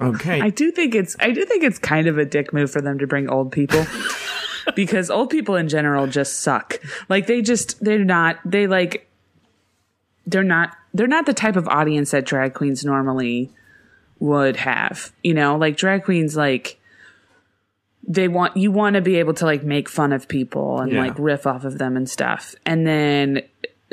Okay. 0.00 0.40
I 0.40 0.50
do 0.50 0.70
think 0.70 0.94
it's 0.94 1.16
I 1.20 1.32
do 1.32 1.44
think 1.44 1.64
it's 1.64 1.78
kind 1.78 2.06
of 2.06 2.18
a 2.18 2.24
dick 2.24 2.52
move 2.52 2.70
for 2.70 2.80
them 2.80 2.98
to 3.00 3.06
bring 3.06 3.28
old 3.28 3.50
people. 3.50 3.84
because 4.76 5.10
old 5.10 5.30
people 5.30 5.56
in 5.56 5.68
general 5.68 6.06
just 6.06 6.40
suck. 6.40 6.80
Like 7.08 7.26
they 7.26 7.42
just 7.42 7.82
they're 7.84 8.04
not 8.04 8.38
they 8.44 8.66
like 8.66 9.08
they're 10.26 10.42
not 10.44 10.76
they're 10.94 11.06
not 11.06 11.26
the 11.26 11.34
type 11.34 11.56
of 11.56 11.66
audience 11.68 12.10
that 12.12 12.24
drag 12.24 12.54
queens 12.54 12.84
normally 12.84 13.50
would 14.18 14.56
have. 14.56 15.12
You 15.22 15.34
know, 15.34 15.56
like 15.56 15.76
drag 15.76 16.04
queens 16.04 16.36
like 16.36 16.78
they 18.06 18.28
want 18.28 18.56
you 18.56 18.70
want 18.72 18.94
to 18.94 19.00
be 19.00 19.16
able 19.16 19.34
to 19.34 19.44
like 19.44 19.62
make 19.64 19.88
fun 19.88 20.12
of 20.12 20.28
people 20.28 20.80
and 20.80 20.92
Yeah. 20.92 21.00
like 21.02 21.18
riff 21.18 21.46
off 21.46 21.64
of 21.64 21.78
them 21.78 21.96
and 21.96 22.08
stuff. 22.08 22.54
And 22.66 22.86
then 22.86 23.42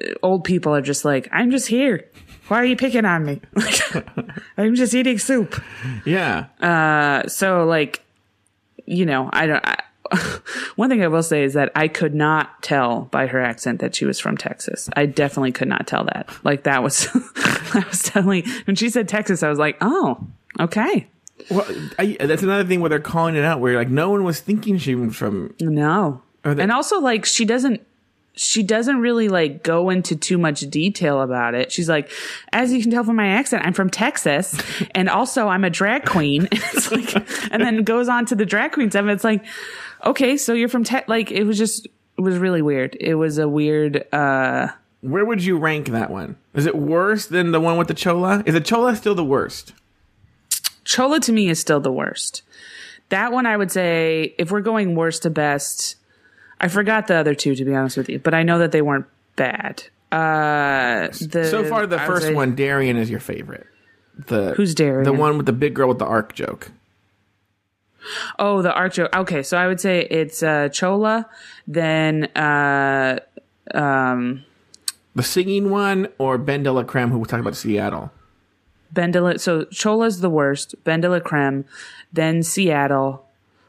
uh, 0.02 0.14
old 0.24 0.44
people 0.44 0.76
are 0.76 0.82
just 0.82 1.06
like, 1.06 1.28
I'm 1.32 1.52
just 1.52 1.68
here. 1.68 2.06
Why 2.48 2.58
are 2.58 2.66
you 2.66 2.76
picking 2.76 3.06
on 3.06 3.24
me? 3.26 3.42
I'm 4.58 4.74
just 4.74 4.96
eating 4.96 5.20
soup. 5.20 5.62
yeah. 6.06 6.46
Uh, 6.60 7.28
so 7.28 7.66
like, 7.66 8.04
you 8.88 9.06
know, 9.06 9.30
I 9.32 9.46
don't. 9.46 9.64
I, 9.66 9.78
one 10.76 10.90
thing 10.90 11.04
I 11.04 11.08
will 11.08 11.24
say 11.24 11.44
is 11.44 11.54
that 11.54 11.72
I 11.76 11.88
could 11.88 12.14
not 12.16 12.62
tell 12.64 13.02
by 13.12 13.28
her 13.28 13.40
accent 13.40 13.80
that 13.82 13.96
she 13.96 14.06
was 14.06 14.20
from 14.20 14.38
Texas. 14.38 14.90
I 14.96 15.06
definitely 15.06 15.52
could 15.52 15.68
not 15.68 15.88
tell 15.88 16.04
that. 16.06 16.30
Like 16.44 16.64
that 16.64 16.84
was, 16.84 17.08
I 17.36 17.86
was 17.88 18.04
definitely 18.04 18.46
when 18.66 18.76
she 18.76 18.90
said 18.90 19.08
Texas, 19.08 19.44
I 19.44 19.50
was 19.50 19.60
like, 19.60 19.78
oh, 19.82 20.26
okay, 20.60 21.08
Well, 21.50 21.66
I, 21.98 22.18
that's 22.20 22.44
another 22.44 22.66
thing 22.66 22.80
where 22.82 22.90
they're 22.90 23.00
calling 23.00 23.36
it 23.36 23.44
out. 23.46 23.60
Where 23.60 23.76
like 23.76 23.90
no 23.90 24.10
one 24.10 24.24
was 24.24 24.40
thinking 24.40 24.78
she 24.78 24.96
was 24.96 25.16
from. 25.16 25.54
no. 25.60 26.22
They- 26.44 26.62
and 26.64 26.72
also 26.72 27.00
like 27.00 27.26
she 27.26 27.46
doesn't. 27.46 27.86
She 28.36 28.64
doesn't 28.64 29.02
really 29.02 29.28
like 29.28 29.64
go 29.64 29.90
into 29.90 30.16
too 30.16 30.38
much 30.38 30.62
detail 30.62 31.22
about 31.22 31.56
it. 31.56 31.74
She's 31.74 31.90
like, 31.90 32.10
as 32.54 32.72
you 32.72 32.82
can 32.82 32.90
tell 32.90 33.04
from 33.04 33.18
my 33.18 33.28
accent, 33.28 33.66
I'm 33.66 33.74
from 33.74 33.90
Texas, 33.90 34.58
and 34.96 35.10
also 35.10 35.50
I'm 35.50 35.66
a 35.66 35.70
drag 35.70 36.06
queen. 36.06 36.48
it's 36.52 36.90
like, 36.90 37.14
and 37.52 37.62
then 37.62 37.84
goes 37.84 38.08
on 38.08 38.26
to 38.28 38.36
the 38.36 38.46
drag 38.46 38.72
queen 38.72 38.90
stuff. 38.92 39.02
and 39.02 39.12
It's 39.12 39.26
like, 39.26 39.44
okay, 40.06 40.38
so 40.38 40.54
you're 40.54 40.70
from 40.70 40.84
Tex. 40.84 41.08
Like 41.08 41.32
it 41.32 41.44
was 41.44 41.58
just, 41.58 41.86
it 42.18 42.22
was 42.22 42.38
really 42.38 42.62
weird. 42.62 42.96
It 43.00 43.16
was 43.16 43.38
a 43.38 43.48
weird. 43.48 44.06
uh 44.14 44.68
Where 45.02 45.26
would 45.26 45.44
you 45.44 45.58
rank 45.58 45.88
that 45.90 46.10
one? 46.10 46.36
Is 46.54 46.66
it 46.66 46.76
worse 46.76 47.28
than 47.28 47.52
the 47.52 47.60
one 47.60 47.78
with 47.78 47.88
the 47.88 47.94
chola? 47.94 48.44
Is 48.46 48.54
the 48.54 48.62
chola 48.62 48.96
still 48.96 49.16
the 49.16 49.26
worst? 49.26 49.74
Chola 50.84 51.20
to 51.22 51.32
me 51.32 51.50
is 51.50 51.60
still 51.60 51.80
the 51.80 51.92
worst. 51.92 52.42
That 53.10 53.32
one 53.32 53.46
I 53.46 53.58
would 53.58 53.72
say, 53.72 54.36
if 54.38 54.52
we're 54.52 54.62
going 54.62 54.96
worst 54.96 55.24
to 55.24 55.30
best, 55.30 55.96
I 56.62 56.68
forgot 56.68 57.08
the 57.08 57.16
other 57.16 57.34
two 57.36 57.56
to 57.56 57.66
be 57.66 57.74
honest 57.76 57.98
with 57.98 58.10
you, 58.10 58.20
but 58.20 58.34
I 58.34 58.44
know 58.44 58.60
that 58.60 58.72
they 58.72 58.82
weren't 58.82 59.06
bad. 59.36 59.84
Uh, 60.12 61.08
the, 61.10 61.48
so 61.50 61.64
far, 61.66 61.86
the 61.86 62.02
I 62.02 62.06
first 62.08 62.28
say- 62.28 62.34
one, 62.34 62.56
Darienne, 62.56 62.98
is 62.98 63.10
your 63.10 63.20
favorite. 63.20 63.68
The 64.28 64.54
Who's 64.56 64.76
Darienne? 64.76 65.04
The 65.06 65.14
one 65.14 65.38
with 65.38 65.46
the 65.46 65.54
big 65.54 65.74
girl 65.76 65.88
with 65.88 66.00
the 66.00 66.06
arc 66.06 66.34
joke. 66.34 66.72
Oh, 68.38 68.62
the 68.62 68.74
art 68.74 68.94
joke. 68.94 69.16
Okay, 69.16 69.44
so 69.44 69.58
I 69.58 69.68
would 69.68 69.80
say 69.80 70.08
it's 70.10 70.44
uh, 70.44 70.70
Chola, 70.70 71.30
then 71.68 72.26
uh, 72.36 73.20
um, 73.74 74.46
The 75.16 75.24
singing 75.24 75.70
one 75.70 76.08
or 76.18 76.38
Ben 76.38 76.64
de 76.64 76.72
la 76.72 76.84
Creme, 76.84 77.12
who 77.12 77.20
was 77.20 77.28
talking 77.28 77.42
about 77.42 77.56
Seattle. 77.56 78.12
Ben 78.92 79.12
de 79.12 79.22
la, 79.22 79.38
so 79.38 79.66
Chola's 79.66 80.22
the 80.22 80.30
worst, 80.30 80.76
Ben 80.84 81.02
de 81.02 81.10
la 81.10 81.20
Creme, 81.20 81.66
then 82.12 82.42
Seattle, 82.42 83.26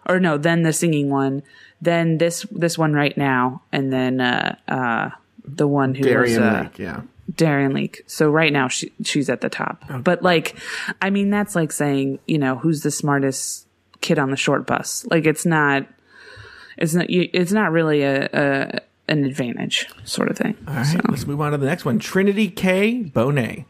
or 0.07 0.19
no, 0.19 0.39
then 0.39 0.63
the 0.63 0.73
singing 0.73 1.11
one, 1.11 1.43
then 1.81 2.19
this 2.19 2.47
this 2.51 2.79
one 2.79 2.95
right 2.95 3.17
now, 3.17 3.63
and 3.73 3.93
then 3.93 4.21
uh, 4.21 4.57
uh, 4.69 5.11
the 5.45 5.69
one 5.69 5.95
who 5.95 6.05
Darienne 6.05 6.23
was 6.23 6.39
uh, 6.39 6.61
Lake, 6.63 6.79
yeah. 6.79 7.01
Darienne 7.35 7.75
Leak. 7.75 8.03
So 8.07 8.31
right 8.31 8.53
now 8.53 8.69
she 8.69 8.93
she's 9.05 9.29
at 9.29 9.41
the 9.41 9.49
top. 9.49 9.85
But 10.03 10.23
like, 10.23 10.57
I 11.01 11.11
mean, 11.11 11.31
that's 11.31 11.55
like 11.55 11.73
saying 11.73 12.19
you 12.27 12.39
know 12.39 12.57
who's 12.57 12.83
the 12.83 12.91
smartest 12.91 13.67
kid 14.01 14.19
on 14.19 14.31
the 14.31 14.37
short 14.37 14.67
bus. 14.67 15.07
Like 15.11 15.27
it's 15.27 15.47
not, 15.47 15.87
it's 16.77 16.95
not, 16.95 17.11
you, 17.11 17.29
it's 17.33 17.53
not 17.53 17.73
really 17.73 18.03
a, 18.03 18.29
a 18.33 18.81
an 19.09 19.25
advantage 19.25 19.89
sort 20.05 20.31
of 20.31 20.39
thing. 20.39 20.57
All 20.69 20.75
right, 20.75 21.11
let's 21.11 21.27
move 21.27 21.41
on 21.41 21.53
to 21.53 21.59
the 21.59 21.67
next 21.67 21.85
one. 21.85 21.99
Trinity 21.99 22.49
K. 22.49 23.05
Bonet. 23.05 23.65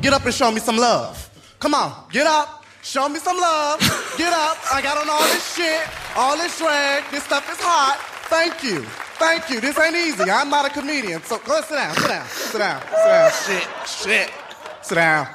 Get 0.00 0.12
up 0.12 0.24
and 0.24 0.34
show 0.34 0.50
me 0.50 0.60
some 0.60 0.76
love. 0.76 1.30
Come 1.60 1.74
on, 1.74 2.08
get 2.10 2.26
up. 2.26 2.64
Show 2.82 3.08
me 3.08 3.20
some 3.20 3.38
love. 3.38 3.78
Get 4.18 4.32
up. 4.32 4.58
I 4.74 4.82
got 4.82 4.98
on 4.98 5.08
all 5.08 5.22
this 5.22 5.54
shit, 5.54 5.86
all 6.16 6.36
this 6.36 6.58
drag. 6.58 7.04
This 7.12 7.22
stuff 7.22 7.48
is 7.50 7.58
hot. 7.60 7.96
Thank 8.28 8.64
you. 8.64 8.82
Thank 9.20 9.50
you. 9.50 9.60
This 9.60 9.78
ain't 9.78 9.94
easy. 9.94 10.28
I'm 10.28 10.50
not 10.50 10.66
a 10.66 10.70
comedian. 10.70 11.22
So 11.22 11.38
go 11.38 11.58
ahead, 11.58 11.64
sit 11.64 11.76
down, 11.76 11.94
sit 11.94 12.08
down, 12.08 12.26
sit 12.26 12.58
down, 12.58 12.80
sit 12.82 13.06
down. 13.06 13.30
Shit, 13.46 14.30
shit. 14.30 14.41
Sit 14.82 14.96
down. 14.96 15.28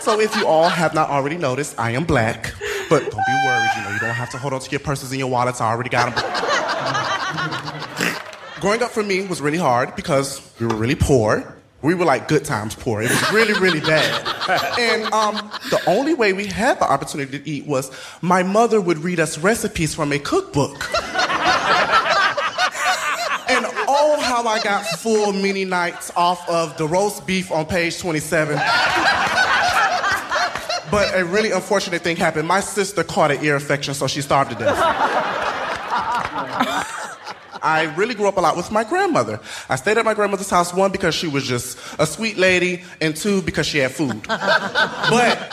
So 0.00 0.20
if 0.20 0.36
you 0.36 0.46
all 0.46 0.68
have 0.68 0.94
not 0.94 1.08
already 1.10 1.36
noticed, 1.36 1.78
I 1.78 1.92
am 1.92 2.04
black. 2.04 2.52
But 2.90 3.02
don't 3.02 3.10
be 3.10 3.42
worried, 3.46 3.70
you 3.76 3.82
know, 3.84 3.90
you 3.90 3.98
don't 4.00 4.14
have 4.14 4.30
to 4.30 4.38
hold 4.38 4.52
on 4.52 4.60
to 4.60 4.70
your 4.70 4.80
purses 4.80 5.10
and 5.10 5.18
your 5.18 5.28
wallets. 5.28 5.60
I 5.60 5.70
already 5.70 5.90
got 5.90 6.14
them. 6.14 6.22
Growing 8.60 8.82
up 8.82 8.90
for 8.90 9.02
me 9.02 9.26
was 9.26 9.40
really 9.40 9.58
hard 9.58 9.96
because 9.96 10.40
we 10.60 10.66
were 10.66 10.76
really 10.76 10.94
poor. 10.94 11.56
We 11.80 11.94
were 11.94 12.04
like 12.04 12.28
good 12.28 12.44
times 12.44 12.74
poor. 12.76 13.02
It 13.02 13.10
was 13.10 13.32
really, 13.32 13.54
really 13.58 13.80
bad. 13.80 14.24
And 14.78 15.04
um, 15.12 15.50
the 15.70 15.80
only 15.88 16.14
way 16.14 16.32
we 16.32 16.46
had 16.46 16.78
the 16.78 16.84
opportunity 16.84 17.38
to 17.38 17.48
eat 17.48 17.66
was 17.66 17.90
my 18.20 18.44
mother 18.44 18.80
would 18.80 18.98
read 18.98 19.18
us 19.18 19.38
recipes 19.38 19.94
from 19.94 20.12
a 20.12 20.18
cookbook. 20.18 20.88
And 23.48 23.66
oh, 23.88 24.11
how 24.22 24.46
I 24.46 24.62
got 24.62 24.86
full 24.98 25.32
mini 25.32 25.64
nights 25.64 26.10
off 26.16 26.48
of 26.48 26.76
the 26.76 26.86
roast 26.86 27.26
beef 27.26 27.50
on 27.50 27.66
page 27.66 27.98
27. 27.98 28.56
But 30.90 31.18
a 31.18 31.24
really 31.24 31.52
unfortunate 31.52 32.02
thing 32.02 32.16
happened. 32.16 32.46
My 32.46 32.60
sister 32.60 33.02
caught 33.02 33.30
an 33.30 33.42
ear 33.42 33.54
infection, 33.54 33.94
so 33.94 34.06
she 34.06 34.20
starved 34.20 34.50
to 34.50 34.56
death. 34.56 34.78
I 37.64 37.94
really 37.96 38.14
grew 38.14 38.26
up 38.26 38.36
a 38.36 38.40
lot 38.40 38.56
with 38.56 38.70
my 38.70 38.84
grandmother. 38.84 39.40
I 39.68 39.76
stayed 39.76 39.96
at 39.96 40.04
my 40.04 40.14
grandmother's 40.14 40.50
house, 40.50 40.74
one, 40.74 40.90
because 40.90 41.14
she 41.14 41.28
was 41.28 41.44
just 41.44 41.78
a 41.98 42.06
sweet 42.06 42.36
lady, 42.36 42.82
and 43.00 43.16
two, 43.16 43.40
because 43.40 43.66
she 43.66 43.78
had 43.78 43.92
food. 43.92 44.22
but 44.26 45.52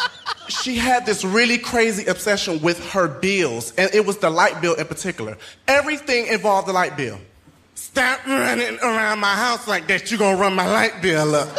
she 0.50 0.76
had 0.76 1.06
this 1.06 1.24
really 1.24 1.58
crazy 1.58 2.06
obsession 2.08 2.60
with 2.62 2.84
her 2.92 3.08
bills, 3.08 3.74
and 3.78 3.94
it 3.94 4.06
was 4.06 4.18
the 4.18 4.30
light 4.30 4.60
bill 4.60 4.74
in 4.74 4.88
particular. 4.88 5.38
Everything 5.68 6.28
involved 6.28 6.68
the 6.68 6.74
light 6.74 6.98
bill. 6.98 7.20
Stop 7.92 8.28
running 8.28 8.78
around 8.84 9.18
my 9.20 9.34
house 9.34 9.68
like 9.68 9.88
that, 9.88 10.12
you're 10.12 10.20
gonna 10.20 10.38
run 10.38 10.54
my 10.54 10.68
light 10.68 11.02
bill 11.02 11.34
up. 11.34 11.50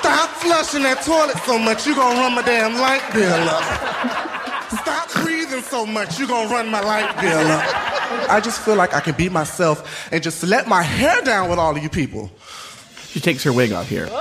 Stop 0.00 0.30
flushing 0.42 0.82
that 0.82 1.02
toilet 1.04 1.36
so 1.46 1.56
much, 1.56 1.86
you're 1.86 1.94
gonna 1.94 2.18
run 2.18 2.34
my 2.34 2.42
damn 2.42 2.74
light 2.74 3.00
bill 3.12 3.48
up. 3.48 3.62
Stop 4.80 5.12
breathing 5.22 5.62
so 5.62 5.86
much, 5.86 6.18
you're 6.18 6.26
gonna 6.26 6.50
run 6.50 6.68
my 6.68 6.80
light 6.80 7.14
bill 7.20 7.46
up. 7.46 7.64
I 8.28 8.40
just 8.42 8.60
feel 8.62 8.74
like 8.74 8.92
I 8.92 8.98
can 8.98 9.14
be 9.14 9.28
myself 9.28 10.10
and 10.10 10.20
just 10.20 10.42
let 10.42 10.66
my 10.66 10.82
hair 10.82 11.22
down 11.22 11.48
with 11.48 11.60
all 11.60 11.76
of 11.76 11.82
you 11.82 11.88
people. 11.88 12.28
She 13.10 13.20
takes 13.20 13.44
her 13.44 13.52
wig 13.52 13.70
off 13.70 13.88
here. 13.88 14.06
Good 14.06 14.12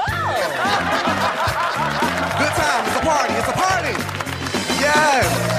time, 2.53 2.85
it's 2.85 2.97
a 2.97 3.01
party, 3.01 3.33
it's 3.33 3.47
a 3.47 3.53
party. 3.53 3.95
Yes. 4.79 5.50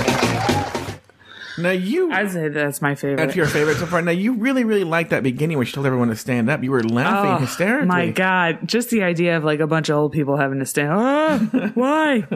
Now 1.63 1.71
you, 1.71 2.13
I'd 2.13 2.31
say 2.31 2.49
that's 2.49 2.83
my 2.83 2.95
favorite. 2.95 3.17
that's 3.17 3.37
your 3.37 3.47
favorite 3.47 3.77
so 3.77 3.87
far. 3.87 4.03
Now 4.03 4.11
you 4.11 4.35
really, 4.35 4.65
really 4.65 4.85
liked 4.85 5.11
that 5.11 5.23
beginning 5.23 5.57
where 5.57 5.67
she 5.67 5.73
told 5.73 5.87
everyone 5.87 6.09
to 6.09 6.17
stand 6.17 6.51
up. 6.51 6.63
You 6.63 6.71
were 6.71 6.83
laughing 6.83 6.93
hysterically. 6.93 7.33
Oh, 7.33 7.39
hysterically. 7.47 7.87
My 7.87 8.11
God, 8.11 8.59
just 8.67 8.91
the 8.91 9.03
idea 9.03 9.37
of 9.37 9.45
like 9.45 9.61
a 9.61 9.67
bunch 9.67 9.89
of 9.89 9.97
old 9.97 10.13
people 10.13 10.37
having 10.37 10.59
to 10.59 10.67
stand. 10.67 10.91
Oh, 10.93 11.71
why? 11.75 12.27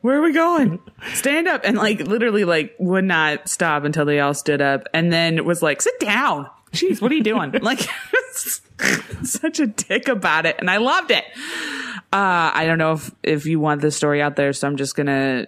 Where 0.00 0.18
are 0.18 0.22
we 0.22 0.32
going? 0.32 0.78
Stand 1.14 1.48
up 1.48 1.62
and 1.64 1.76
like 1.76 2.00
literally 2.00 2.44
like 2.44 2.74
would 2.78 3.04
not 3.04 3.48
stop 3.48 3.84
until 3.84 4.04
they 4.04 4.20
all 4.20 4.34
stood 4.34 4.60
up, 4.60 4.88
and 4.94 5.12
then 5.12 5.44
was 5.44 5.62
like, 5.62 5.82
"Sit 5.82 5.98
down." 6.00 6.48
Jeez, 6.72 7.00
what 7.00 7.10
are 7.10 7.14
you 7.14 7.22
doing? 7.22 7.50
like, 7.62 7.80
such 9.22 9.58
a 9.58 9.66
dick 9.66 10.08
about 10.08 10.46
it, 10.46 10.56
and 10.58 10.70
I 10.70 10.76
loved 10.76 11.10
it. 11.10 11.24
Uh, 12.12 12.52
I 12.54 12.64
don't 12.66 12.78
know 12.78 12.92
if 12.92 13.10
if 13.22 13.46
you 13.46 13.60
want 13.60 13.80
this 13.80 13.96
story 13.96 14.22
out 14.22 14.36
there, 14.36 14.52
so 14.52 14.66
I'm 14.66 14.76
just 14.76 14.94
gonna 14.94 15.46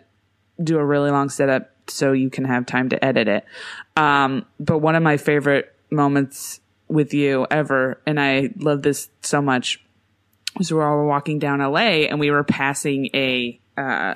do 0.62 0.78
a 0.78 0.84
really 0.84 1.10
long 1.10 1.28
setup 1.28 1.70
so 1.90 2.12
you 2.12 2.30
can 2.30 2.44
have 2.44 2.66
time 2.66 2.88
to 2.90 3.04
edit 3.04 3.28
it. 3.28 3.44
Um, 3.96 4.46
but 4.58 4.78
one 4.78 4.94
of 4.96 5.02
my 5.02 5.16
favorite 5.16 5.74
moments 5.90 6.60
with 6.88 7.12
you 7.14 7.46
ever, 7.50 8.00
and 8.06 8.18
I 8.20 8.50
love 8.56 8.82
this 8.82 9.08
so 9.22 9.40
much, 9.42 9.82
was 10.58 10.72
we 10.72 10.78
were 10.78 11.06
walking 11.06 11.38
down 11.38 11.60
LA 11.60 12.06
and 12.08 12.18
we 12.18 12.30
were 12.30 12.42
passing 12.44 13.08
a 13.14 13.60
uh, 13.76 14.14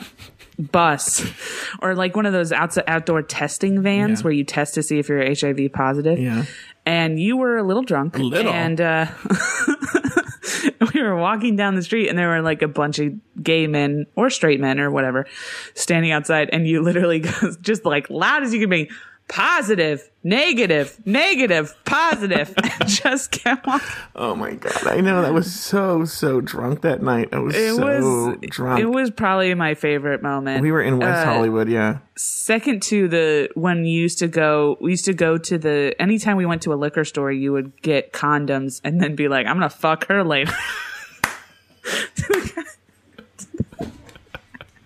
bus 0.58 1.24
or 1.82 1.94
like 1.94 2.16
one 2.16 2.26
of 2.26 2.32
those 2.32 2.52
outdoor 2.52 3.22
testing 3.22 3.82
vans 3.82 4.20
Yeah. 4.20 4.24
where 4.24 4.32
you 4.32 4.44
test 4.44 4.74
to 4.74 4.82
see 4.82 4.98
if 4.98 5.08
you're 5.08 5.24
HIV 5.24 5.72
positive. 5.72 6.18
Yeah. 6.18 6.44
And 6.86 7.18
you 7.20 7.36
were 7.36 7.56
a 7.56 7.62
little 7.62 7.82
drunk. 7.84 8.18
A 8.18 8.22
little. 8.22 8.52
And 8.52 8.80
uh, 8.80 9.06
we 10.94 11.02
were 11.02 11.16
walking 11.16 11.56
down 11.56 11.74
the 11.74 11.82
street 11.82 12.08
and 12.08 12.18
there 12.18 12.28
were 12.28 12.42
like 12.42 12.62
a 12.62 12.68
bunch 12.68 12.98
of 12.98 13.12
gay 13.42 13.66
men 13.66 14.06
or 14.16 14.30
straight 14.30 14.60
men 14.60 14.80
or 14.80 14.90
whatever 14.90 15.26
standing 15.74 16.12
outside 16.12 16.48
and 16.52 16.66
you 16.66 16.82
literally 16.82 17.24
just 17.60 17.84
like 17.84 18.08
loud 18.10 18.42
as 18.42 18.52
you 18.52 18.60
can 18.60 18.70
be 18.70 18.90
positive 19.28 20.10
negative 20.22 20.98
negative 21.06 21.74
positive 21.84 22.54
and 22.56 22.72
just 22.88 23.30
kept 23.30 23.66
walking. 23.66 23.88
Oh 24.14 24.34
my 24.34 24.54
god! 24.54 24.86
I 24.86 25.00
know 25.00 25.22
that 25.22 25.32
was 25.32 25.52
so 25.52 26.04
so 26.04 26.40
drunk 26.40 26.82
that 26.82 27.02
night. 27.02 27.30
I 27.32 27.38
was 27.38 27.54
it 27.56 27.74
so 27.74 27.84
was 28.30 28.36
drunk. 28.50 28.80
it 28.80 28.86
was 28.86 29.10
probably 29.10 29.52
my 29.54 29.74
favorite 29.74 30.22
moment 30.22 30.60
we 30.62 30.70
were 30.72 30.82
in 30.82 30.98
West 30.98 31.26
Uh, 31.26 31.32
Hollywood. 31.32 31.68
Yeah. 31.68 31.98
second 32.16 32.82
to 32.84 33.08
the 33.08 33.48
when 33.54 33.84
you 33.84 34.00
used 34.00 34.18
to 34.18 34.28
go 34.28 34.76
we 34.80 34.90
used 34.92 35.06
to 35.06 35.14
go 35.14 35.38
to 35.38 35.58
the 35.58 35.94
anytime 35.98 36.36
we 36.36 36.46
went 36.46 36.62
to 36.62 36.72
a 36.72 36.76
liquor 36.76 37.04
store 37.04 37.32
you 37.32 37.52
would 37.52 37.80
get 37.82 38.12
condoms 38.12 38.80
and 38.84 39.00
then 39.00 39.16
be 39.16 39.26
like 39.28 39.46
i'm 39.46 39.56
gonna 39.56 39.68
fuck 39.70 40.06
her 40.06 40.22
later 40.22 40.52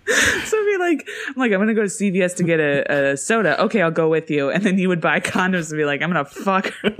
so 0.45 0.57
it'd 0.57 0.65
be 0.73 0.77
like 0.77 1.07
i'm 1.27 1.33
like 1.35 1.51
i'm 1.51 1.59
gonna 1.59 1.73
go 1.73 1.81
to 1.83 1.87
cvs 1.87 2.35
to 2.35 2.43
get 2.43 2.59
a, 2.59 3.11
a 3.11 3.17
soda 3.17 3.61
okay 3.61 3.81
i'll 3.81 3.91
go 3.91 4.09
with 4.09 4.29
you 4.31 4.49
and 4.49 4.63
then 4.63 4.77
you 4.77 4.87
would 4.87 5.01
buy 5.01 5.19
condoms 5.19 5.69
and 5.69 5.77
be 5.77 5.85
like 5.85 6.01
i'm 6.01 6.09
gonna 6.09 6.25
fuck 6.25 6.67
her 6.81 6.95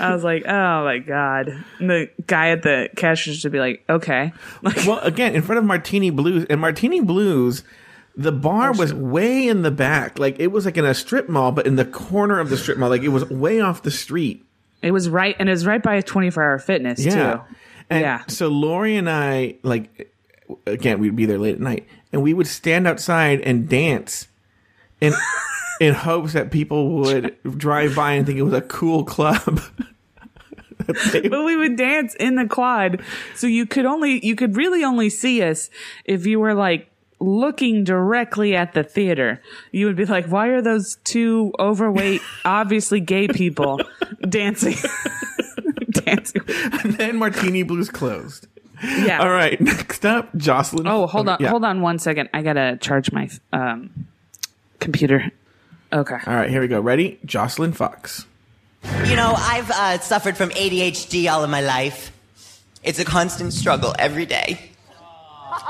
I 0.00 0.12
was 0.12 0.24
like, 0.24 0.44
oh 0.46 0.84
my 0.84 0.98
god. 0.98 1.64
And 1.78 1.88
the 1.88 2.10
guy 2.26 2.48
at 2.50 2.62
the 2.62 2.88
cash 2.96 3.26
register 3.26 3.48
would 3.48 3.52
be 3.52 3.60
like, 3.60 3.84
okay. 3.88 4.32
Like, 4.62 4.76
well, 4.78 4.98
again, 4.98 5.34
in 5.34 5.42
front 5.42 5.58
of 5.58 5.64
Martini 5.64 6.10
Blues, 6.10 6.44
and 6.50 6.60
Martini 6.60 7.00
Blues, 7.00 7.62
the 8.16 8.32
bar 8.32 8.72
was 8.72 8.92
way 8.92 9.46
in 9.46 9.62
the 9.62 9.70
back. 9.70 10.18
Like 10.18 10.38
it 10.40 10.48
was 10.48 10.64
like 10.64 10.76
in 10.76 10.84
a 10.84 10.92
strip 10.94 11.28
mall, 11.28 11.52
but 11.52 11.66
in 11.66 11.76
the 11.76 11.84
corner 11.84 12.40
of 12.40 12.50
the 12.50 12.56
strip 12.56 12.78
mall. 12.78 12.90
Like 12.90 13.02
it 13.02 13.08
was 13.08 13.28
way 13.30 13.60
off 13.60 13.82
the 13.82 13.90
street. 13.90 14.44
It 14.82 14.90
was 14.90 15.08
right, 15.08 15.36
and 15.38 15.48
it 15.48 15.52
was 15.52 15.66
right 15.66 15.82
by 15.82 15.94
a 15.94 16.02
24 16.02 16.42
hour 16.42 16.58
fitness, 16.58 17.04
Yeah. 17.04 17.34
too. 17.34 17.40
And 17.88 18.00
Yeah. 18.00 18.22
So 18.26 18.48
Lauri 18.48 18.96
and 18.96 19.08
I, 19.08 19.54
like, 19.62 20.10
again, 20.66 20.98
we'd 20.98 21.16
be 21.16 21.26
there 21.26 21.38
late 21.38 21.56
at 21.56 21.60
night, 21.60 21.86
and 22.12 22.22
we 22.22 22.34
would 22.34 22.46
stand 22.46 22.86
outside 22.86 23.40
and 23.40 23.68
dance, 23.68 24.28
in 25.00 25.12
in 25.80 25.94
hopes 25.94 26.32
that 26.32 26.50
people 26.50 26.90
would 27.00 27.36
drive 27.58 27.94
by 27.94 28.12
and 28.12 28.26
think 28.26 28.38
it 28.38 28.42
was 28.42 28.54
a 28.54 28.62
cool 28.62 29.04
club. 29.04 29.60
but 30.86 31.44
we 31.44 31.56
would 31.56 31.76
dance 31.76 32.14
in 32.14 32.36
the 32.36 32.46
quad. 32.46 33.02
So 33.34 33.46
you 33.46 33.66
could 33.66 33.86
only, 33.86 34.24
you 34.24 34.36
could 34.36 34.56
really 34.56 34.84
only 34.84 35.10
see 35.10 35.42
us 35.42 35.70
if 36.04 36.26
you 36.26 36.38
were 36.38 36.54
like 36.54 36.90
looking 37.18 37.84
directly 37.84 38.54
at 38.54 38.72
the 38.74 38.84
theater. 38.84 39.42
You 39.72 39.86
would 39.86 39.96
be 39.96 40.04
like, 40.04 40.26
why 40.26 40.48
are 40.48 40.62
those 40.62 40.96
two 41.04 41.52
overweight, 41.58 42.20
obviously 42.44 43.00
gay 43.00 43.28
people 43.28 43.80
dancing? 44.28 44.76
dancing. 45.90 46.42
and 46.82 46.94
then 46.94 47.16
Martini 47.16 47.62
Blues 47.62 47.90
closed. 47.90 48.46
Yeah. 48.82 49.18
All 49.20 49.30
right. 49.30 49.60
Next 49.72 50.04
up, 50.04 50.34
Joslyn. 50.36 50.86
Oh, 50.86 51.06
hold 51.06 51.28
on, 51.28 51.38
Yeah. 51.40 51.50
hold 51.50 51.64
on 51.64 51.80
one 51.80 51.98
second. 51.98 52.28
I 52.34 52.42
gotta 52.42 52.76
charge 52.80 53.12
my 53.12 53.28
um, 53.52 54.06
computer. 54.80 55.30
Okay. 55.92 56.16
All 56.26 56.34
right, 56.34 56.50
here 56.50 56.60
we 56.60 56.68
go. 56.68 56.80
Ready? 56.80 57.18
Joslyn 57.24 57.72
Fox. 57.72 58.26
You 59.06 59.16
know, 59.16 59.34
I've 59.36 59.70
uh, 59.70 59.98
suffered 60.00 60.36
from 60.36 60.50
ADHD 60.50 61.30
all 61.30 61.42
of 61.42 61.50
my 61.50 61.60
life. 61.60 62.12
It's 62.82 62.98
a 62.98 63.04
constant 63.04 63.52
struggle 63.52 63.94
every 63.98 64.26
day. 64.26 64.70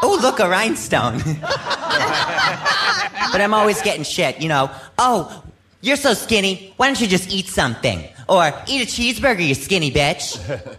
Oh, 0.03 0.19
look, 0.21 0.41
a 0.41 0.49
rhinestone. 0.49 1.19
but 1.41 3.41
I'm 3.41 3.55
always 3.55 3.81
getting 3.83 4.03
shit, 4.03 4.41
you 4.41 4.49
know. 4.49 4.71
Oh, 4.99 5.43
you're 5.81 5.97
so 5.97 6.13
skinny. 6.15 6.75
Why 6.77 6.87
don't 6.89 7.01
you 7.01 7.07
just 7.07 7.31
eat 7.31 7.47
something? 7.47 8.03
Or 8.29 8.53
eat 8.67 8.83
a 8.83 8.87
cheeseburger, 8.87 9.47
you 9.47 9.55
skinny 9.55 9.93
bitch. 9.93 10.77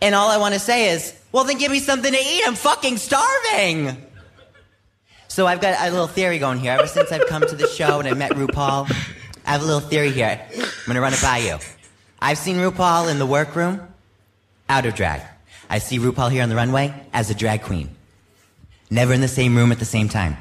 And 0.00 0.14
all 0.14 0.28
I 0.28 0.36
want 0.36 0.54
to 0.54 0.60
say 0.60 0.90
is, 0.90 1.14
well, 1.32 1.44
then 1.44 1.58
give 1.58 1.72
me 1.72 1.80
something 1.80 2.12
to 2.12 2.18
eat. 2.18 2.42
I'm 2.46 2.54
fucking 2.54 2.98
starving. 2.98 3.96
So 5.28 5.46
I've 5.46 5.60
got 5.60 5.86
a 5.86 5.90
little 5.90 6.06
theory 6.06 6.38
going 6.38 6.58
here. 6.58 6.72
Ever 6.72 6.86
since 6.86 7.12
I've 7.12 7.26
come 7.26 7.42
to 7.46 7.56
the 7.56 7.68
show 7.68 7.98
and 7.98 8.08
I 8.08 8.14
met 8.14 8.32
RuPaul, 8.32 8.90
I 9.44 9.50
have 9.50 9.62
a 9.62 9.64
little 9.64 9.80
theory 9.80 10.10
here. 10.10 10.40
I'm 10.54 10.68
gonna 10.86 11.00
run 11.00 11.12
it 11.12 11.20
by 11.22 11.38
you. 11.38 11.58
I've 12.20 12.38
seen 12.38 12.56
RuPaul 12.56 13.10
in 13.10 13.18
the 13.18 13.26
workroom, 13.26 13.80
out 14.68 14.86
of 14.86 14.94
drag. 14.94 15.22
I 15.68 15.78
see 15.78 15.98
RuPaul 15.98 16.30
here 16.30 16.42
on 16.42 16.48
the 16.48 16.56
runway 16.56 16.94
as 17.12 17.30
a 17.30 17.34
drag 17.34 17.62
queen. 17.62 17.90
Never 18.90 19.12
in 19.12 19.20
the 19.20 19.28
same 19.28 19.56
room 19.56 19.72
at 19.72 19.78
the 19.78 19.84
same 19.84 20.08
time. 20.08 20.36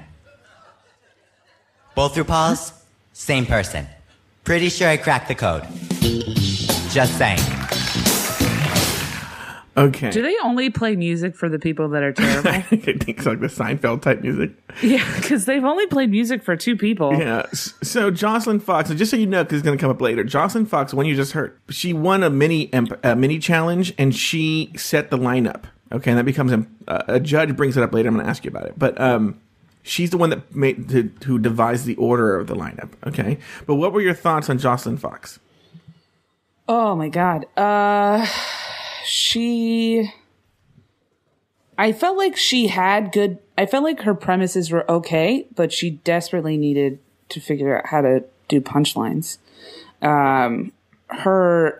Both 1.96 2.16
RuPauls, 2.16 2.72
same 3.14 3.46
person. 3.46 3.88
Pretty 4.44 4.70
sure 4.70 4.88
I 4.88 4.98
cracked 4.98 5.28
the 5.28 5.36
code. 5.36 5.66
Just 6.92 7.18
saying. 7.18 7.55
Okay. 9.78 10.10
Do 10.10 10.22
they 10.22 10.36
only 10.42 10.70
play 10.70 10.96
music 10.96 11.36
for 11.36 11.50
the 11.50 11.60
people 11.60 11.90
that 11.90 12.02
are 12.02 12.14
terrible? 12.14 12.50
I 12.52 12.62
think 12.62 12.88
it's 13.10 13.26
like 13.26 13.42
the 13.42 13.48
Seinfeld 13.48 14.02
type 14.02 14.22
music. 14.22 14.52
yeah, 14.82 15.06
because 15.18 15.46
they've 15.46 15.64
only 15.64 15.86
played 15.88 16.10
music 16.10 16.44
for 16.44 16.56
two 16.56 16.78
people. 16.78 17.14
Yeah. 17.14 17.46
So 17.52 18.10
Joslyn 18.10 18.62
Fox, 18.62 18.90
and 18.90 18.98
just 18.98 19.12
so 19.12 19.18
you 19.18 19.26
know, 19.26 19.44
because 19.44 19.60
it's 19.60 19.66
going 19.66 19.78
to 19.78 19.82
come 19.82 19.92
up 19.92 20.00
later, 20.00 20.24
Joslyn 20.24 20.66
Fox, 20.66 20.94
one 20.94 21.06
you 21.06 21.16
just 21.16 21.34
heard, 21.34 21.60
she 21.70 21.92
won 21.92 22.24
a 22.24 22.30
mini 22.30 22.70
a 23.04 23.16
mini 23.16 23.38
challenge, 23.38 23.94
and 23.98 24.16
she 24.16 24.72
set 24.78 25.10
the 25.12 25.18
lineup. 25.18 25.66
Okay, 25.92 26.12
and 26.12 26.18
that 26.18 26.24
becomes 26.24 26.52
a, 26.54 26.66
a 26.88 27.20
judge 27.20 27.56
brings 27.56 27.76
it 27.76 27.84
up 27.84 27.94
later. 27.94 28.08
I'm 28.08 28.16
going 28.16 28.26
to 28.26 28.30
ask 28.30 28.46
you 28.46 28.50
about 28.52 28.66
it, 28.66 28.74
but 28.78 29.00
um, 29.00 29.40
she's 29.84 30.10
the 30.10 30.18
one 30.18 30.30
that 30.30 30.56
made 30.56 30.90
to, 30.90 31.12
who 31.26 31.38
devised 31.38 31.86
the 31.86 31.96
order 31.96 32.38
of 32.40 32.48
the 32.48 32.56
lineup. 32.56 32.92
Okay, 33.06 33.40
but 33.68 33.76
what 33.76 33.92
were 33.92 34.02
your 34.02 34.14
thoughts 34.14 34.50
on 34.50 34.58
Joslyn 34.58 34.98
Fox? 34.98 35.40
Oh 36.68 36.96
my 36.96 37.10
god. 37.10 37.46
Uh 37.58 38.26
she 39.06 40.12
I 41.78 41.92
felt 41.92 42.18
like 42.18 42.36
she 42.36 42.68
had 42.68 43.12
good 43.12 43.40
I 43.58 43.66
felt 43.66 43.84
like 43.84 44.02
her 44.02 44.16
premises 44.16 44.72
were 44.72 44.90
okay, 44.90 45.48
but 45.56 45.72
she 45.72 45.92
desperately 45.92 46.58
needed 46.58 47.00
to 47.30 47.40
figure 47.40 47.78
out 47.78 47.88
how 47.88 48.02
to 48.02 48.24
do 48.48 48.62
punchlines. 48.62 49.38
Um 50.02 50.72
her 51.08 51.78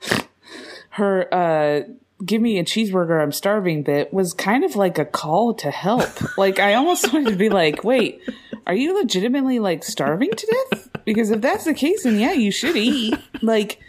her 0.90 1.34
uh 1.34 1.82
give 2.24 2.40
me 2.42 2.58
a 2.58 2.64
cheeseburger 2.64 3.22
I'm 3.22 3.32
starving 3.32 3.82
bit 3.82 4.12
was 4.12 4.34
kind 4.34 4.64
of 4.64 4.76
like 4.76 4.98
a 4.98 5.04
call 5.04 5.54
to 5.54 5.70
help. 5.70 6.38
like 6.38 6.58
I 6.58 6.74
almost 6.74 7.12
wanted 7.12 7.30
to 7.30 7.36
be 7.36 7.48
like, 7.48 7.84
"Wait, 7.84 8.20
are 8.66 8.74
you 8.74 8.94
legitimately 8.94 9.58
like 9.58 9.84
starving 9.84 10.30
to 10.30 10.66
death?" 10.70 10.88
Because 11.04 11.30
if 11.30 11.40
that's 11.40 11.64
the 11.64 11.74
case 11.74 12.04
then 12.04 12.18
yeah, 12.18 12.32
you 12.32 12.50
should 12.50 12.76
eat. 12.76 13.14
Like 13.42 13.80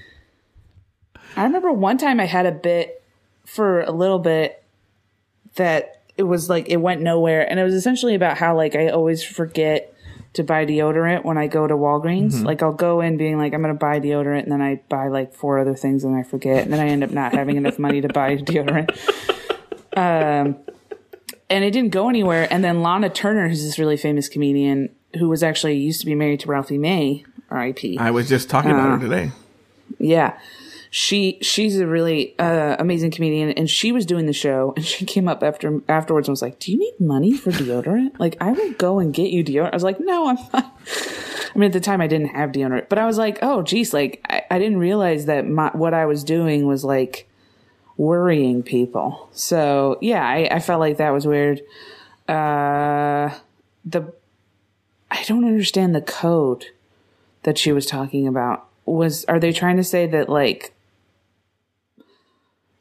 I 1.35 1.43
remember 1.43 1.71
one 1.71 1.97
time 1.97 2.19
I 2.19 2.25
had 2.25 2.45
a 2.45 2.51
bit 2.51 3.01
for 3.45 3.81
a 3.81 3.91
little 3.91 4.19
bit 4.19 4.63
that 5.55 6.01
it 6.17 6.23
was 6.23 6.49
like 6.49 6.69
it 6.69 6.77
went 6.77 7.01
nowhere 7.01 7.49
and 7.49 7.59
it 7.59 7.63
was 7.63 7.73
essentially 7.73 8.15
about 8.15 8.37
how 8.37 8.55
like 8.55 8.75
I 8.75 8.89
always 8.89 9.23
forget 9.23 9.93
to 10.33 10.43
buy 10.43 10.65
deodorant 10.65 11.25
when 11.25 11.37
I 11.37 11.47
go 11.47 11.67
to 11.67 11.73
Walgreens. 11.75 12.35
Mhm. 12.35 12.45
Like 12.45 12.61
I'll 12.63 12.71
go 12.73 13.01
in 13.01 13.17
being 13.17 13.37
like 13.37 13.53
I'm 13.53 13.61
going 13.61 13.73
to 13.73 13.79
buy 13.79 13.99
deodorant 13.99 14.43
and 14.43 14.51
then 14.51 14.61
I 14.61 14.81
buy 14.87 15.07
like 15.09 15.33
four 15.33 15.59
other 15.59 15.75
things 15.75 16.03
and 16.03 16.15
I 16.15 16.23
forget 16.23 16.63
and 16.63 16.71
then 16.71 16.79
I 16.79 16.87
end 16.87 17.03
up 17.03 17.11
not 17.11 17.33
having 17.33 17.57
enough 17.57 17.79
money 17.79 18.01
to 18.01 18.07
buy 18.09 18.35
deodorant. 18.37 18.89
Um 19.97 20.57
and 21.49 21.65
it 21.65 21.71
didn't 21.71 21.91
go 21.91 22.07
anywhere 22.07 22.47
and 22.49 22.63
then 22.63 22.77
Lahna 22.77 23.13
Turner 23.13 23.49
who's 23.49 23.63
this 23.63 23.77
really 23.77 23.97
famous 23.97 24.29
comedian 24.29 24.89
who 25.19 25.27
was 25.27 25.43
actually 25.43 25.75
used 25.77 25.99
to 25.99 26.05
be 26.05 26.15
married 26.15 26.39
to 26.41 26.47
Ralphie 26.47 26.77
May, 26.77 27.25
R.I.P. 27.49 27.97
I 27.97 28.11
was 28.11 28.29
just 28.29 28.49
talking 28.49 28.71
about 28.71 28.87
Uh, 28.89 28.95
her 28.95 28.99
today. 28.99 29.31
Yeah. 29.99 30.37
She 30.93 31.37
she's 31.41 31.79
a 31.79 31.87
really 31.87 32.37
uh, 32.37 32.75
amazing 32.77 33.11
comedian 33.11 33.51
and 33.51 33.69
she 33.69 33.93
was 33.93 34.05
doing 34.05 34.25
the 34.25 34.33
show 34.33 34.73
and 34.75 34.85
she 34.85 35.05
came 35.05 35.29
up 35.29 35.41
after 35.41 35.79
afterwards 35.87 36.27
and 36.27 36.33
was 36.33 36.41
like, 36.41 36.59
"Do 36.59 36.69
you 36.69 36.77
need 36.77 36.99
money 36.99 37.33
for 37.33 37.49
deodorant? 37.51 38.19
Like 38.19 38.35
I 38.41 38.51
will 38.51 38.73
go 38.73 38.99
and 38.99 39.13
get 39.13 39.31
you 39.31 39.41
deodorant." 39.41 39.71
I 39.71 39.75
was 39.75 39.83
like, 39.83 40.01
"No, 40.01 40.27
I'm 40.27 40.35
fine." 40.35 40.69
I 41.55 41.59
mean, 41.59 41.67
at 41.67 41.73
the 41.73 41.79
time 41.79 42.01
I 42.01 42.07
didn't 42.07 42.35
have 42.35 42.51
deodorant, 42.51 42.89
but 42.89 42.97
I 42.97 43.05
was 43.05 43.17
like, 43.17 43.39
"Oh, 43.41 43.61
geez, 43.61 43.93
like 43.93 44.25
I, 44.29 44.43
I 44.51 44.59
didn't 44.59 44.79
realize 44.79 45.27
that 45.27 45.47
my, 45.47 45.69
what 45.69 45.93
I 45.93 46.05
was 46.05 46.25
doing 46.25 46.67
was 46.67 46.83
like 46.83 47.29
worrying 47.95 48.61
people." 48.61 49.29
So 49.31 49.97
yeah, 50.01 50.27
I, 50.27 50.49
I 50.51 50.59
felt 50.59 50.81
like 50.81 50.97
that 50.97 51.11
was 51.11 51.25
weird. 51.25 51.61
Uh, 52.27 53.33
the 53.85 54.13
I 55.09 55.23
don't 55.23 55.45
understand 55.45 55.95
the 55.95 56.01
code 56.01 56.65
that 57.43 57.57
she 57.57 57.71
was 57.71 57.85
talking 57.85 58.27
about. 58.27 58.67
Was 58.85 59.23
are 59.25 59.39
they 59.39 59.53
trying 59.53 59.77
to 59.77 59.85
say 59.85 60.05
that 60.07 60.27
like 60.27 60.73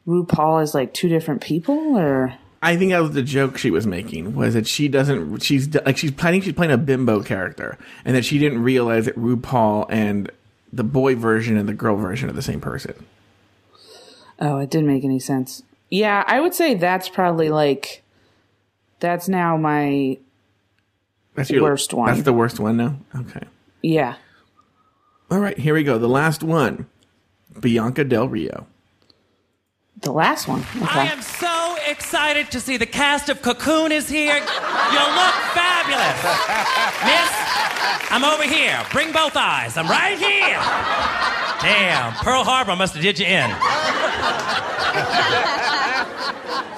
RuPaul 0.07 0.63
is 0.63 0.75
like 0.75 0.95
two 0.95 1.09
different 1.09 1.41
people 1.41 1.97
or 1.97 2.35
I 2.63 2.77
think 2.77 2.93
that 2.93 3.01
was 3.01 3.13
the 3.13 3.23
joke 3.23 3.57
she 3.57 3.71
was 3.71 3.87
making 3.87 4.35
was 4.35 4.55
that 4.55 4.67
she 4.67 4.89
doesn't 4.89 5.41
she's 5.41 5.75
like 5.75 5.97
she's 5.97 6.11
planning 6.11 6.43
she's 6.43 6.53
playing 6.53 6.73
a 6.73 6.79
bimbo 6.79 7.23
character 7.23 7.79
and 8.05 8.15
that 8.15 8.25
she 8.25 8.39
didn't 8.39 8.63
realize 8.63 9.07
that 9.07 9.17
RuPaul 9.17 9.87
and 9.89 10.31
the 10.73 10.85
boy 10.85 11.17
version 11.17 11.57
and 11.57 11.69
the 11.69 11.75
girl 11.75 11.97
version 11.97 12.29
are 12.29 12.35
the 12.35 12.43
same 12.43 12.61
person. 12.61 12.95
Oh, 14.39 14.59
it 14.59 14.71
didn't 14.71 14.87
make 14.87 15.05
any 15.05 15.19
sense. 15.19 15.63
Yeah, 15.91 16.23
I 16.27 16.41
would 16.41 16.55
say 16.55 16.75
that's 16.75 17.09
probably 17.09 17.49
like 17.49 18.03
that's 19.01 19.29
now 19.29 19.57
my 19.57 20.19
That's 21.35 21.51
your 21.51 21.63
Worst 21.63 21.93
one. 21.93 22.09
That's 22.09 22.23
the 22.23 22.33
worst 22.33 22.61
one 22.61 22.77
now. 22.77 22.97
Okay. 23.17 23.47
yeah. 23.83 24.17
All 25.31 25.39
right, 25.39 25.57
here 25.59 25.75
we 25.75 25.85
go. 25.85 25.97
The 25.97 26.09
last 26.09 26.43
one, 26.43 26.87
Bianca 27.59 28.05
Del 28.05 28.29
Rio. 28.29 28.67
The 30.01 30.13
last 30.13 30.49
one. 30.49 30.65
I 30.81 31.09
am 31.13 31.21
so 31.21 31.77
excited 31.87 32.51
to 32.53 32.61
see 32.61 32.79
the 32.79 32.87
cast 32.87 33.29
of 33.29 33.43
Cocoon 33.43 33.93
is 33.93 34.09
here. 34.09 34.37
You 34.37 34.41
look 34.41 35.35
fabulous. 35.53 36.17
Miss, 37.05 37.31
I'm 38.11 38.25
over 38.25 38.45
here. 38.45 38.83
Bring 38.93 39.13
both 39.13 39.37
eyes. 39.37 39.77
I'm 39.77 39.89
right 39.89 40.17
here. 40.17 40.59
Damn, 41.61 42.15
Pearl 42.15 42.45
Harbor 42.45 42.77
must 42.77 42.95
have 42.95 43.03
did 43.03 43.19
you 43.19 43.27
in. 43.27 43.51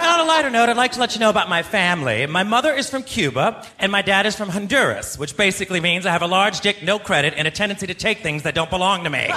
And 0.02 0.10
on 0.10 0.18
a 0.18 0.24
lighter 0.24 0.50
note, 0.50 0.68
I'd 0.68 0.76
like 0.76 0.90
to 0.92 1.00
let 1.00 1.14
you 1.14 1.20
know 1.20 1.30
about 1.30 1.48
my 1.48 1.62
family. 1.62 2.26
My 2.26 2.42
mother 2.42 2.72
is 2.72 2.90
from 2.90 3.04
Cuba, 3.04 3.64
and 3.78 3.92
my 3.92 4.02
dad 4.02 4.26
is 4.26 4.34
from 4.34 4.48
Honduras, 4.48 5.16
which 5.16 5.36
basically 5.36 5.78
means 5.78 6.06
I 6.06 6.10
have 6.10 6.22
a 6.22 6.26
large 6.26 6.60
dick, 6.60 6.82
no 6.82 6.98
credit, 6.98 7.34
and 7.36 7.46
a 7.46 7.52
tendency 7.52 7.86
to 7.86 7.94
take 7.94 8.18
things 8.18 8.42
that 8.42 8.56
don't 8.56 8.68
belong 8.70 9.04
to 9.04 9.10
me. 9.10 9.28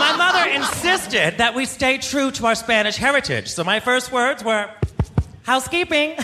My 0.00 0.16
mother 0.16 0.50
insisted 0.82 1.36
that 1.38 1.54
we 1.54 1.66
stay 1.66 1.98
true 1.98 2.30
to 2.30 2.46
our 2.46 2.54
Spanish 2.54 2.96
heritage, 2.96 3.48
so 3.48 3.62
my 3.62 3.80
first 3.80 4.10
words 4.10 4.42
were 4.42 4.70
housekeeping. 5.42 6.14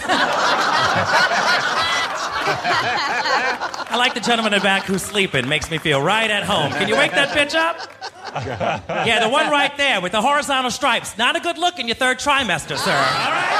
I 3.88 3.96
like 3.98 4.14
the 4.14 4.20
gentleman 4.20 4.54
in 4.54 4.60
the 4.60 4.64
back 4.64 4.84
who's 4.84 5.02
sleeping. 5.02 5.46
Makes 5.46 5.70
me 5.70 5.76
feel 5.76 6.00
right 6.00 6.30
at 6.30 6.44
home. 6.44 6.72
Can 6.72 6.88
you 6.88 6.96
wake 6.96 7.12
that 7.12 7.36
bitch 7.36 7.54
up? 7.54 7.76
Yeah, 9.06 9.20
the 9.22 9.28
one 9.28 9.50
right 9.50 9.76
there 9.76 10.00
with 10.00 10.12
the 10.12 10.22
horizontal 10.22 10.70
stripes. 10.70 11.18
Not 11.18 11.36
a 11.36 11.40
good 11.40 11.58
look 11.58 11.78
in 11.78 11.86
your 11.86 11.96
third 11.96 12.18
trimester, 12.18 12.78
sir. 12.78 12.92
All 12.92 13.30
right? 13.30 13.52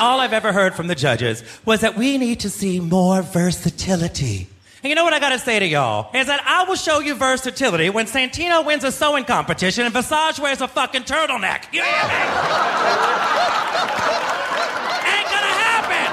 All 0.00 0.20
I've 0.20 0.34
ever 0.34 0.52
heard 0.52 0.74
from 0.74 0.88
the 0.88 0.94
judges 0.94 1.42
was 1.64 1.80
that 1.80 1.96
we 1.96 2.18
need 2.18 2.40
to 2.40 2.50
see 2.50 2.78
more 2.78 3.22
versatility. 3.22 4.48
And 4.84 4.90
you 4.90 4.96
know 4.96 5.04
what 5.04 5.14
I 5.14 5.18
gotta 5.18 5.38
say 5.38 5.58
to 5.58 5.66
y'all? 5.66 6.14
Is 6.14 6.26
that 6.26 6.44
I 6.44 6.64
will 6.68 6.74
show 6.76 7.00
you 7.00 7.14
versatility 7.14 7.88
when 7.88 8.04
Santino 8.04 8.66
wins 8.66 8.84
a 8.84 8.92
sewing 8.92 9.24
competition 9.24 9.86
and 9.86 9.94
Visage 9.94 10.38
wears 10.38 10.60
a 10.60 10.68
fucking 10.68 11.04
turtleneck. 11.04 11.72
You 11.72 11.80
hear 11.80 12.04
me? 12.04 12.20
Ain't 15.08 15.28
gonna 15.32 15.56
happen! 15.64 16.04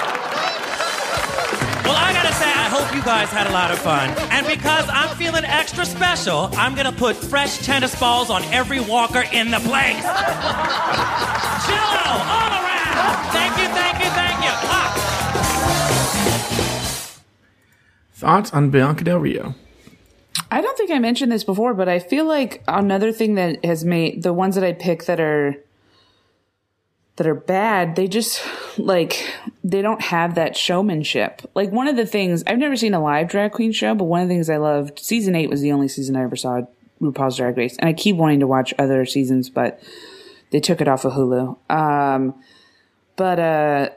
Well, 1.84 2.00
I 2.00 2.14
gotta 2.16 2.34
say, 2.34 2.48
I 2.48 2.72
hope 2.72 2.96
you 2.96 3.04
guys 3.04 3.28
had 3.28 3.48
a 3.48 3.52
lot 3.52 3.72
of 3.72 3.80
fun. 3.80 4.10
And 4.32 4.48
because 4.48 4.86
I'm 4.88 5.18
feeling 5.18 5.44
extra 5.44 5.84
special, 5.86 6.50
I'm 6.54 6.74
gonna 6.74 6.94
put 6.94 7.18
fresh 7.18 7.58
tennis 7.58 7.94
balls 8.00 8.30
on 8.30 8.42
every 8.54 8.80
walker 8.80 9.26
in 9.34 9.52
the 9.52 9.60
place. 9.60 10.00
Jello 11.68 12.08
all 12.24 12.52
around! 12.56 13.32
Thank 13.36 13.51
Thoughts 18.22 18.54
on 18.54 18.70
Bianca 18.70 19.04
Del 19.04 19.18
Rio? 19.18 19.56
I 20.52 20.62
don't 20.62 20.78
think 20.78 20.92
I 20.92 21.00
mentioned 21.00 21.32
this 21.32 21.44
before, 21.44 21.74
but 21.74 21.90
I 21.90 21.98
feel 21.98 22.26
like 22.26 22.64
another 22.68 23.12
thing 23.12 23.34
that 23.34 23.66
has 23.66 23.84
made 23.84 24.22
the 24.22 24.32
ones 24.32 24.54
that 24.54 24.64
I 24.64 24.74
pick 24.74 25.06
that 25.06 25.20
are 25.20 25.56
that 27.16 27.26
are 27.26 27.34
bad, 27.34 27.96
they 27.96 28.08
just 28.08 28.44
like 28.78 29.28
they 29.64 29.82
don't 29.82 30.02
have 30.02 30.36
that 30.36 30.56
showmanship. 30.56 31.42
Like 31.56 31.72
one 31.72 31.88
of 31.88 31.96
the 31.96 32.06
things 32.06 32.44
I've 32.46 32.60
never 32.60 32.76
seen 32.76 32.94
a 32.94 33.02
live 33.02 33.28
drag 33.28 33.54
queen 33.54 33.72
show, 33.72 33.96
but 33.96 34.04
one 34.04 34.22
of 34.22 34.28
the 34.28 34.36
things 34.36 34.52
I 34.52 34.58
loved 34.58 35.00
season 35.00 35.34
eight 35.34 35.50
was 35.50 35.62
the 35.62 35.72
only 35.72 35.88
season 35.88 36.16
I 36.16 36.22
ever 36.22 36.36
saw 36.36 36.62
RuPaul's 37.02 37.38
Drag 37.38 37.58
Race, 37.58 37.76
and 37.80 37.90
I 37.90 37.94
keep 37.94 38.18
wanting 38.18 38.42
to 38.42 38.48
watch 38.48 38.72
other 38.78 39.04
seasons, 39.08 39.50
but 39.50 39.82
they 40.52 40.60
took 40.60 40.80
it 40.80 40.88
off 40.88 41.06
of 41.06 41.14
Hulu. 41.14 41.58
Um, 41.72 42.36
but 43.16 43.40
uh, 43.40 43.90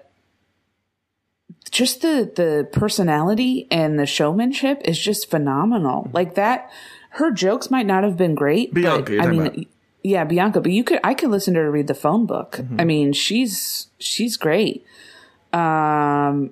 just 1.74 2.02
the 2.02 2.30
the 2.34 2.68
personality 2.72 3.66
and 3.70 3.98
the 3.98 4.06
showmanship 4.06 4.80
is 4.84 4.96
just 4.98 5.28
phenomenal. 5.28 6.08
Like 6.12 6.36
that, 6.36 6.70
her 7.10 7.32
jokes 7.32 7.68
might 7.70 7.84
not 7.84 8.04
have 8.04 8.16
been 8.16 8.34
great. 8.36 8.72
Bianca, 8.72 9.16
but, 9.18 9.26
I 9.26 9.30
mean, 9.30 9.46
about. 9.46 9.58
yeah, 10.04 10.24
Bianca. 10.24 10.60
But 10.60 10.70
you 10.70 10.84
could, 10.84 11.00
I 11.02 11.14
could 11.14 11.30
listen 11.30 11.54
to 11.54 11.60
her 11.60 11.70
read 11.70 11.88
the 11.88 11.94
phone 11.94 12.26
book. 12.26 12.52
Mm-hmm. 12.58 12.80
I 12.80 12.84
mean, 12.84 13.12
she's 13.12 13.88
she's 13.98 14.36
great. 14.36 14.86
Um, 15.52 16.50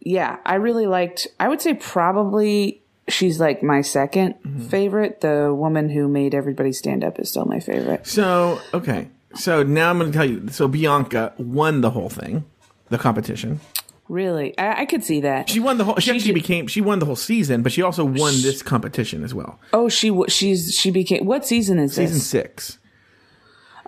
yeah, 0.00 0.36
I 0.44 0.56
really 0.56 0.86
liked. 0.86 1.26
I 1.40 1.48
would 1.48 1.62
say 1.62 1.72
probably 1.74 2.82
she's 3.08 3.40
like 3.40 3.62
my 3.62 3.80
2nd 3.80 4.38
Mm-hmm. 4.42 4.66
favorite. 4.68 5.20
The 5.22 5.54
woman 5.54 5.88
who 5.88 6.08
made 6.08 6.34
everybody 6.34 6.72
stand 6.72 7.04
up 7.04 7.18
is 7.18 7.30
still 7.30 7.46
my 7.46 7.60
favorite. 7.60 8.06
So 8.06 8.60
okay, 8.74 9.08
so 9.34 9.62
now 9.62 9.88
I'm 9.90 9.98
going 9.98 10.12
to 10.12 10.16
tell 10.18 10.28
you. 10.28 10.48
So 10.48 10.68
Bianca 10.68 11.32
won 11.38 11.80
the 11.80 11.90
whole 11.90 12.10
thing, 12.10 12.44
the 12.90 12.98
competition. 12.98 13.60
Really, 14.08 14.56
I, 14.56 14.82
I 14.82 14.84
could 14.84 15.02
see 15.02 15.20
that. 15.20 15.48
She 15.48 15.58
won 15.58 15.78
the 15.78 15.84
whole. 15.84 15.96
She, 15.96 16.18
She 16.20 16.32
became. 16.32 16.68
She 16.68 16.80
won 16.80 17.00
the 17.00 17.06
whole 17.06 17.16
season, 17.16 17.62
but 17.62 17.72
she 17.72 17.82
also 17.82 18.04
won 18.04 18.34
this 18.42 18.62
competition 18.62 19.24
as 19.24 19.34
well. 19.34 19.58
Oh, 19.72 19.88
she 19.88 20.16
she's 20.28 20.74
she 20.74 20.90
became. 20.90 21.24
What 21.24 21.44
season 21.46 21.78
is 21.78 21.94
Season 21.94 22.14
this? 22.14 22.26
six. 22.26 22.78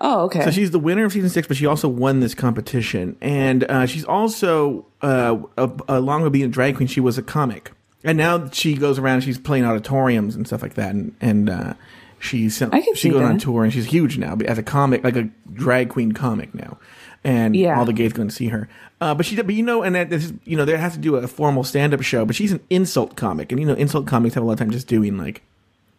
Oh, 0.01 0.23
okay. 0.27 0.45
So 0.45 0.51
she's 0.51 0.71
the 0.71 0.79
winner 0.79 1.05
of 1.05 1.13
season 1.13 1.31
six, 1.31 1.49
but 1.49 1.57
she 1.57 1.67
also 1.67 1.89
won 1.89 2.21
this 2.21 2.35
competition, 2.35 3.17
and 3.21 3.65
uh, 3.65 3.87
she's 3.87 4.05
also 4.05 4.87
uh, 5.03 5.39
a, 5.57 5.71
along 5.89 6.23
with 6.23 6.33
being 6.33 6.45
a 6.45 6.49
drag 6.49 6.77
queen, 6.77 6.87
she 6.87 7.01
was 7.01 7.19
a 7.19 7.23
comic, 7.23 7.73
and 8.05 8.17
now 8.17 8.49
she 8.51 8.75
goes 8.75 8.99
around. 8.99 9.23
She's 9.23 9.39
playing 9.39 9.65
auditoriums 9.65 10.37
and 10.37 10.47
stuff 10.47 10.63
like 10.63 10.75
that, 10.75 10.95
and 10.95 11.15
and 11.21 11.51
uh, 11.51 11.75
she's 12.21 12.63
she 12.95 13.11
goes 13.11 13.23
on 13.23 13.39
tour, 13.39 13.65
and 13.65 13.73
she's 13.73 13.87
huge 13.87 14.19
now 14.19 14.37
as 14.47 14.59
a 14.59 14.63
comic, 14.63 15.03
like 15.03 15.17
a 15.17 15.29
drag 15.53 15.89
queen 15.91 16.13
comic 16.13 16.55
now, 16.55 16.79
and 17.25 17.55
Yeah. 17.57 17.79
all 17.79 17.85
the 17.85 17.93
gays 17.93 18.13
going 18.13 18.29
to 18.29 18.35
see 18.35 18.49
her. 18.49 18.69
Uh, 19.01 19.15
but 19.15 19.27
she, 19.27 19.37
but 19.37 19.55
you 19.55 19.63
know, 19.63 19.83
and 19.83 19.95
that 19.95 20.11
this 20.11 20.25
is, 20.25 20.33
you 20.45 20.57
know, 20.57 20.65
there 20.65 20.79
has 20.79 20.93
to 20.95 20.99
do 20.99 21.17
a 21.17 21.29
formal 21.29 21.63
stand 21.65 21.95
up 21.95 22.03
show, 22.03 22.25
but 22.25 22.35
she's 22.35 22.53
an 22.53 22.61
insult 22.71 23.17
comic, 23.17 23.53
and 23.53 23.61
you 23.61 23.67
know, 23.67 23.75
insult 23.75 24.07
comics 24.07 24.35
have 24.35 24.43
a 24.43 24.47
lot 24.47 24.55
of 24.55 24.59
time 24.59 24.71
just 24.71 24.89
doing 24.89 25.17
like 25.17 25.43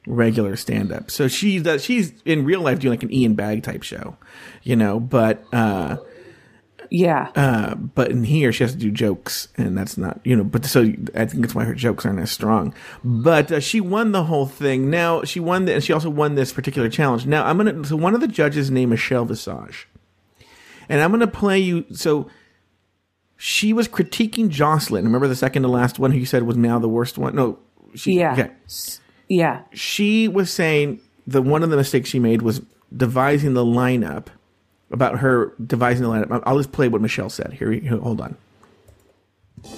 regular 0.08 0.56
stand 0.56 0.92
up. 0.92 1.12
So 1.12 1.28
she 1.28 1.60
does 1.60 1.84
she's 1.84 2.14
in 2.26 2.44
real 2.46 2.62
life 2.62 2.80
doing 2.80 2.94
like 2.94 3.04
an 3.04 3.14
Ian 3.14 3.36
Bagg 3.36 3.64
type 3.64 3.84
show, 3.84 4.18
you 4.64 4.76
know, 4.76 5.00
but 5.00 5.44
uh 5.54 5.98
yeah. 6.90 7.30
uh 7.36 7.76
but 7.76 8.10
in 8.10 8.24
here 8.24 8.52
she 8.52 8.64
has 8.64 8.72
to 8.72 8.78
do 8.80 8.90
jokes 8.92 9.50
and 9.58 9.78
that's 9.78 9.98
not, 9.98 10.20
you 10.24 10.36
know, 10.36 10.44
but 10.44 10.66
so 10.66 10.82
I 11.14 11.26
think 11.26 11.42
that's 11.42 11.54
why 11.54 11.66
her 11.66 11.76
jokes 11.76 12.06
aren't 12.06 12.20
as 12.20 12.32
strong. 12.32 12.74
But 13.04 13.52
uh, 13.52 13.60
she 13.60 13.80
won 13.82 14.12
the 14.14 14.24
whole 14.24 14.48
thing. 14.48 14.90
Now 14.90 15.24
she 15.24 15.40
won 15.40 15.66
the, 15.66 15.76
and 15.76 15.84
she 15.84 15.94
also 15.94 16.10
won 16.10 16.34
this 16.36 16.54
particular 16.54 16.90
challenge. 16.90 17.26
Now 17.28 17.46
I'm 17.46 17.58
going 17.58 17.84
to 17.84 17.88
so 17.88 17.96
one 17.96 18.16
of 18.16 18.22
the 18.22 18.28
judges 18.28 18.72
named 18.72 18.90
Michelle 18.92 19.26
Visage. 19.26 19.88
And 20.90 21.02
I'm 21.02 21.12
going 21.12 21.20
to 21.22 21.28
play 21.28 21.60
you 21.60 21.86
so 21.94 22.30
she 23.38 23.72
was 23.72 23.88
critiquing 23.88 24.50
Joslyn. 24.50 25.06
Remember 25.06 25.28
the 25.28 25.36
second 25.36 25.62
to 25.62 25.70
last 25.70 26.00
one 26.00 26.12
who 26.12 26.18
you 26.18 26.26
said 26.26 26.44
was 26.44 26.58
now 26.58 26.80
the 26.80 26.90
worst 26.90 27.18
one? 27.18 27.36
No, 27.36 27.60
she 27.96 28.14
Yeah. 28.20 28.34
okay 28.34 28.52
Yeah. 29.28 29.62
she 29.72 30.28
was 30.28 30.52
saying 30.52 31.00
that 31.28 31.44
one 31.44 31.64
of 31.64 31.70
the 31.70 31.78
mistakes 31.78 32.10
she 32.10 32.20
made 32.20 32.42
was 32.42 32.62
devising 32.96 33.54
the 33.54 33.64
lineup 33.64 34.26
about 34.92 35.20
her 35.20 35.54
devising 35.66 36.04
the 36.04 36.10
lineup. 36.10 36.42
I'll 36.46 36.58
just 36.58 36.72
play 36.72 36.88
what 36.88 37.02
Michelle 37.02 37.30
said. 37.30 37.54
Here, 37.54 37.72
here 37.72 37.98
hold 37.98 38.20
on. 38.20 38.36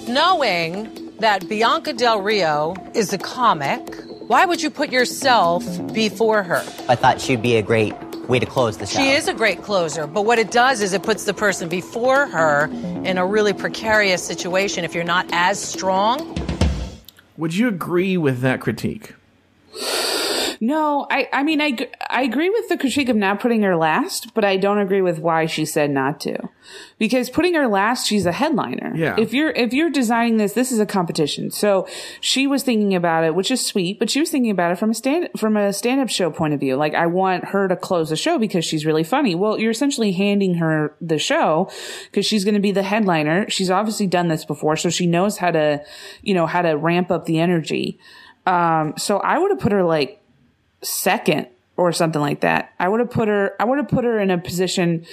Knowing 0.08 1.10
that 1.18 1.48
Bianca 1.48 1.92
Del 1.92 2.22
Rio 2.22 2.74
is 2.94 3.12
a 3.12 3.18
comic, 3.18 3.94
why 4.26 4.44
would 4.46 4.62
you 4.62 4.70
put 4.70 4.90
yourself 4.90 5.64
before 5.92 6.42
her? 6.42 6.64
I 6.88 6.94
thought 6.94 7.20
she'd 7.20 7.42
be 7.42 7.56
a 7.56 7.62
great 7.62 7.94
way 8.28 8.38
to 8.38 8.46
close 8.46 8.78
the 8.78 8.86
show. 8.86 8.98
She 8.98 9.10
is 9.10 9.28
a 9.28 9.34
great 9.34 9.62
closer, 9.62 10.06
but 10.06 10.22
what 10.22 10.38
it 10.38 10.50
does 10.50 10.80
is 10.80 10.92
it 10.92 11.02
puts 11.02 11.24
the 11.24 11.34
person 11.34 11.68
before 11.68 12.26
her 12.26 12.66
in 13.04 13.18
a 13.18 13.26
really 13.26 13.52
precarious 13.52 14.24
situation 14.24 14.84
if 14.84 14.94
you're 14.94 15.04
not 15.04 15.26
as 15.32 15.60
strong. 15.60 16.36
Would 17.36 17.54
you 17.54 17.68
agree 17.68 18.16
with 18.16 18.40
that 18.40 18.60
critique? 18.60 19.14
No, 20.64 21.08
I, 21.10 21.28
I 21.32 21.42
mean, 21.42 21.60
I, 21.60 21.76
I 22.08 22.22
agree 22.22 22.48
with 22.48 22.68
the 22.68 22.78
critique 22.78 23.08
of 23.08 23.16
not 23.16 23.40
putting 23.40 23.62
her 23.62 23.74
last, 23.74 24.32
but 24.32 24.44
I 24.44 24.56
don't 24.56 24.78
agree 24.78 25.02
with 25.02 25.18
why 25.18 25.46
she 25.46 25.64
said 25.64 25.90
not 25.90 26.20
to. 26.20 26.38
Because 27.00 27.28
putting 27.28 27.54
her 27.54 27.66
last, 27.66 28.06
she's 28.06 28.26
a 28.26 28.30
headliner. 28.30 28.92
Yeah. 28.94 29.16
If 29.18 29.34
you're, 29.34 29.50
if 29.50 29.72
you're 29.72 29.90
designing 29.90 30.36
this, 30.36 30.52
this 30.52 30.70
is 30.70 30.78
a 30.78 30.86
competition. 30.86 31.50
So 31.50 31.88
she 32.20 32.46
was 32.46 32.62
thinking 32.62 32.94
about 32.94 33.24
it, 33.24 33.34
which 33.34 33.50
is 33.50 33.66
sweet, 33.66 33.98
but 33.98 34.08
she 34.08 34.20
was 34.20 34.30
thinking 34.30 34.52
about 34.52 34.70
it 34.70 34.78
from 34.78 34.90
a 34.90 34.94
stand, 34.94 35.30
from 35.36 35.56
a 35.56 35.72
stand-up 35.72 36.08
show 36.08 36.30
point 36.30 36.54
of 36.54 36.60
view. 36.60 36.76
Like, 36.76 36.94
I 36.94 37.06
want 37.06 37.46
her 37.46 37.66
to 37.66 37.74
close 37.74 38.10
the 38.10 38.16
show 38.16 38.38
because 38.38 38.64
she's 38.64 38.86
really 38.86 39.02
funny. 39.02 39.34
Well, 39.34 39.58
you're 39.58 39.72
essentially 39.72 40.12
handing 40.12 40.54
her 40.54 40.94
the 41.00 41.18
show 41.18 41.72
because 42.04 42.24
she's 42.24 42.44
going 42.44 42.54
to 42.54 42.60
be 42.60 42.70
the 42.70 42.84
headliner. 42.84 43.50
She's 43.50 43.68
obviously 43.68 44.06
done 44.06 44.28
this 44.28 44.44
before, 44.44 44.76
so 44.76 44.90
she 44.90 45.08
knows 45.08 45.38
how 45.38 45.50
to, 45.50 45.84
you 46.22 46.34
know, 46.34 46.46
how 46.46 46.62
to 46.62 46.76
ramp 46.76 47.10
up 47.10 47.24
the 47.24 47.40
energy. 47.40 47.98
Um, 48.46 48.94
so 48.96 49.18
I 49.18 49.38
would 49.38 49.50
have 49.50 49.58
put 49.58 49.72
her 49.72 49.82
like 49.82 50.21
second 50.82 51.46
or 51.76 51.90
something 51.92 52.20
like 52.20 52.40
that. 52.40 52.72
I 52.78 52.88
would 52.88 53.00
have 53.00 53.10
put 53.10 53.28
her. 53.28 53.56
I 53.58 53.64
would 53.64 53.78
have 53.78 53.88
put 53.88 54.04
her 54.04 54.18
in 54.20 54.30
a 54.30 54.36
position. 54.38 55.06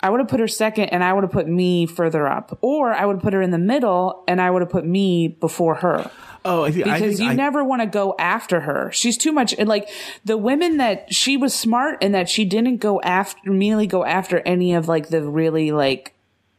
I 0.00 0.08
would 0.10 0.18
have 0.20 0.28
put 0.28 0.40
her 0.40 0.48
second, 0.48 0.86
and 0.86 1.04
I 1.04 1.12
would 1.12 1.24
have 1.24 1.30
put 1.32 1.46
me 1.46 1.86
further 1.86 2.26
up, 2.26 2.58
or 2.62 2.92
I 2.92 3.04
would 3.04 3.20
put 3.20 3.32
her 3.34 3.42
in 3.42 3.50
the 3.50 3.58
middle, 3.58 4.24
and 4.26 4.40
I 4.40 4.50
would 4.50 4.62
have 4.62 4.70
put 4.70 4.86
me 4.86 5.28
before 5.28 5.76
her. 5.76 6.10
Oh, 6.44 6.64
I, 6.64 6.70
think- 6.70 6.86
I 6.86 6.98
because 7.00 7.18
think 7.18 7.26
you 7.26 7.32
I- 7.32 7.34
never 7.34 7.62
want 7.64 7.82
to 7.82 7.86
go 7.86 8.14
after 8.18 8.60
her. 8.60 8.90
She's 8.92 9.18
too 9.18 9.32
much. 9.32 9.52
and, 9.58 9.68
Like 9.68 9.88
the 10.24 10.38
women 10.38 10.76
that 10.78 11.12
she 11.12 11.36
was 11.36 11.52
smart 11.54 11.98
and 12.02 12.14
that 12.14 12.28
she 12.30 12.44
didn't 12.44 12.78
go 12.78 13.00
after 13.02 13.38
immediately 13.50 13.86
go 13.88 14.04
after 14.04 14.40
any 14.46 14.72
of 14.74 14.86
like 14.88 15.08
the 15.08 15.22
really 15.22 15.72
like 15.72 16.14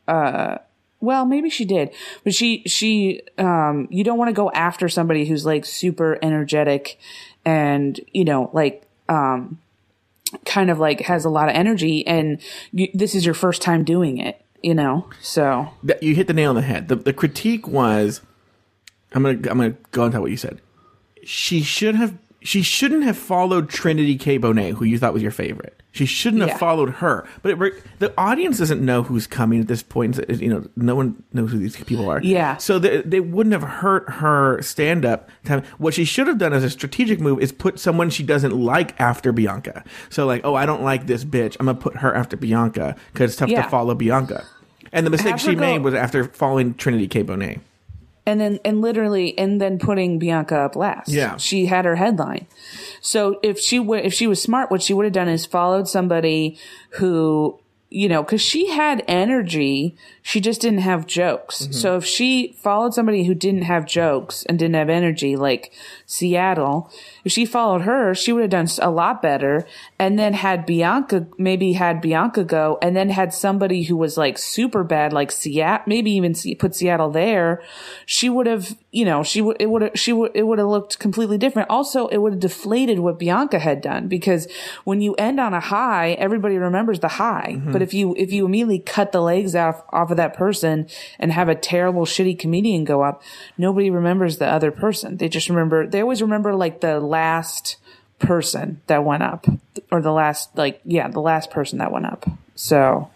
uh 0.08 0.58
well 1.00 1.26
maybe 1.26 1.50
she 1.50 1.64
did 1.66 1.92
but 2.24 2.34
she 2.34 2.64
she 2.66 3.22
um 3.38 3.88
you 3.92 4.04
don't 4.04 4.18
want 4.18 4.30
to 4.30 4.34
go 4.34 4.50
after 4.52 4.88
somebody 4.90 5.26
who's 5.26 5.46
like 5.46 5.66
super 5.66 6.18
energetic 6.22 6.98
and 7.48 8.00
you 8.12 8.26
know 8.26 8.50
like 8.54 8.86
um 9.10 9.58
kind 10.46 10.70
of 10.70 10.78
like 10.78 11.00
has 11.02 11.24
a 11.24 11.30
lot 11.30 11.48
of 11.48 11.56
energy 11.56 12.06
and 12.06 12.42
you, 12.74 12.90
this 12.94 13.16
is 13.16 13.26
your 13.26 13.34
first 13.34 13.62
time 13.62 13.84
doing 13.84 14.18
it 14.18 14.44
you 14.62 14.76
know 14.76 15.10
so 15.22 15.70
you 16.02 16.16
hit 16.16 16.28
the 16.28 16.34
nail 16.34 16.50
on 16.50 16.56
the 16.56 16.62
head. 16.62 16.88
The, 16.88 16.96
the 16.96 17.14
critique 17.14 17.68
was, 17.68 18.22
I'm 19.14 19.24
gonna 19.24 19.36
I'm 19.36 19.58
gonna 19.58 19.76
go 19.92 20.04
on 20.04 20.12
to 20.12 20.22
what 20.22 20.32
you 20.32 20.38
said. 20.38 20.62
She 21.24 21.62
should 21.62 21.96
have 21.96 22.18
she 22.42 22.62
shouldn't 22.62 23.04
have 23.04 23.18
followed 23.18 23.70
Trinity 23.70 24.18
K 24.18 24.40
Bonet, 24.40 24.74
who 24.74 24.86
you 24.86 25.00
thought 25.00 25.14
was 25.14 25.22
your 25.22 25.32
favorite. 25.32 25.82
She 25.98 26.06
shouldn't 26.06 26.42
Yeah. 26.44 26.50
have 26.50 26.60
followed 26.60 26.90
her. 26.96 27.26
But 27.42 27.62
it, 27.62 27.84
the 28.00 28.14
audience 28.18 28.60
doesn't 28.60 28.84
know 28.84 29.04
who's 29.04 29.28
coming 29.28 29.60
at 29.60 29.68
this 29.68 29.84
point. 29.84 30.20
You 30.30 30.50
know, 30.50 30.68
no 30.76 30.96
one 30.96 31.22
knows 31.34 31.52
who 31.52 31.60
these 31.60 31.76
people 31.76 32.10
are. 32.10 32.22
Yeah. 32.22 32.58
So 32.58 32.80
they, 32.80 33.02
they 33.02 33.20
wouldn't 33.20 33.54
have 33.54 33.64
hurt 33.64 34.10
her 34.10 34.62
stand 34.62 35.04
up. 35.06 35.30
Time. 35.46 35.64
What 35.78 35.94
she 35.94 36.06
should 36.06 36.28
have 36.28 36.38
done 36.38 36.54
as 36.54 36.64
a 36.64 36.70
strategic 36.70 37.20
move 37.20 37.40
is 37.42 37.52
put 37.52 37.80
someone 37.80 38.10
she 38.10 38.24
doesn't 38.24 38.54
like 38.58 39.00
after 39.00 39.32
Bianca. 39.32 39.84
So 40.10 40.26
like, 40.26 40.42
oh, 40.44 40.56
I 40.56 40.66
don't 40.66 40.84
like 40.84 41.08
this 41.08 41.26
bitch. 41.26 41.58
I'm 41.60 41.66
gonna 41.66 41.78
put 41.78 41.98
her 41.98 42.14
after 42.14 42.38
Bianca 42.38 42.96
because 43.14 43.32
it's 43.32 43.40
tough 43.40 43.50
Yeah. 43.50 43.64
to 43.64 43.70
follow 43.70 43.96
Bianca. 43.96 44.46
And 44.94 45.06
the 45.06 45.10
mistake 45.10 45.38
she 45.40 45.54
go- 45.56 45.60
made 45.62 45.80
was 45.80 45.94
after 45.94 46.24
following 46.26 46.74
Trinity 46.76 47.08
K 47.08 47.24
Bonet. 47.24 47.60
And 48.28 48.42
then 48.42 48.60
and 48.66 48.82
literally 48.82 49.36
and 49.38 49.60
then 49.60 49.80
putting 49.80 50.20
Bianca 50.20 50.58
up 50.58 50.76
last. 50.76 51.08
Yeah. 51.08 51.38
she 51.38 51.66
had 51.66 51.86
her 51.86 51.96
headline. 51.96 52.46
So 53.00 53.40
if 53.42 53.58
she 53.58 53.80
would 53.80 54.06
if 54.06 54.14
she 54.14 54.28
was 54.28 54.42
smart, 54.42 54.70
what 54.70 54.84
she 54.84 54.94
would 54.94 55.06
have 55.06 55.14
done 55.14 55.30
is 55.30 55.46
followed 55.46 55.88
somebody 55.88 56.60
who 56.92 57.58
you 57.90 58.10
know 58.10 58.22
because 58.22 58.42
she 58.42 58.68
had 58.68 59.02
energy, 59.08 59.96
she 60.22 60.42
just 60.42 60.60
didn't 60.60 60.80
have 60.80 61.08
jokes. 61.08 61.64
Mm-hmm. 61.64 61.72
So 61.72 61.96
if 61.96 62.06
she 62.06 62.54
followed 62.60 62.94
somebody 62.94 63.24
who 63.24 63.34
didn't 63.34 63.62
have 63.62 63.86
jokes 63.86 64.44
and 64.44 64.60
didn't 64.60 64.76
have 64.76 64.90
energy, 64.90 65.38
like 65.38 65.72
Seattle, 66.10 66.90
if 67.26 67.34
she 67.34 67.46
followed 67.46 67.82
her, 67.82 68.16
she 68.16 68.32
would 68.32 68.40
have 68.42 68.50
done 68.50 68.70
a 68.82 68.90
lot 68.90 69.22
better. 69.22 69.68
And 70.00 70.18
then 70.18 70.34
had 70.34 70.66
Bianca 70.66 71.28
maybe 71.38 71.74
had 71.74 72.00
Bianca 72.00 72.46
go, 72.46 72.78
and 72.82 72.96
then 72.96 73.10
had 73.10 73.34
somebody 73.34 73.84
who 73.84 73.98
was 73.98 74.16
like 74.16 74.38
super 74.38 74.86
bad, 74.86 75.12
like 75.12 75.32
Seattle, 75.32 75.84
maybe 75.86 76.12
even 76.12 76.34
put 76.58 76.76
Seattle 76.76 77.12
there. 77.12 77.62
She 78.06 78.30
would 78.30 78.48
have, 78.48 78.78
you 78.92 79.04
know, 79.04 79.22
she 79.22 79.42
would 79.42 79.58
it 79.60 79.70
would 79.70 79.82
have 79.82 79.92
she 79.96 80.14
would 80.14 80.32
it 80.34 80.44
would 80.44 80.60
have 80.60 80.70
looked 80.70 80.98
completely 80.98 81.38
different. 81.38 81.70
Also, 81.70 82.08
it 82.08 82.20
would 82.20 82.32
have 82.32 82.40
deflated 82.40 83.00
what 83.00 83.20
Bianca 83.20 83.60
had 83.60 83.82
done 83.82 84.08
because 84.08 84.48
when 84.86 85.02
you 85.02 85.14
end 85.16 85.42
on 85.42 85.54
a 85.54 85.60
high, 85.60 86.12
everybody 86.12 86.58
remembers 86.58 87.02
the 87.02 87.10
high. 87.10 87.56
Mm-hmm. 87.58 87.74
But 87.74 87.82
if 87.82 87.94
you 87.94 88.16
if 88.18 88.32
you 88.32 88.46
immediately 88.46 88.80
cut 88.80 89.12
the 89.12 89.22
legs 89.22 89.56
off 89.56 89.84
off 89.90 90.10
of 90.10 90.16
that 90.16 90.36
person 90.36 90.88
and 91.20 91.34
have 91.34 91.50
a 91.50 91.56
terrible 91.56 92.06
shitty 92.06 92.40
comedian 92.40 92.86
go 92.86 93.02
up, 93.02 93.22
nobody 93.58 93.90
remembers 93.90 94.38
the 94.38 94.48
other 94.48 94.72
person. 94.72 95.18
They 95.18 95.28
just 95.28 95.50
remember 95.50 95.86
they 95.98 96.02
always 96.02 96.22
remember 96.22 96.54
like 96.54 96.82
the 96.82 97.00
last 97.00 97.78
person 98.20 98.82
that 98.86 99.04
went 99.04 99.24
up 99.24 99.48
or 99.92 100.00
the 100.00 100.12
last 100.12 100.56
like 100.56 100.80
yeah, 100.86 101.08
the 101.08 101.20
last 101.20 101.50
person 101.50 101.80
that 101.80 101.92
went 101.92 102.06
up. 102.06 102.30
So 102.54 103.10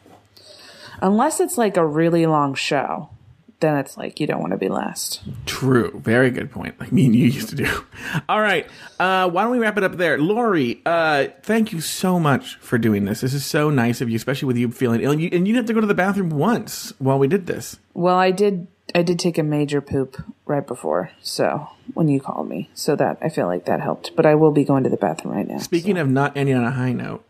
unless 0.99 1.39
it's 1.39 1.59
like 1.59 1.77
a 1.77 1.86
really 1.86 2.25
long 2.25 2.55
show, 2.55 3.11
then 3.59 3.77
it's 3.77 3.97
like 3.97 4.19
you 4.19 4.25
don't 4.25 4.39
want 4.39 4.49
to 4.53 4.57
be 4.57 4.67
last. 4.67 5.21
True. 5.45 6.01
Very 6.03 6.32
good 6.32 6.49
point. 6.49 6.79
Like 6.79 6.91
me 6.91 7.05
and 7.05 7.15
you 7.15 7.27
used 7.27 7.49
to 7.49 7.55
do. 7.55 7.84
All 8.29 8.41
right. 8.41 8.65
Uh, 8.99 9.29
why 9.29 9.43
don't 9.43 9.51
we 9.51 9.59
wrap 9.59 9.77
it 9.77 9.84
up 9.84 9.97
there? 9.97 10.17
Lauri, 10.17 10.82
uh, 10.84 11.27
thank 11.43 11.71
you 11.71 11.82
so 11.82 12.19
much 12.19 12.55
for 12.55 12.79
doing 12.79 13.05
this. 13.05 13.21
This 13.21 13.36
is 13.36 13.45
so 13.45 13.69
nice 13.69 14.01
of 14.01 14.09
you, 14.09 14.15
especially 14.15 14.47
with 14.47 14.57
you 14.57 14.71
feeling 14.71 15.01
ill. 15.01 15.11
And 15.11 15.21
you, 15.21 15.29
and 15.32 15.47
you 15.47 15.53
didn't 15.53 15.67
have 15.67 15.67
to 15.67 15.73
go 15.73 15.82
to 15.82 15.88
the 15.88 15.93
bathroom 15.93 16.32
once 16.32 16.93
while 16.97 17.19
we 17.19 17.27
did 17.27 17.45
this. 17.45 17.77
Well, 17.93 18.17
I 18.17 18.32
did. 18.32 18.65
I 18.93 19.01
did 19.01 19.19
take 19.19 19.37
a 19.37 19.43
major 19.43 19.81
poop 19.81 20.21
right 20.45 20.65
before, 20.65 21.11
so 21.21 21.67
when 21.93 22.07
you 22.07 22.19
called 22.19 22.47
me, 22.47 22.69
so 22.73 22.95
that 22.95 23.17
I 23.21 23.29
feel 23.29 23.47
like 23.47 23.65
that 23.65 23.81
helped. 23.81 24.15
But 24.15 24.25
I 24.25 24.35
will 24.35 24.51
be 24.51 24.63
going 24.63 24.83
to 24.83 24.89
the 24.89 24.97
bathroom 24.97 25.35
right 25.35 25.47
now. 25.47 25.59
Speaking 25.59 25.97
of 25.97 26.09
not 26.09 26.35
ending 26.35 26.55
on 26.55 26.63
a 26.63 26.71
high 26.71 26.93
note. 26.93 27.25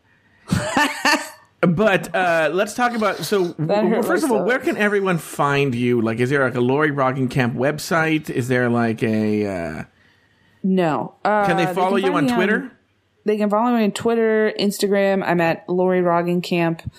But 1.62 2.14
uh, 2.16 2.50
let's 2.52 2.74
talk 2.74 2.96
about. 2.96 3.18
So, 3.18 3.54
well, 3.60 4.02
first 4.02 4.24
of 4.24 4.32
all, 4.32 4.44
where 4.44 4.58
can 4.58 4.78
everyone 4.78 5.20
find 5.20 5.76
you? 5.76 6.02
Like, 6.02 6.20
is 6.20 6.32
there 6.32 6.44
like 6.44 6.56
a 6.56 6.60
Lauri 6.60 6.92
Camp 7.28 7.56
website? 7.56 8.32
Is 8.32 8.48
there 8.48 8.68
like 8.68 9.04
a? 9.04 9.46
Uh, 9.46 9.84
No. 10.64 11.16
Uh, 11.24 11.46
can 11.46 11.58
they 11.58 11.72
follow 11.72 11.98
you 11.98 12.14
on 12.16 12.28
Twitter? 12.28 12.72
they 13.26 13.38
can 13.38 13.52
follow 13.52 13.78
me 13.78 13.84
on 13.84 13.92
Twitter, 13.92 14.52
Instagram. 14.60 15.24
I'm 15.24 15.40
at 15.40 15.70
Lauri 15.70 16.02
Roggenkamp 16.02 16.90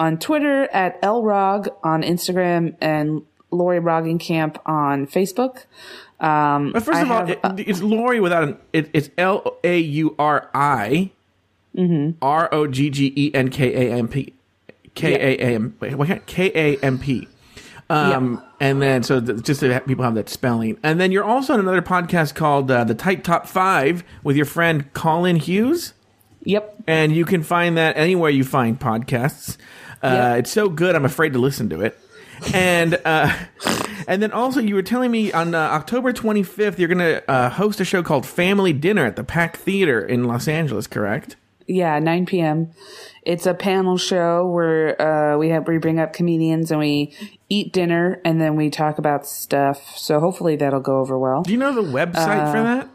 on 0.00 0.18
Twitter, 0.18 0.64
at 0.72 1.00
LRog 1.02 1.68
on 1.84 2.02
Instagram, 2.02 2.74
and 2.80 3.22
Lauri 3.50 3.80
Roggenkamp 3.80 4.56
on 4.66 5.06
Facebook. 5.06 5.64
Um, 6.20 6.72
But 6.72 6.82
first 6.82 6.98
I 6.98 7.02
of 7.02 7.10
all, 7.10 7.26
have- 7.26 7.58
it, 7.58 7.68
it's 7.68 7.80
Lauri 7.82 8.20
without 8.20 8.42
an. 8.44 8.58
It, 8.72 8.90
it's 8.92 9.10
L 9.18 9.56
A 9.64 9.78
U 9.78 10.14
R 10.18 10.48
I 10.54 11.10
Mm-hmm. 11.76 12.18
R 12.20 12.48
O 12.52 12.66
G 12.66 12.90
G 12.90 13.12
E 13.16 13.30
N 13.34 13.48
K 13.48 13.88
A 13.88 13.92
M 13.96 14.08
P 14.08 14.32
K 14.94 15.14
A 15.14 15.38
M 15.54 15.76
wait, 15.80 15.96
can't 16.06 16.26
K 16.26 16.50
A 16.54 16.76
M 16.84 16.98
P. 16.98 17.28
Um, 17.88 18.42
and 18.60 18.80
then 18.82 19.02
so 19.02 19.20
th- 19.20 19.42
just 19.42 19.60
so 19.60 19.80
people 19.80 20.04
have 20.04 20.14
that 20.14 20.28
spelling, 20.28 20.78
and 20.82 21.00
then 21.00 21.10
you're 21.10 21.24
also 21.24 21.54
on 21.54 21.60
another 21.60 21.82
podcast 21.82 22.34
called 22.36 22.70
uh, 22.70 22.84
the 22.84 22.94
Tight 22.94 23.24
Top 23.24 23.46
Five 23.48 24.04
with 24.22 24.36
your 24.36 24.46
friend 24.46 24.92
Colin 24.92 25.36
Hughes. 25.36 25.94
Yep, 26.44 26.82
and 26.86 27.14
you 27.14 27.24
can 27.24 27.42
find 27.42 27.76
that 27.76 27.96
anywhere 27.96 28.30
you 28.30 28.44
find 28.44 28.78
podcasts. 28.78 29.56
Uh, 30.02 30.08
Yep. 30.34 30.38
It's 30.40 30.50
so 30.52 30.68
good, 30.68 30.94
I'm 30.96 31.04
afraid 31.04 31.32
to 31.34 31.38
listen 31.38 31.68
to 31.70 31.80
it. 31.82 31.98
And 32.54 33.00
uh, 33.04 33.36
and 34.06 34.22
then 34.22 34.32
also, 34.32 34.60
you 34.60 34.74
were 34.74 34.82
telling 34.82 35.10
me 35.10 35.32
on 35.32 35.54
uh, 35.54 35.58
October 35.58 36.12
25th, 36.12 36.78
you're 36.78 36.88
going 36.88 36.98
to 36.98 37.30
uh, 37.30 37.50
host 37.50 37.80
a 37.80 37.84
show 37.84 38.02
called 38.02 38.26
Family 38.26 38.72
Dinner 38.72 39.06
at 39.06 39.16
the 39.16 39.24
Pack 39.24 39.56
Theater 39.56 40.04
in 40.04 40.24
Los 40.24 40.48
Angeles, 40.48 40.86
correct? 40.86 41.36
Yeah, 41.66 41.98
9 42.00 42.26
p.m. 42.26 42.72
It's 43.22 43.46
a 43.46 43.54
panel 43.54 43.96
show 43.96 44.46
where 44.46 45.00
uh, 45.00 45.38
we 45.38 45.50
have 45.50 45.68
we 45.68 45.78
bring 45.78 46.00
up 46.00 46.12
comedians 46.12 46.70
and 46.72 46.80
we 46.80 47.14
eat 47.48 47.72
dinner 47.72 48.20
and 48.24 48.40
then 48.40 48.56
we 48.56 48.70
talk 48.70 48.98
about 48.98 49.26
stuff. 49.26 49.96
So 49.96 50.18
hopefully 50.18 50.56
that'll 50.56 50.80
go 50.80 50.98
over 50.98 51.16
well. 51.16 51.42
Do 51.42 51.52
you 51.52 51.58
know 51.58 51.72
the 51.72 51.82
website 51.82 52.50
for 52.50 52.62
that? 52.62 52.88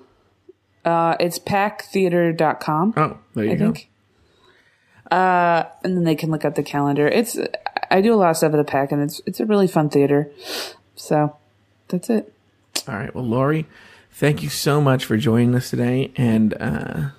Uh, 0.84 1.16
it's 1.20 1.40
packtheater.com. 1.40 2.94
Oh, 2.98 3.18
there 3.34 3.46
you 3.46 3.52
I 3.52 3.56
go. 3.56 3.66
think. 3.72 3.90
Uh, 5.12 5.64
and 5.84 5.96
then 5.96 6.04
they 6.04 6.16
can 6.16 6.32
look 6.32 6.44
up 6.46 6.56
the 6.56 6.64
calendar. 6.64 7.08
It's 7.08 7.38
I 7.92 8.02
do 8.02 8.14
a 8.14 8.18
lot 8.18 8.32
of 8.32 8.38
stuff 8.38 8.54
at 8.54 8.58
the 8.58 8.64
pack 8.64 8.92
and 8.92 9.02
it's 9.04 9.22
it's 9.26 9.40
a 9.40 9.46
really 9.46 9.68
fun 9.68 9.90
theater. 9.90 10.30
So 10.96 11.36
that's 11.90 12.10
it. 12.10 12.34
All 12.88 12.96
right. 12.96 13.14
Well, 13.14 13.24
Lauri, 13.26 13.68
thank 14.12 14.42
you 14.42 14.50
so 14.50 14.82
much 14.82 15.06
for 15.06 15.16
joining 15.18 15.54
us 15.56 15.70
today. 15.70 16.12
And 16.18 16.54
uh, 16.60 17.10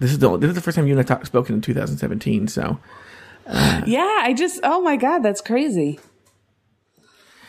this 0.00 0.12
is 0.12 0.18
the 0.18 0.36
this 0.38 0.48
is 0.48 0.54
the 0.54 0.60
first 0.62 0.76
time 0.76 0.86
you 0.86 0.92
and 0.94 1.00
I 1.00 1.02
talked 1.02 1.26
spoken 1.26 1.54
in 1.56 1.60
2017. 1.60 2.48
So 2.48 2.78
Yeah, 3.46 4.20
I 4.22 4.34
just 4.36 4.60
oh 4.62 4.80
my 4.80 4.96
god, 4.96 5.18
that's 5.22 5.40
crazy. 5.42 6.00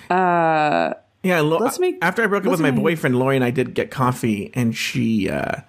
Uh 0.09 0.93
Yeah, 1.23 1.39
Lo- 1.41 1.57
Let's 1.59 1.79
make- 1.79 1.97
after 2.01 2.23
I 2.23 2.27
broke 2.27 2.45
up 2.45 2.51
with 2.51 2.59
my 2.59 2.71
make- 2.71 2.81
boyfriend, 2.83 3.17
Lauri 3.17 3.35
and 3.35 3.45
I 3.45 3.51
did 3.51 3.73
get 3.73 3.91
coffee, 3.91 4.51
and 4.53 4.75
she 4.75 5.29
uh, 5.29 5.61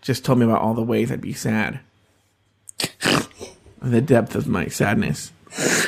just 0.00 0.24
told 0.24 0.38
me 0.38 0.44
about 0.44 0.60
all 0.60 0.74
the 0.74 0.82
ways 0.82 1.12
I'd 1.12 1.20
be 1.20 1.32
sad. 1.34 1.80
The 3.82 4.00
depth 4.00 4.34
of 4.34 4.46
my 4.46 4.66
sadness. 4.68 5.32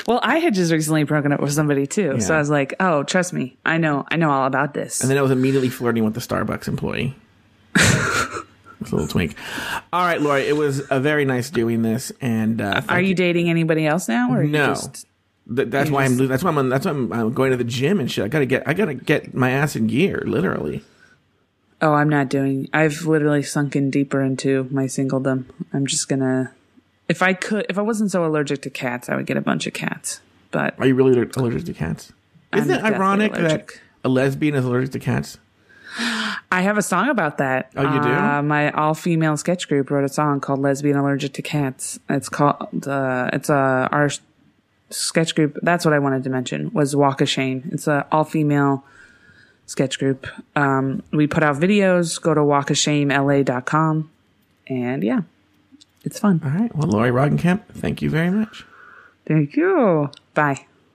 Well, 0.07 0.21
I 0.23 0.39
had 0.41 0.53
just 0.55 0.71
recently 0.73 1.05
broken 1.05 1.33
up 1.33 1.41
with 1.41 1.53
somebody 1.53 1.87
too, 1.87 2.21
so 2.21 2.35
I 2.35 2.39
was 2.39 2.51
like, 2.51 2.75
"Oh, 2.81 3.03
trust 3.03 3.33
me, 3.33 3.57
I 3.65 3.79
know, 3.79 4.05
I 4.11 4.17
know 4.17 4.31
all 4.31 4.47
about 4.47 4.75
this." 4.75 5.01
And 5.01 5.11
then 5.11 5.17
I 5.17 5.23
was 5.23 5.31
immediately 5.31 5.71
flirting 5.71 6.05
with 6.05 6.13
the 6.15 6.21
Starbucks 6.21 6.69
employee. 6.69 7.15
It's 8.81 8.93
a 8.93 8.97
little 8.97 9.09
twink. 9.09 9.35
All 9.95 10.05
right, 10.05 10.21
Lauri, 10.21 10.43
it 10.43 10.57
was 10.57 10.83
a 10.91 11.01
very 11.01 11.25
nice 11.25 11.49
doing 11.49 11.81
this, 11.81 12.13
and 12.21 12.61
uh, 12.61 12.83
Are 12.91 13.01
you 13.01 13.15
dating 13.15 13.49
anybody 13.49 13.87
else 13.87 14.09
now, 14.09 14.31
or 14.31 14.41
are 14.41 14.43
you 14.43 14.51
no. 14.51 14.67
just- 14.75 15.07
Th- 15.55 15.69
that's 15.69 15.89
why 15.91 16.07
just- 16.07 16.21
I'm. 16.21 16.29
That's 16.29 16.43
why 16.45 16.51
I'm. 16.51 16.69
That's 16.69 16.85
why 16.85 16.91
I'm, 16.93 17.11
I'm 17.13 17.33
going 17.33 17.51
to 17.53 17.57
the 17.57 17.65
gym 17.65 17.99
and 18.01 18.11
shit. 18.13 18.25
I 18.25 18.29
gotta 18.29 18.45
get. 18.47 18.67
I 18.69 18.75
gotta 18.75 18.93
get 18.95 19.33
my 19.33 19.51
ass 19.51 19.75
in 19.77 19.87
gear, 19.87 20.23
literally. 20.27 20.83
Oh, 21.81 21.95
I'm 21.95 22.09
not 22.11 22.29
doing. 22.29 22.69
I've 22.75 23.07
literally 23.07 23.43
sunken 23.43 23.89
deeper 23.91 24.21
into 24.23 24.69
my 24.71 24.85
singledom. 24.85 25.47
I'm 25.73 25.87
just 25.87 26.09
gonna. 26.09 26.53
If 27.09 27.23
I 27.23 27.35
could, 27.35 27.67
if 27.69 27.79
I 27.79 27.83
wasn't 27.83 28.11
so 28.11 28.25
allergic 28.25 28.63
to 28.63 28.71
cats, 28.71 29.09
I 29.09 29.17
would 29.17 29.27
get 29.27 29.37
a 29.37 29.41
bunch 29.43 29.67
of 29.67 29.73
cats. 29.75 30.21
But 30.51 30.75
Are 30.79 30.87
you 30.87 30.95
really 30.95 31.13
allergic 31.37 31.65
to 31.67 31.75
cats? 31.75 32.13
I'm 32.53 32.61
Isn't 32.61 32.77
it 32.77 32.85
ironic 32.85 33.37
allergic. 33.37 33.67
that 33.67 33.81
a 34.05 34.09
lesbian 34.09 34.55
is 34.55 34.65
allergic 34.65 34.93
to 34.93 34.99
cats? 35.01 35.39
I 36.51 36.63
have 36.63 36.79
a 36.79 36.83
song 36.83 37.09
about 37.09 37.39
that. 37.39 37.71
Oh, 37.77 37.83
you 37.83 38.01
do? 38.03 38.09
Uh, 38.09 38.43
my 38.43 38.71
all-female 38.71 39.37
sketch 39.37 39.69
group 39.69 39.91
wrote 39.91 40.05
a 40.05 40.09
song 40.09 40.41
called 40.41 40.61
"Lesbian 40.61 40.97
Allergic 40.97 41.33
to 41.35 41.43
Cats." 41.43 41.99
It's 42.09 42.29
called. 42.29 42.87
Uh, 42.87 43.31
it's 43.33 43.49
a 43.49 43.89
our 43.93 44.11
sketch 44.91 45.35
group. 45.35 45.59
That's 45.63 45.85
what 45.85 45.95
I 45.95 45.99
wanted 46.01 46.25
to 46.25 46.31
mention 46.31 46.73
was 46.73 46.97
Walk 46.97 47.21
of 47.21 47.29
Shame. 47.29 47.69
It's 47.73 47.87
a 47.87 48.07
all-female 48.11 48.85
sketch 49.67 49.99
group. 49.99 50.27
Um, 50.57 51.03
we 51.13 51.27
put 51.29 51.43
out 51.43 51.57
videos. 51.57 52.21
Go 52.21 52.35
to 52.35 52.41
walkofshamela.com, 52.41 54.11
and 54.69 55.03
yeah, 55.05 55.21
it's 56.05 56.19
fun. 56.19 56.41
All 56.45 56.51
right. 56.51 56.75
Well, 56.77 56.89
Lauri 56.89 57.11
Roggenkamp, 57.11 57.67
thank 57.69 58.03
you 58.03 58.11
very 58.11 58.31
much. 58.31 58.65
Thank 59.27 59.57
you. 59.57 60.11
Bye. 60.35 60.67